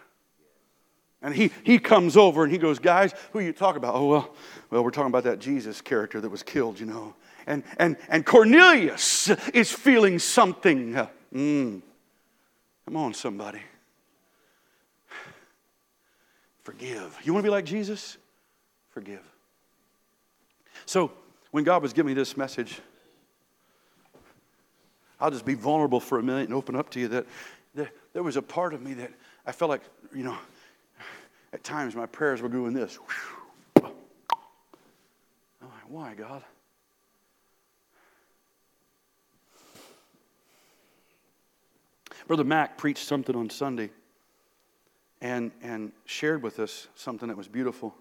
And 1.20 1.34
he, 1.34 1.50
he 1.64 1.78
comes 1.78 2.16
over 2.16 2.44
and 2.44 2.52
he 2.52 2.58
goes, 2.58 2.78
Guys, 2.78 3.12
who 3.32 3.40
you 3.40 3.52
talking 3.52 3.78
about? 3.78 3.94
Oh, 3.94 4.06
well, 4.06 4.34
well, 4.70 4.84
we're 4.84 4.90
talking 4.90 5.10
about 5.10 5.24
that 5.24 5.38
Jesus 5.38 5.80
character 5.80 6.20
that 6.20 6.28
was 6.28 6.42
killed, 6.42 6.78
you 6.78 6.86
know. 6.86 7.14
And, 7.46 7.64
and, 7.78 7.96
and 8.08 8.26
Cornelius 8.26 9.30
is 9.54 9.72
feeling 9.72 10.18
something 10.18 11.08
Mm. 11.34 11.82
Come 12.84 12.96
on, 12.96 13.14
somebody. 13.14 13.60
Forgive. 16.62 17.18
You 17.22 17.32
want 17.32 17.44
to 17.44 17.46
be 17.46 17.50
like 17.50 17.64
Jesus? 17.64 18.16
Forgive. 18.90 19.22
So, 20.86 21.12
when 21.50 21.64
God 21.64 21.82
was 21.82 21.92
giving 21.92 22.08
me 22.08 22.14
this 22.14 22.36
message, 22.36 22.80
I'll 25.20 25.30
just 25.30 25.44
be 25.44 25.54
vulnerable 25.54 26.00
for 26.00 26.18
a 26.18 26.22
minute 26.22 26.46
and 26.46 26.54
open 26.54 26.76
up 26.76 26.90
to 26.90 27.00
you 27.00 27.08
that 27.08 27.26
there, 27.74 27.90
there 28.12 28.22
was 28.22 28.36
a 28.36 28.42
part 28.42 28.74
of 28.74 28.82
me 28.82 28.94
that 28.94 29.12
I 29.46 29.52
felt 29.52 29.68
like, 29.68 29.82
you 30.14 30.22
know, 30.22 30.36
at 31.52 31.64
times 31.64 31.96
my 31.96 32.06
prayers 32.06 32.42
were 32.42 32.48
doing 32.48 32.72
this. 32.72 32.98
I'm 33.76 33.84
like, 35.62 35.88
Why, 35.88 36.14
God? 36.14 36.42
Brother 42.28 42.44
Mac 42.44 42.76
preached 42.76 43.06
something 43.06 43.34
on 43.34 43.48
Sunday 43.48 43.88
and, 45.22 45.50
and 45.62 45.92
shared 46.04 46.42
with 46.42 46.58
us 46.58 46.86
something 46.94 47.26
that 47.28 47.38
was 47.38 47.48
beautiful. 47.48 47.94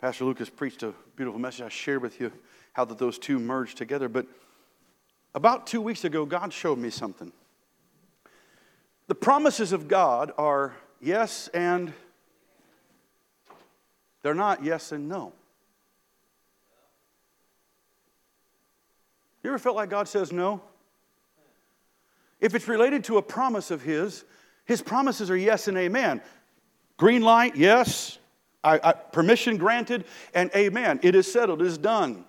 Pastor 0.00 0.24
Lucas 0.24 0.48
preached 0.48 0.84
a 0.84 0.94
beautiful 1.16 1.40
message. 1.40 1.62
I 1.62 1.68
shared 1.70 2.02
with 2.02 2.20
you 2.20 2.30
how 2.72 2.84
that 2.84 2.98
those 2.98 3.18
two 3.18 3.40
merged 3.40 3.76
together. 3.76 4.08
But 4.08 4.28
about 5.34 5.66
two 5.66 5.80
weeks 5.80 6.04
ago, 6.04 6.24
God 6.24 6.52
showed 6.52 6.78
me 6.78 6.88
something. 6.88 7.32
The 9.08 9.16
promises 9.16 9.72
of 9.72 9.88
God 9.88 10.30
are 10.38 10.76
yes 11.00 11.48
and 11.48 11.92
they're 14.22 14.34
not 14.34 14.62
yes 14.62 14.92
and 14.92 15.08
no. 15.08 15.32
You 19.42 19.50
ever 19.50 19.58
felt 19.58 19.74
like 19.74 19.90
God 19.90 20.06
says 20.06 20.30
no? 20.30 20.62
If 22.44 22.54
it's 22.54 22.68
related 22.68 23.04
to 23.04 23.16
a 23.16 23.22
promise 23.22 23.70
of 23.70 23.80
His, 23.80 24.22
His 24.66 24.82
promises 24.82 25.30
are 25.30 25.36
yes 25.36 25.66
and 25.66 25.78
amen. 25.78 26.20
Green 26.98 27.22
light, 27.22 27.56
yes. 27.56 28.18
I, 28.62 28.78
I, 28.84 28.92
permission 28.92 29.56
granted, 29.56 30.04
and 30.34 30.50
amen. 30.54 31.00
It 31.02 31.14
is 31.14 31.30
settled, 31.30 31.62
it 31.62 31.66
is 31.66 31.78
done. 31.78 32.26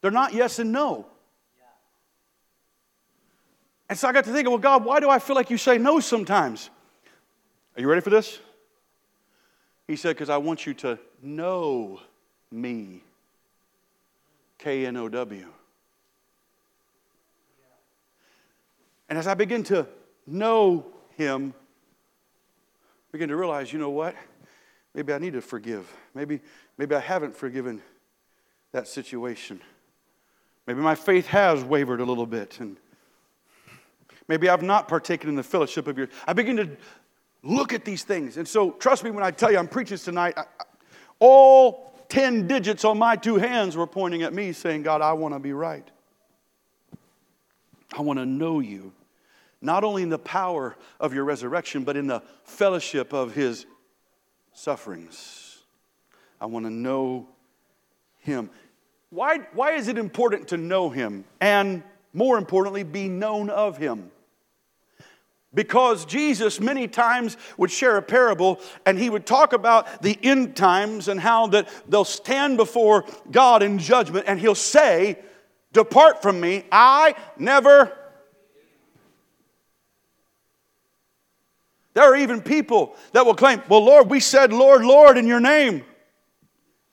They're 0.00 0.10
not 0.10 0.34
yes 0.34 0.58
and 0.58 0.72
no. 0.72 1.06
And 3.88 3.96
so 3.96 4.08
I 4.08 4.12
got 4.12 4.24
to 4.24 4.32
thinking, 4.32 4.50
well, 4.50 4.58
God, 4.58 4.84
why 4.84 4.98
do 4.98 5.08
I 5.08 5.20
feel 5.20 5.36
like 5.36 5.48
you 5.48 5.58
say 5.58 5.78
no 5.78 6.00
sometimes? 6.00 6.68
Are 7.76 7.80
you 7.80 7.88
ready 7.88 8.00
for 8.00 8.10
this? 8.10 8.40
He 9.86 9.94
said, 9.94 10.16
because 10.16 10.28
I 10.28 10.38
want 10.38 10.66
you 10.66 10.74
to 10.74 10.98
know 11.22 12.00
me. 12.50 13.04
K 14.58 14.86
N 14.86 14.96
O 14.96 15.08
W. 15.08 15.46
And 19.12 19.18
as 19.18 19.26
I 19.26 19.34
begin 19.34 19.62
to 19.64 19.86
know 20.26 20.86
him, 21.18 21.52
begin 23.12 23.28
to 23.28 23.36
realize, 23.36 23.70
you 23.70 23.78
know 23.78 23.90
what? 23.90 24.16
Maybe 24.94 25.12
I 25.12 25.18
need 25.18 25.34
to 25.34 25.42
forgive. 25.42 25.86
Maybe, 26.14 26.40
maybe 26.78 26.94
I 26.94 27.00
haven't 27.00 27.36
forgiven 27.36 27.82
that 28.72 28.88
situation. 28.88 29.60
Maybe 30.66 30.80
my 30.80 30.94
faith 30.94 31.26
has 31.26 31.62
wavered 31.62 32.00
a 32.00 32.06
little 32.06 32.24
bit, 32.24 32.58
and 32.60 32.78
maybe 34.28 34.48
I've 34.48 34.62
not 34.62 34.88
partaken 34.88 35.28
in 35.28 35.34
the 35.34 35.42
fellowship 35.42 35.88
of 35.88 35.98
your. 35.98 36.08
I 36.26 36.32
begin 36.32 36.56
to 36.56 36.70
look 37.42 37.74
at 37.74 37.84
these 37.84 38.04
things, 38.04 38.38
and 38.38 38.48
so 38.48 38.70
trust 38.70 39.04
me 39.04 39.10
when 39.10 39.22
I 39.24 39.30
tell 39.30 39.52
you 39.52 39.58
I'm 39.58 39.68
preaching 39.68 39.98
tonight. 39.98 40.38
I, 40.38 40.44
all 41.18 41.92
ten 42.08 42.46
digits 42.46 42.82
on 42.86 42.96
my 42.96 43.16
two 43.16 43.36
hands 43.36 43.76
were 43.76 43.86
pointing 43.86 44.22
at 44.22 44.32
me, 44.32 44.52
saying, 44.52 44.84
"God, 44.84 45.02
I 45.02 45.12
want 45.12 45.34
to 45.34 45.38
be 45.38 45.52
right. 45.52 45.86
I 47.94 48.00
want 48.00 48.18
to 48.18 48.24
know 48.24 48.60
you." 48.60 48.94
Not 49.62 49.84
only 49.84 50.02
in 50.02 50.08
the 50.08 50.18
power 50.18 50.76
of 51.00 51.14
your 51.14 51.24
resurrection, 51.24 51.84
but 51.84 51.96
in 51.96 52.06
the 52.06 52.22
fellowship 52.44 53.12
of 53.12 53.34
his 53.34 53.64
sufferings. 54.52 55.58
I 56.40 56.46
want 56.46 56.66
to 56.66 56.70
know 56.70 57.28
him. 58.18 58.50
Why, 59.10 59.38
why 59.54 59.72
is 59.72 59.88
it 59.88 59.98
important 59.98 60.48
to 60.48 60.56
know 60.56 60.90
him? 60.90 61.24
And 61.40 61.82
more 62.12 62.36
importantly, 62.36 62.82
be 62.82 63.08
known 63.08 63.50
of 63.50 63.76
him? 63.76 64.10
Because 65.54 66.06
Jesus 66.06 66.60
many 66.60 66.88
times 66.88 67.36
would 67.58 67.70
share 67.70 67.98
a 67.98 68.02
parable 68.02 68.58
and 68.86 68.98
he 68.98 69.10
would 69.10 69.26
talk 69.26 69.52
about 69.52 70.02
the 70.02 70.18
end 70.22 70.56
times 70.56 71.08
and 71.08 71.20
how 71.20 71.46
that 71.48 71.68
they'll 71.88 72.04
stand 72.04 72.56
before 72.56 73.04
God 73.30 73.62
in 73.62 73.78
judgment 73.78 74.24
and 74.26 74.40
he'll 74.40 74.54
say, 74.54 75.18
Depart 75.72 76.22
from 76.22 76.40
me, 76.40 76.64
I 76.70 77.14
never 77.38 77.96
There 81.94 82.04
are 82.04 82.16
even 82.16 82.40
people 82.40 82.96
that 83.12 83.26
will 83.26 83.34
claim, 83.34 83.62
Well, 83.68 83.84
Lord, 83.84 84.08
we 84.08 84.20
said, 84.20 84.52
Lord, 84.52 84.84
Lord, 84.84 85.18
in 85.18 85.26
your 85.26 85.40
name. 85.40 85.84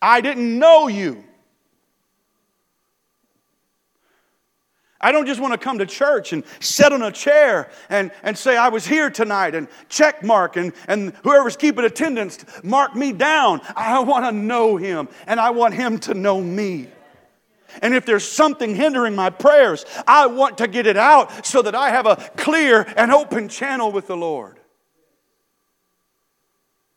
I 0.02 0.22
didn't 0.22 0.58
know 0.58 0.88
you. 0.88 1.24
I 5.02 5.14
don't 5.14 5.26
just 5.26 5.40
want 5.40 5.54
to 5.54 5.58
come 5.58 5.78
to 5.78 5.86
church 5.86 6.34
and 6.34 6.44
sit 6.60 6.92
on 6.92 7.02
a 7.02 7.12
chair 7.12 7.70
and, 7.90 8.12
and 8.22 8.38
say, 8.38 8.58
I 8.58 8.68
was 8.68 8.86
here 8.86 9.10
tonight 9.10 9.56
and 9.56 9.70
check 9.88 10.24
mark, 10.24 10.58
and, 10.58 10.74
and 10.90 11.14
whoever's 11.24 11.56
keeping 11.56 11.86
attendance, 11.86 12.44
mark 12.64 12.96
me 12.96 13.14
down. 13.14 13.62
I 13.78 14.00
want 14.00 14.26
to 14.26 14.34
know 14.34 14.76
him, 14.76 15.08
and 15.26 15.40
I 15.40 15.52
want 15.52 15.74
him 15.74 16.00
to 16.00 16.14
know 16.14 16.42
me. 16.42 16.90
And 17.82 17.94
if 17.94 18.06
there's 18.06 18.28
something 18.28 18.76
hindering 18.76 19.16
my 19.16 19.30
prayers, 19.30 19.86
I 20.06 20.26
want 20.26 20.58
to 20.58 20.68
get 20.68 20.86
it 20.86 20.98
out 20.98 21.46
so 21.46 21.62
that 21.62 21.76
I 21.76 21.92
have 21.92 22.06
a 22.06 22.18
clear 22.36 22.86
and 22.98 23.12
open 23.12 23.48
channel 23.48 23.94
with 23.94 24.08
the 24.08 24.18
Lord. 24.18 24.59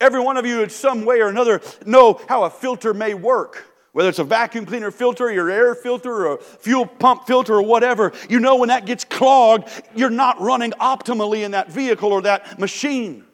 Every 0.02 0.18
one 0.18 0.36
of 0.36 0.44
you, 0.44 0.64
in 0.64 0.68
some 0.68 1.04
way 1.04 1.20
or 1.20 1.28
another, 1.28 1.60
know 1.86 2.20
how 2.28 2.42
a 2.42 2.50
filter 2.50 2.92
may 2.92 3.14
work. 3.14 3.64
Whether 3.92 4.08
it's 4.08 4.18
a 4.18 4.24
vacuum 4.24 4.66
cleaner 4.66 4.90
filter, 4.90 5.30
your 5.30 5.48
air 5.48 5.76
filter, 5.76 6.26
or 6.26 6.34
a 6.34 6.38
fuel 6.38 6.86
pump 6.86 7.26
filter, 7.26 7.54
or 7.54 7.62
whatever, 7.62 8.12
you 8.28 8.40
know 8.40 8.56
when 8.56 8.68
that 8.70 8.84
gets 8.84 9.04
clogged, 9.04 9.68
you're 9.94 10.10
not 10.10 10.40
running 10.40 10.72
optimally 10.72 11.44
in 11.44 11.52
that 11.52 11.70
vehicle 11.70 12.12
or 12.12 12.22
that 12.22 12.58
machine. 12.58 13.24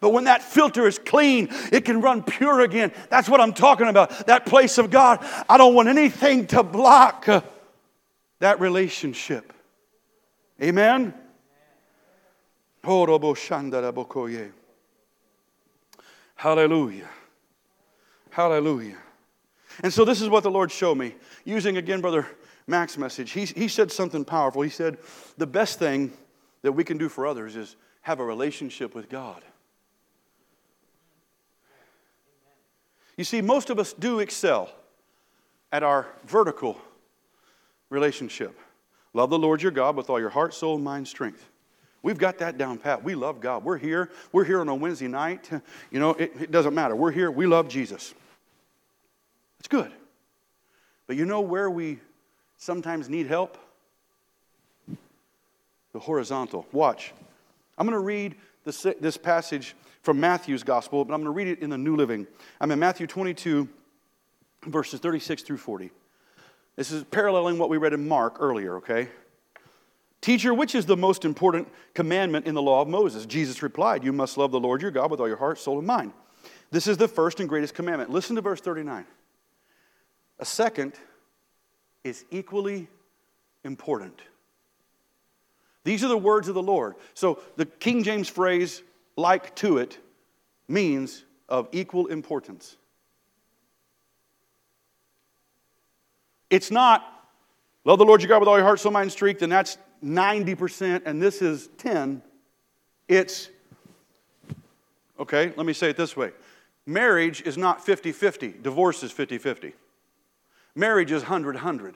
But 0.00 0.10
when 0.10 0.24
that 0.24 0.42
filter 0.42 0.86
is 0.86 0.98
clean, 0.98 1.48
it 1.70 1.84
can 1.84 2.00
run 2.00 2.22
pure 2.22 2.62
again. 2.62 2.90
That's 3.10 3.28
what 3.28 3.42
I'm 3.42 3.52
talking 3.52 3.88
about. 3.88 4.26
That 4.26 4.46
place 4.46 4.78
of 4.78 4.90
God. 4.90 5.18
I 5.46 5.58
don't 5.58 5.74
want 5.74 5.88
anything 5.88 6.46
to 6.48 6.62
block 6.62 7.28
uh, 7.28 7.42
that 8.38 8.60
relationship. 8.60 9.52
Amen? 10.62 11.12
Hallelujah. 16.34 17.08
Hallelujah. 18.30 18.98
And 19.82 19.92
so 19.92 20.04
this 20.04 20.20
is 20.20 20.28
what 20.28 20.42
the 20.42 20.50
Lord 20.50 20.70
showed 20.70 20.96
me. 20.96 21.14
Using 21.44 21.76
again 21.76 22.00
Brother 22.00 22.26
Mac's 22.66 22.96
message, 22.96 23.32
he, 23.32 23.44
he 23.44 23.68
said 23.68 23.90
something 23.90 24.24
powerful. 24.24 24.62
He 24.62 24.70
said, 24.70 24.98
The 25.36 25.46
best 25.46 25.78
thing 25.78 26.12
that 26.62 26.72
we 26.72 26.84
can 26.84 26.98
do 26.98 27.08
for 27.08 27.26
others 27.26 27.56
is 27.56 27.76
have 28.02 28.20
a 28.20 28.24
relationship 28.24 28.94
with 28.94 29.08
God. 29.08 29.42
You 33.16 33.24
see, 33.24 33.40
most 33.40 33.70
of 33.70 33.78
us 33.78 33.92
do 33.92 34.18
excel 34.20 34.70
at 35.70 35.82
our 35.82 36.06
vertical 36.26 36.80
relationship. 37.90 38.58
Love 39.12 39.30
the 39.30 39.38
Lord 39.38 39.62
your 39.62 39.70
God 39.70 39.96
with 39.96 40.10
all 40.10 40.18
your 40.18 40.30
heart, 40.30 40.52
soul, 40.52 40.78
mind, 40.78 41.06
strength. 41.06 41.48
We've 42.04 42.18
got 42.18 42.36
that 42.38 42.58
down 42.58 42.76
pat. 42.76 43.02
We 43.02 43.14
love 43.14 43.40
God. 43.40 43.64
We're 43.64 43.78
here. 43.78 44.10
We're 44.30 44.44
here 44.44 44.60
on 44.60 44.68
a 44.68 44.74
Wednesday 44.74 45.08
night. 45.08 45.50
You 45.90 46.00
know, 46.00 46.10
it, 46.10 46.32
it 46.38 46.50
doesn't 46.50 46.74
matter. 46.74 46.94
We're 46.94 47.12
here. 47.12 47.30
We 47.30 47.46
love 47.46 47.68
Jesus. 47.68 48.14
It's 49.58 49.68
good. 49.68 49.90
But 51.06 51.16
you 51.16 51.24
know 51.24 51.40
where 51.40 51.70
we 51.70 52.00
sometimes 52.58 53.08
need 53.08 53.26
help? 53.26 53.56
The 54.88 55.98
horizontal. 55.98 56.66
Watch. 56.72 57.14
I'm 57.78 57.86
going 57.86 57.98
to 57.98 58.04
read 58.04 58.34
this, 58.64 58.82
this 59.00 59.16
passage 59.16 59.74
from 60.02 60.20
Matthew's 60.20 60.62
gospel, 60.62 61.04
but 61.04 61.14
I'm 61.14 61.20
going 61.22 61.32
to 61.32 61.36
read 61.36 61.48
it 61.48 61.60
in 61.60 61.70
the 61.70 61.78
New 61.78 61.96
Living. 61.96 62.26
I'm 62.60 62.70
in 62.70 62.78
Matthew 62.78 63.06
22, 63.06 63.66
verses 64.66 65.00
36 65.00 65.42
through 65.42 65.58
40. 65.58 65.90
This 66.76 66.90
is 66.90 67.04
paralleling 67.04 67.56
what 67.56 67.70
we 67.70 67.78
read 67.78 67.94
in 67.94 68.06
Mark 68.06 68.36
earlier, 68.40 68.76
okay? 68.76 69.08
Teacher, 70.24 70.54
which 70.54 70.74
is 70.74 70.86
the 70.86 70.96
most 70.96 71.26
important 71.26 71.68
commandment 71.92 72.46
in 72.46 72.54
the 72.54 72.62
law 72.62 72.80
of 72.80 72.88
Moses? 72.88 73.26
Jesus 73.26 73.62
replied, 73.62 74.02
You 74.02 74.10
must 74.10 74.38
love 74.38 74.52
the 74.52 74.58
Lord 74.58 74.80
your 74.80 74.90
God 74.90 75.10
with 75.10 75.20
all 75.20 75.28
your 75.28 75.36
heart, 75.36 75.58
soul, 75.58 75.76
and 75.76 75.86
mind. 75.86 76.14
This 76.70 76.86
is 76.86 76.96
the 76.96 77.06
first 77.06 77.40
and 77.40 77.48
greatest 77.48 77.74
commandment. 77.74 78.08
Listen 78.08 78.34
to 78.36 78.40
verse 78.40 78.58
39. 78.62 79.04
A 80.38 80.44
second 80.46 80.94
is 82.04 82.24
equally 82.30 82.88
important. 83.64 84.18
These 85.84 86.02
are 86.02 86.08
the 86.08 86.16
words 86.16 86.48
of 86.48 86.54
the 86.54 86.62
Lord. 86.62 86.94
So 87.12 87.42
the 87.56 87.66
King 87.66 88.02
James 88.02 88.30
phrase, 88.30 88.82
like 89.16 89.54
to 89.56 89.76
it, 89.76 89.98
means 90.68 91.22
of 91.50 91.68
equal 91.70 92.06
importance. 92.06 92.78
It's 96.48 96.70
not 96.70 97.04
love 97.84 97.98
the 97.98 98.06
Lord 98.06 98.22
your 98.22 98.30
God 98.30 98.38
with 98.38 98.48
all 98.48 98.56
your 98.56 98.64
heart, 98.64 98.80
soul, 98.80 98.90
mind, 98.90 99.02
and 99.02 99.12
strength, 99.12 99.42
and 99.42 99.52
that's 99.52 99.76
90% 100.04 101.02
and 101.06 101.20
this 101.20 101.40
is 101.40 101.68
10, 101.78 102.22
it's, 103.08 103.48
okay, 105.18 105.52
let 105.56 105.66
me 105.66 105.72
say 105.72 105.90
it 105.90 105.96
this 105.96 106.16
way. 106.16 106.32
Marriage 106.86 107.42
is 107.42 107.56
not 107.56 107.84
50 107.84 108.12
50, 108.12 108.54
divorce 108.62 109.02
is 109.02 109.10
50 109.10 109.38
50. 109.38 109.72
Marriage 110.74 111.12
is 111.12 111.22
100 111.22 111.54
100. 111.54 111.94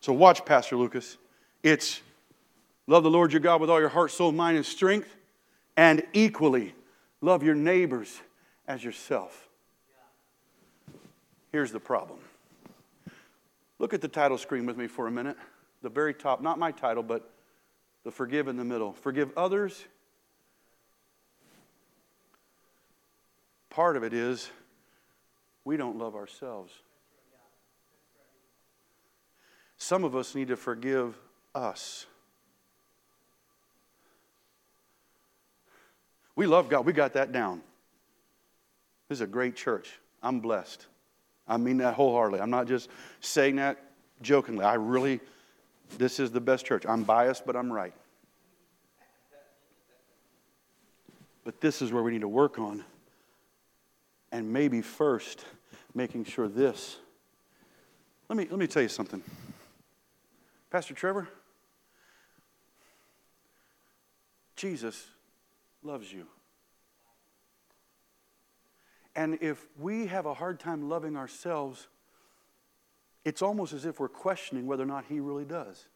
So 0.00 0.12
watch, 0.12 0.44
Pastor 0.44 0.76
Lucas. 0.76 1.16
It's 1.62 2.00
love 2.86 3.04
the 3.04 3.10
Lord 3.10 3.32
your 3.32 3.40
God 3.40 3.60
with 3.60 3.70
all 3.70 3.80
your 3.80 3.88
heart, 3.88 4.10
soul, 4.10 4.32
mind, 4.32 4.56
and 4.56 4.66
strength, 4.66 5.16
and 5.76 6.02
equally 6.12 6.74
love 7.20 7.42
your 7.42 7.54
neighbors 7.54 8.20
as 8.66 8.82
yourself. 8.82 9.48
Here's 11.52 11.70
the 11.70 11.80
problem. 11.80 12.18
Look 13.78 13.94
at 13.94 14.00
the 14.00 14.08
title 14.08 14.38
screen 14.38 14.66
with 14.66 14.76
me 14.76 14.86
for 14.86 15.06
a 15.06 15.10
minute 15.10 15.36
the 15.82 15.90
very 15.90 16.14
top, 16.14 16.40
not 16.40 16.58
my 16.58 16.70
title, 16.70 17.02
but 17.02 17.30
the 18.04 18.10
forgive 18.10 18.48
in 18.48 18.56
the 18.56 18.64
middle. 18.64 18.92
Forgive 18.92 19.30
others. 19.36 19.84
Part 23.70 23.96
of 23.96 24.02
it 24.02 24.12
is 24.12 24.50
we 25.64 25.76
don't 25.76 25.98
love 25.98 26.14
ourselves. 26.14 26.72
Some 29.76 30.04
of 30.04 30.14
us 30.14 30.34
need 30.34 30.48
to 30.48 30.56
forgive 30.56 31.18
us. 31.54 32.06
We 36.36 36.46
love 36.46 36.68
God. 36.68 36.86
We 36.86 36.92
got 36.92 37.14
that 37.14 37.32
down. 37.32 37.60
This 39.08 39.18
is 39.18 39.22
a 39.22 39.26
great 39.26 39.56
church. 39.56 39.98
I'm 40.22 40.40
blessed. 40.40 40.86
I 41.46 41.56
mean 41.56 41.78
that 41.78 41.94
wholeheartedly. 41.94 42.40
I'm 42.40 42.50
not 42.50 42.68
just 42.68 42.88
saying 43.20 43.56
that 43.56 43.82
jokingly. 44.22 44.64
I 44.64 44.74
really 44.74 45.20
this 45.98 46.18
is 46.20 46.30
the 46.30 46.40
best 46.40 46.64
church. 46.64 46.84
I'm 46.86 47.02
biased, 47.02 47.46
but 47.46 47.56
I'm 47.56 47.72
right. 47.72 47.94
But 51.44 51.60
this 51.60 51.82
is 51.82 51.92
where 51.92 52.02
we 52.02 52.12
need 52.12 52.20
to 52.20 52.28
work 52.28 52.58
on. 52.58 52.84
And 54.30 54.52
maybe 54.52 54.80
first, 54.80 55.44
making 55.94 56.24
sure 56.24 56.48
this. 56.48 56.98
Let 58.28 58.36
me, 58.36 58.46
let 58.48 58.58
me 58.58 58.66
tell 58.66 58.82
you 58.82 58.88
something. 58.88 59.22
Pastor 60.70 60.94
Trevor, 60.94 61.28
Jesus 64.56 65.06
loves 65.82 66.10
you. 66.12 66.26
And 69.14 69.38
if 69.42 69.66
we 69.78 70.06
have 70.06 70.24
a 70.24 70.32
hard 70.32 70.58
time 70.58 70.88
loving 70.88 71.16
ourselves, 71.16 71.88
it's 73.24 73.42
almost 73.42 73.72
as 73.72 73.84
if 73.84 74.00
we're 74.00 74.08
questioning 74.08 74.66
whether 74.66 74.82
or 74.82 74.86
not 74.86 75.04
He 75.08 75.20
really 75.20 75.44
does. 75.44 75.86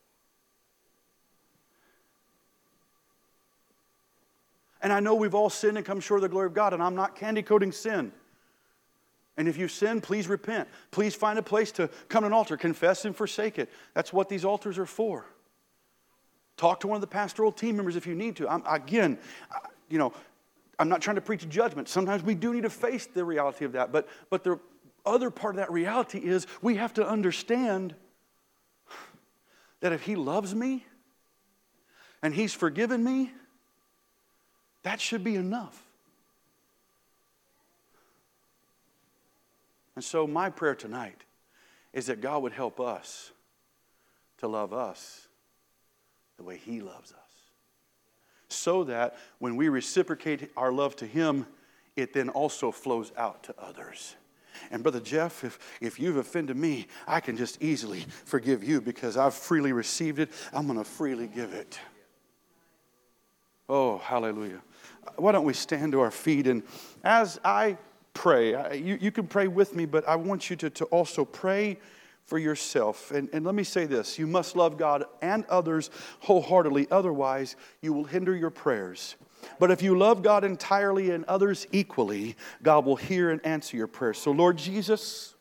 And 4.83 4.93
I 4.93 5.01
know 5.01 5.15
we've 5.15 5.35
all 5.35 5.51
sinned 5.51 5.77
and 5.77 5.85
come 5.85 6.01
short 6.01 6.19
of 6.19 6.23
the 6.23 6.29
glory 6.29 6.47
of 6.47 6.55
God, 6.55 6.73
and 6.73 6.83
I'm 6.83 6.95
not 6.95 7.17
candy 7.17 7.43
coating 7.43 7.73
sin. 7.73 8.13
And 9.37 9.49
if 9.49 9.57
you 9.59 9.69
sin, 9.69 10.01
please 10.01 10.29
repent. 10.29 10.69
Please 10.91 11.15
find 11.15 11.39
a 11.39 11.43
place 11.43 11.73
to 11.73 11.91
come 12.09 12.23
to 12.23 12.27
an 12.29 12.33
altar, 12.33 12.57
confess 12.57 13.05
and 13.05 13.15
forsake 13.15 13.59
it. 13.59 13.69
That's 13.95 14.13
what 14.13 14.29
these 14.29 14.45
altars 14.45 14.79
are 14.79 14.87
for. 14.87 15.27
Talk 16.57 16.81
to 16.81 16.87
one 16.87 16.97
of 16.97 17.03
the 17.03 17.07
pastoral 17.07 17.53
team 17.53 17.77
members 17.77 17.97
if 17.97 18.07
you 18.07 18.15
need 18.15 18.37
to. 18.37 18.49
I'm, 18.49 18.63
again, 18.67 19.19
you 19.91 19.99
know, 19.99 20.13
I'm 20.79 20.89
not 20.89 21.03
trying 21.03 21.17
to 21.17 21.21
preach 21.21 21.47
judgment. 21.49 21.89
Sometimes 21.89 22.23
we 22.23 22.35
do 22.35 22.55
need 22.55 22.63
to 22.63 22.71
face 22.71 23.07
the 23.07 23.25
reality 23.25 23.65
of 23.65 23.73
that. 23.73 23.93
But, 23.93 24.09
but 24.31 24.43
the 24.43 24.59
other 25.07 25.31
part 25.31 25.55
of 25.55 25.59
that 25.59 25.71
reality 25.71 26.19
is 26.19 26.47
we 26.61 26.77
have 26.77 26.93
to 26.95 27.07
understand 27.07 27.95
that 29.81 29.93
if 29.93 30.03
He 30.03 30.17
loves 30.17 30.55
me 30.55 30.85
and 32.23 32.35
He's 32.35 32.53
forgiven 32.53 33.03
me, 33.03 33.33
that 34.83 35.01
should 35.01 35.25
be 35.25 35.37
enough. 35.37 35.83
And 39.95 40.05
so, 40.05 40.27
my 40.27 40.51
prayer 40.51 40.75
tonight 40.75 41.23
is 41.93 42.07
that 42.07 42.21
God 42.21 42.43
would 42.43 42.53
help 42.53 42.79
us 42.79 43.33
to 44.39 44.47
love 44.47 44.75
us 44.75 45.27
the 46.37 46.43
way 46.43 46.59
He 46.59 46.81
loves 46.81 47.13
us. 47.13 47.19
So 48.49 48.85
that 48.85 49.17
when 49.39 49.57
we 49.57 49.69
reciprocate 49.69 50.51
our 50.57 50.71
love 50.71 50.95
to 50.97 51.07
Him, 51.07 51.47
it 51.97 52.13
then 52.13 52.29
also 52.29 52.71
flows 52.71 53.11
out 53.17 53.43
to 53.45 53.55
others. 53.59 54.15
And 54.71 54.83
Brother 54.83 55.01
Jeff, 55.01 55.45
if, 55.45 55.59
if 55.81 55.99
you've 56.01 56.17
offended 56.17 56.57
me, 56.57 56.87
I 57.07 57.21
can 57.21 57.37
just 57.37 57.63
easily 57.63 58.07
forgive 58.25 58.63
you 58.65 58.81
because 58.81 59.17
I've 59.17 59.35
freely 59.35 59.73
received 59.73 60.19
it. 60.19 60.31
I'm 60.53 60.67
going 60.67 60.79
to 60.79 60.85
freely 60.85 61.27
give 61.27 61.53
it. 61.53 61.79
Oh, 63.69 63.99
hallelujah. 63.99 64.63
Why 65.17 65.33
don't 65.33 65.45
we 65.45 65.53
stand 65.53 65.93
to 65.93 66.01
our 66.01 66.11
feet? 66.11 66.47
And 66.47 66.63
as 67.05 67.41
I 67.45 67.79
pray, 68.15 68.79
you, 68.79 68.99
you 69.01 69.11
can 69.11 69.27
pray 69.27 69.49
with 69.49 69.75
me, 69.75 69.87
but 69.87 70.07
I 70.09 70.17
want 70.17 70.51
you 70.51 70.57
to, 70.57 70.71
to 70.71 70.85
also 70.87 71.25
pray 71.25 71.79
for 72.25 72.39
yourself. 72.39 73.13
And, 73.13 73.29
and 73.33 73.45
let 73.45 73.55
me 73.55 73.65
say 73.65 73.87
this 73.87 74.19
you 74.19 74.27
must 74.27 74.57
love 74.57 74.77
God 74.77 75.05
and 75.23 75.45
others 75.47 75.91
wholeheartedly, 76.21 76.89
otherwise, 76.91 77.57
you 77.81 77.93
will 77.93 78.05
hinder 78.05 78.37
your 78.37 78.51
prayers. 78.51 79.17
But 79.59 79.71
if 79.71 79.83
you 79.83 79.97
love 79.97 80.23
God 80.23 80.43
entirely 80.43 81.11
and 81.13 81.25
others 81.27 81.67
equally, 81.73 82.37
God 82.63 82.85
will 82.85 82.97
hear 82.97 83.31
and 83.31 83.45
answer 83.47 83.77
your 83.77 83.87
prayers. 83.87 84.19
So, 84.19 84.33
Lord 84.33 84.59
Jesus, 84.59 85.36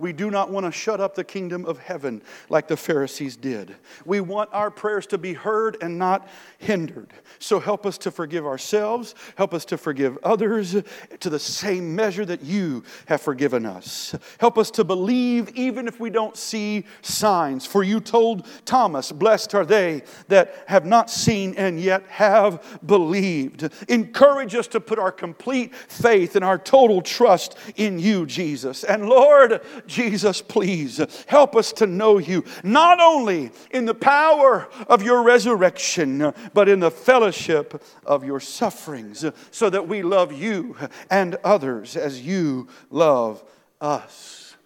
we 0.00 0.12
do 0.12 0.30
not 0.30 0.48
want 0.48 0.64
to 0.64 0.70
shut 0.70 1.00
up 1.00 1.16
the 1.16 1.24
kingdom 1.24 1.64
of 1.64 1.76
heaven 1.76 2.22
like 2.48 2.68
the 2.68 2.76
Pharisees 2.76 3.36
did. 3.36 3.74
We 4.04 4.20
want 4.20 4.48
our 4.52 4.70
prayers 4.70 5.08
to 5.08 5.18
be 5.18 5.32
heard 5.32 5.76
and 5.82 5.98
not 5.98 6.28
hindered. 6.58 7.12
So 7.40 7.58
help 7.58 7.84
us 7.84 7.98
to 7.98 8.12
forgive 8.12 8.46
ourselves, 8.46 9.16
help 9.34 9.52
us 9.52 9.64
to 9.64 9.76
forgive 9.76 10.16
others 10.22 10.76
to 11.18 11.30
the 11.30 11.38
same 11.40 11.96
measure 11.96 12.24
that 12.26 12.44
you 12.44 12.84
have 13.06 13.20
forgiven 13.20 13.66
us. 13.66 14.14
Help 14.38 14.56
us 14.56 14.70
to 14.72 14.84
believe 14.84 15.48
even 15.56 15.88
if 15.88 15.98
we 15.98 16.10
don't 16.10 16.36
see 16.36 16.84
signs. 17.02 17.66
For 17.66 17.82
you 17.82 17.98
told 17.98 18.46
Thomas, 18.66 19.10
Blessed 19.10 19.52
are 19.56 19.66
they 19.66 20.04
that 20.28 20.62
have 20.68 20.86
not 20.86 21.10
seen 21.10 21.56
and 21.56 21.80
yet 21.80 22.06
have 22.06 22.78
believed. 22.86 23.68
Encourage 23.88 24.54
us 24.54 24.68
to 24.68 24.78
put 24.78 25.00
our 25.00 25.10
complete 25.10 25.74
faith 25.74 26.36
and 26.36 26.44
our 26.44 26.56
total 26.58 27.02
trust 27.02 27.58
in 27.74 27.98
you, 27.98 28.26
Jesus. 28.26 28.84
And 28.84 29.08
Lord, 29.08 29.60
Jesus, 29.88 30.40
please 30.42 31.00
help 31.26 31.56
us 31.56 31.72
to 31.72 31.86
know 31.86 32.18
you, 32.18 32.44
not 32.62 33.00
only 33.00 33.50
in 33.72 33.86
the 33.86 33.94
power 33.94 34.68
of 34.86 35.02
your 35.02 35.22
resurrection, 35.22 36.32
but 36.54 36.68
in 36.68 36.78
the 36.78 36.90
fellowship 36.90 37.82
of 38.04 38.22
your 38.22 38.38
sufferings, 38.38 39.24
so 39.50 39.70
that 39.70 39.88
we 39.88 40.02
love 40.02 40.32
you 40.32 40.76
and 41.10 41.36
others 41.42 41.96
as 41.96 42.20
you 42.20 42.68
love 42.90 43.42
us. 43.80 44.56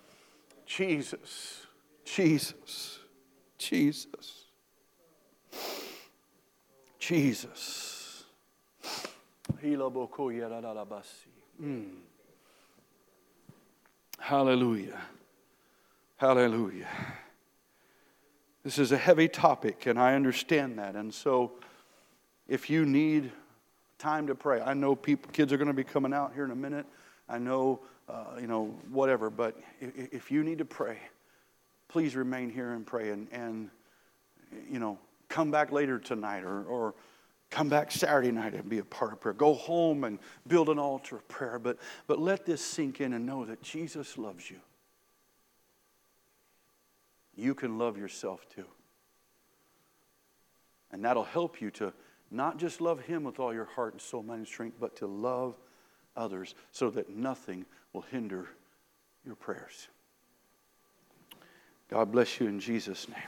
Jesus, 0.67 1.67
Jesus, 2.05 2.99
Jesus, 3.59 4.45
Jesus. 6.99 8.25
Mm. 11.63 12.12
Hallelujah. 14.23 15.01
Hallelujah. 16.17 16.87
This 18.63 18.79
is 18.79 18.93
a 18.93 18.97
heavy 18.97 19.27
topic, 19.27 19.87
and 19.87 19.99
I 19.99 20.15
understand 20.15 20.79
that. 20.79 20.95
And 20.95 21.13
so, 21.13 21.51
if 22.47 22.71
you 22.71 22.87
need 22.87 23.33
time 23.99 24.29
to 24.29 24.37
pray, 24.37 24.61
I 24.61 24.75
know 24.75 24.95
people, 24.95 25.29
kids 25.33 25.53
are 25.53 25.57
going 25.57 25.67
to 25.67 25.75
be 25.75 25.83
coming 25.83 26.15
out 26.15 26.35
here 26.35 26.45
in 26.45 26.53
a 26.53 26.57
minute. 26.57 26.87
I 27.29 27.39
know, 27.39 27.81
uh, 28.09 28.37
you 28.41 28.47
know, 28.47 28.67
whatever. 28.93 29.29
But 29.29 29.61
if, 29.81 30.13
if, 30.13 30.31
you 30.31 30.45
need 30.45 30.59
to 30.59 30.65
pray, 30.65 30.99
please 31.89 32.15
remain 32.15 32.49
here 32.49 32.75
and 32.75 32.87
pray, 32.87 33.11
and, 33.11 33.27
and 33.33 33.71
you 34.71 34.79
know, 34.79 35.01
come 35.29 35.51
back 35.51 35.73
later 35.73 35.99
tonight, 35.99 36.45
or, 36.45 36.63
or 36.63 36.95
come 37.53 37.69
back 37.69 37.93
Saturday 37.93 38.33
night 38.33 38.55
and 38.55 38.69
be 38.69 38.79
a 38.79 38.85
part 38.85 39.13
of 39.13 39.21
prayer. 39.21 39.35
Go 39.35 39.55
home 39.55 40.03
and 40.03 40.19
build 40.49 40.69
an 40.69 40.79
altar 40.81 41.17
of 41.17 41.29
prayer. 41.29 41.61
But, 41.61 41.79
but 42.09 42.19
let 42.19 42.45
this 42.45 42.65
sink 42.65 43.01
in 43.01 43.13
and 43.13 43.25
know 43.25 43.45
that 43.45 43.63
Jesus 43.63 44.19
loves 44.19 44.51
you 44.51 44.59
you 47.35 47.55
can 47.55 47.79
love 47.79 47.97
yourself 47.97 48.47
too. 48.55 48.67
And 50.91 51.05
that'll 51.05 51.25
help 51.25 51.61
you 51.61 51.71
to 51.73 51.93
not 52.31 52.59
just 52.59 52.81
love 52.81 53.01
Him 53.01 53.25
with 53.25 53.41
all 53.41 53.53
your 53.53 53.65
heart 53.65 53.95
and 53.95 54.01
soul, 54.01 54.23
mind, 54.23 54.41
and 54.41 54.47
strength, 54.47 54.77
but 54.79 54.97
to 54.97 55.07
love 55.07 55.55
others 56.17 56.55
so 56.71 56.91
that 56.91 57.11
nothing 57.11 57.65
will 57.93 58.03
hinder 58.03 58.49
your 59.25 59.35
prayers. 59.35 59.89
God 61.89 62.13
bless 62.13 62.41
you 62.41 62.47
in 62.47 62.61
Jesus' 62.61 63.09
name. 63.09 63.19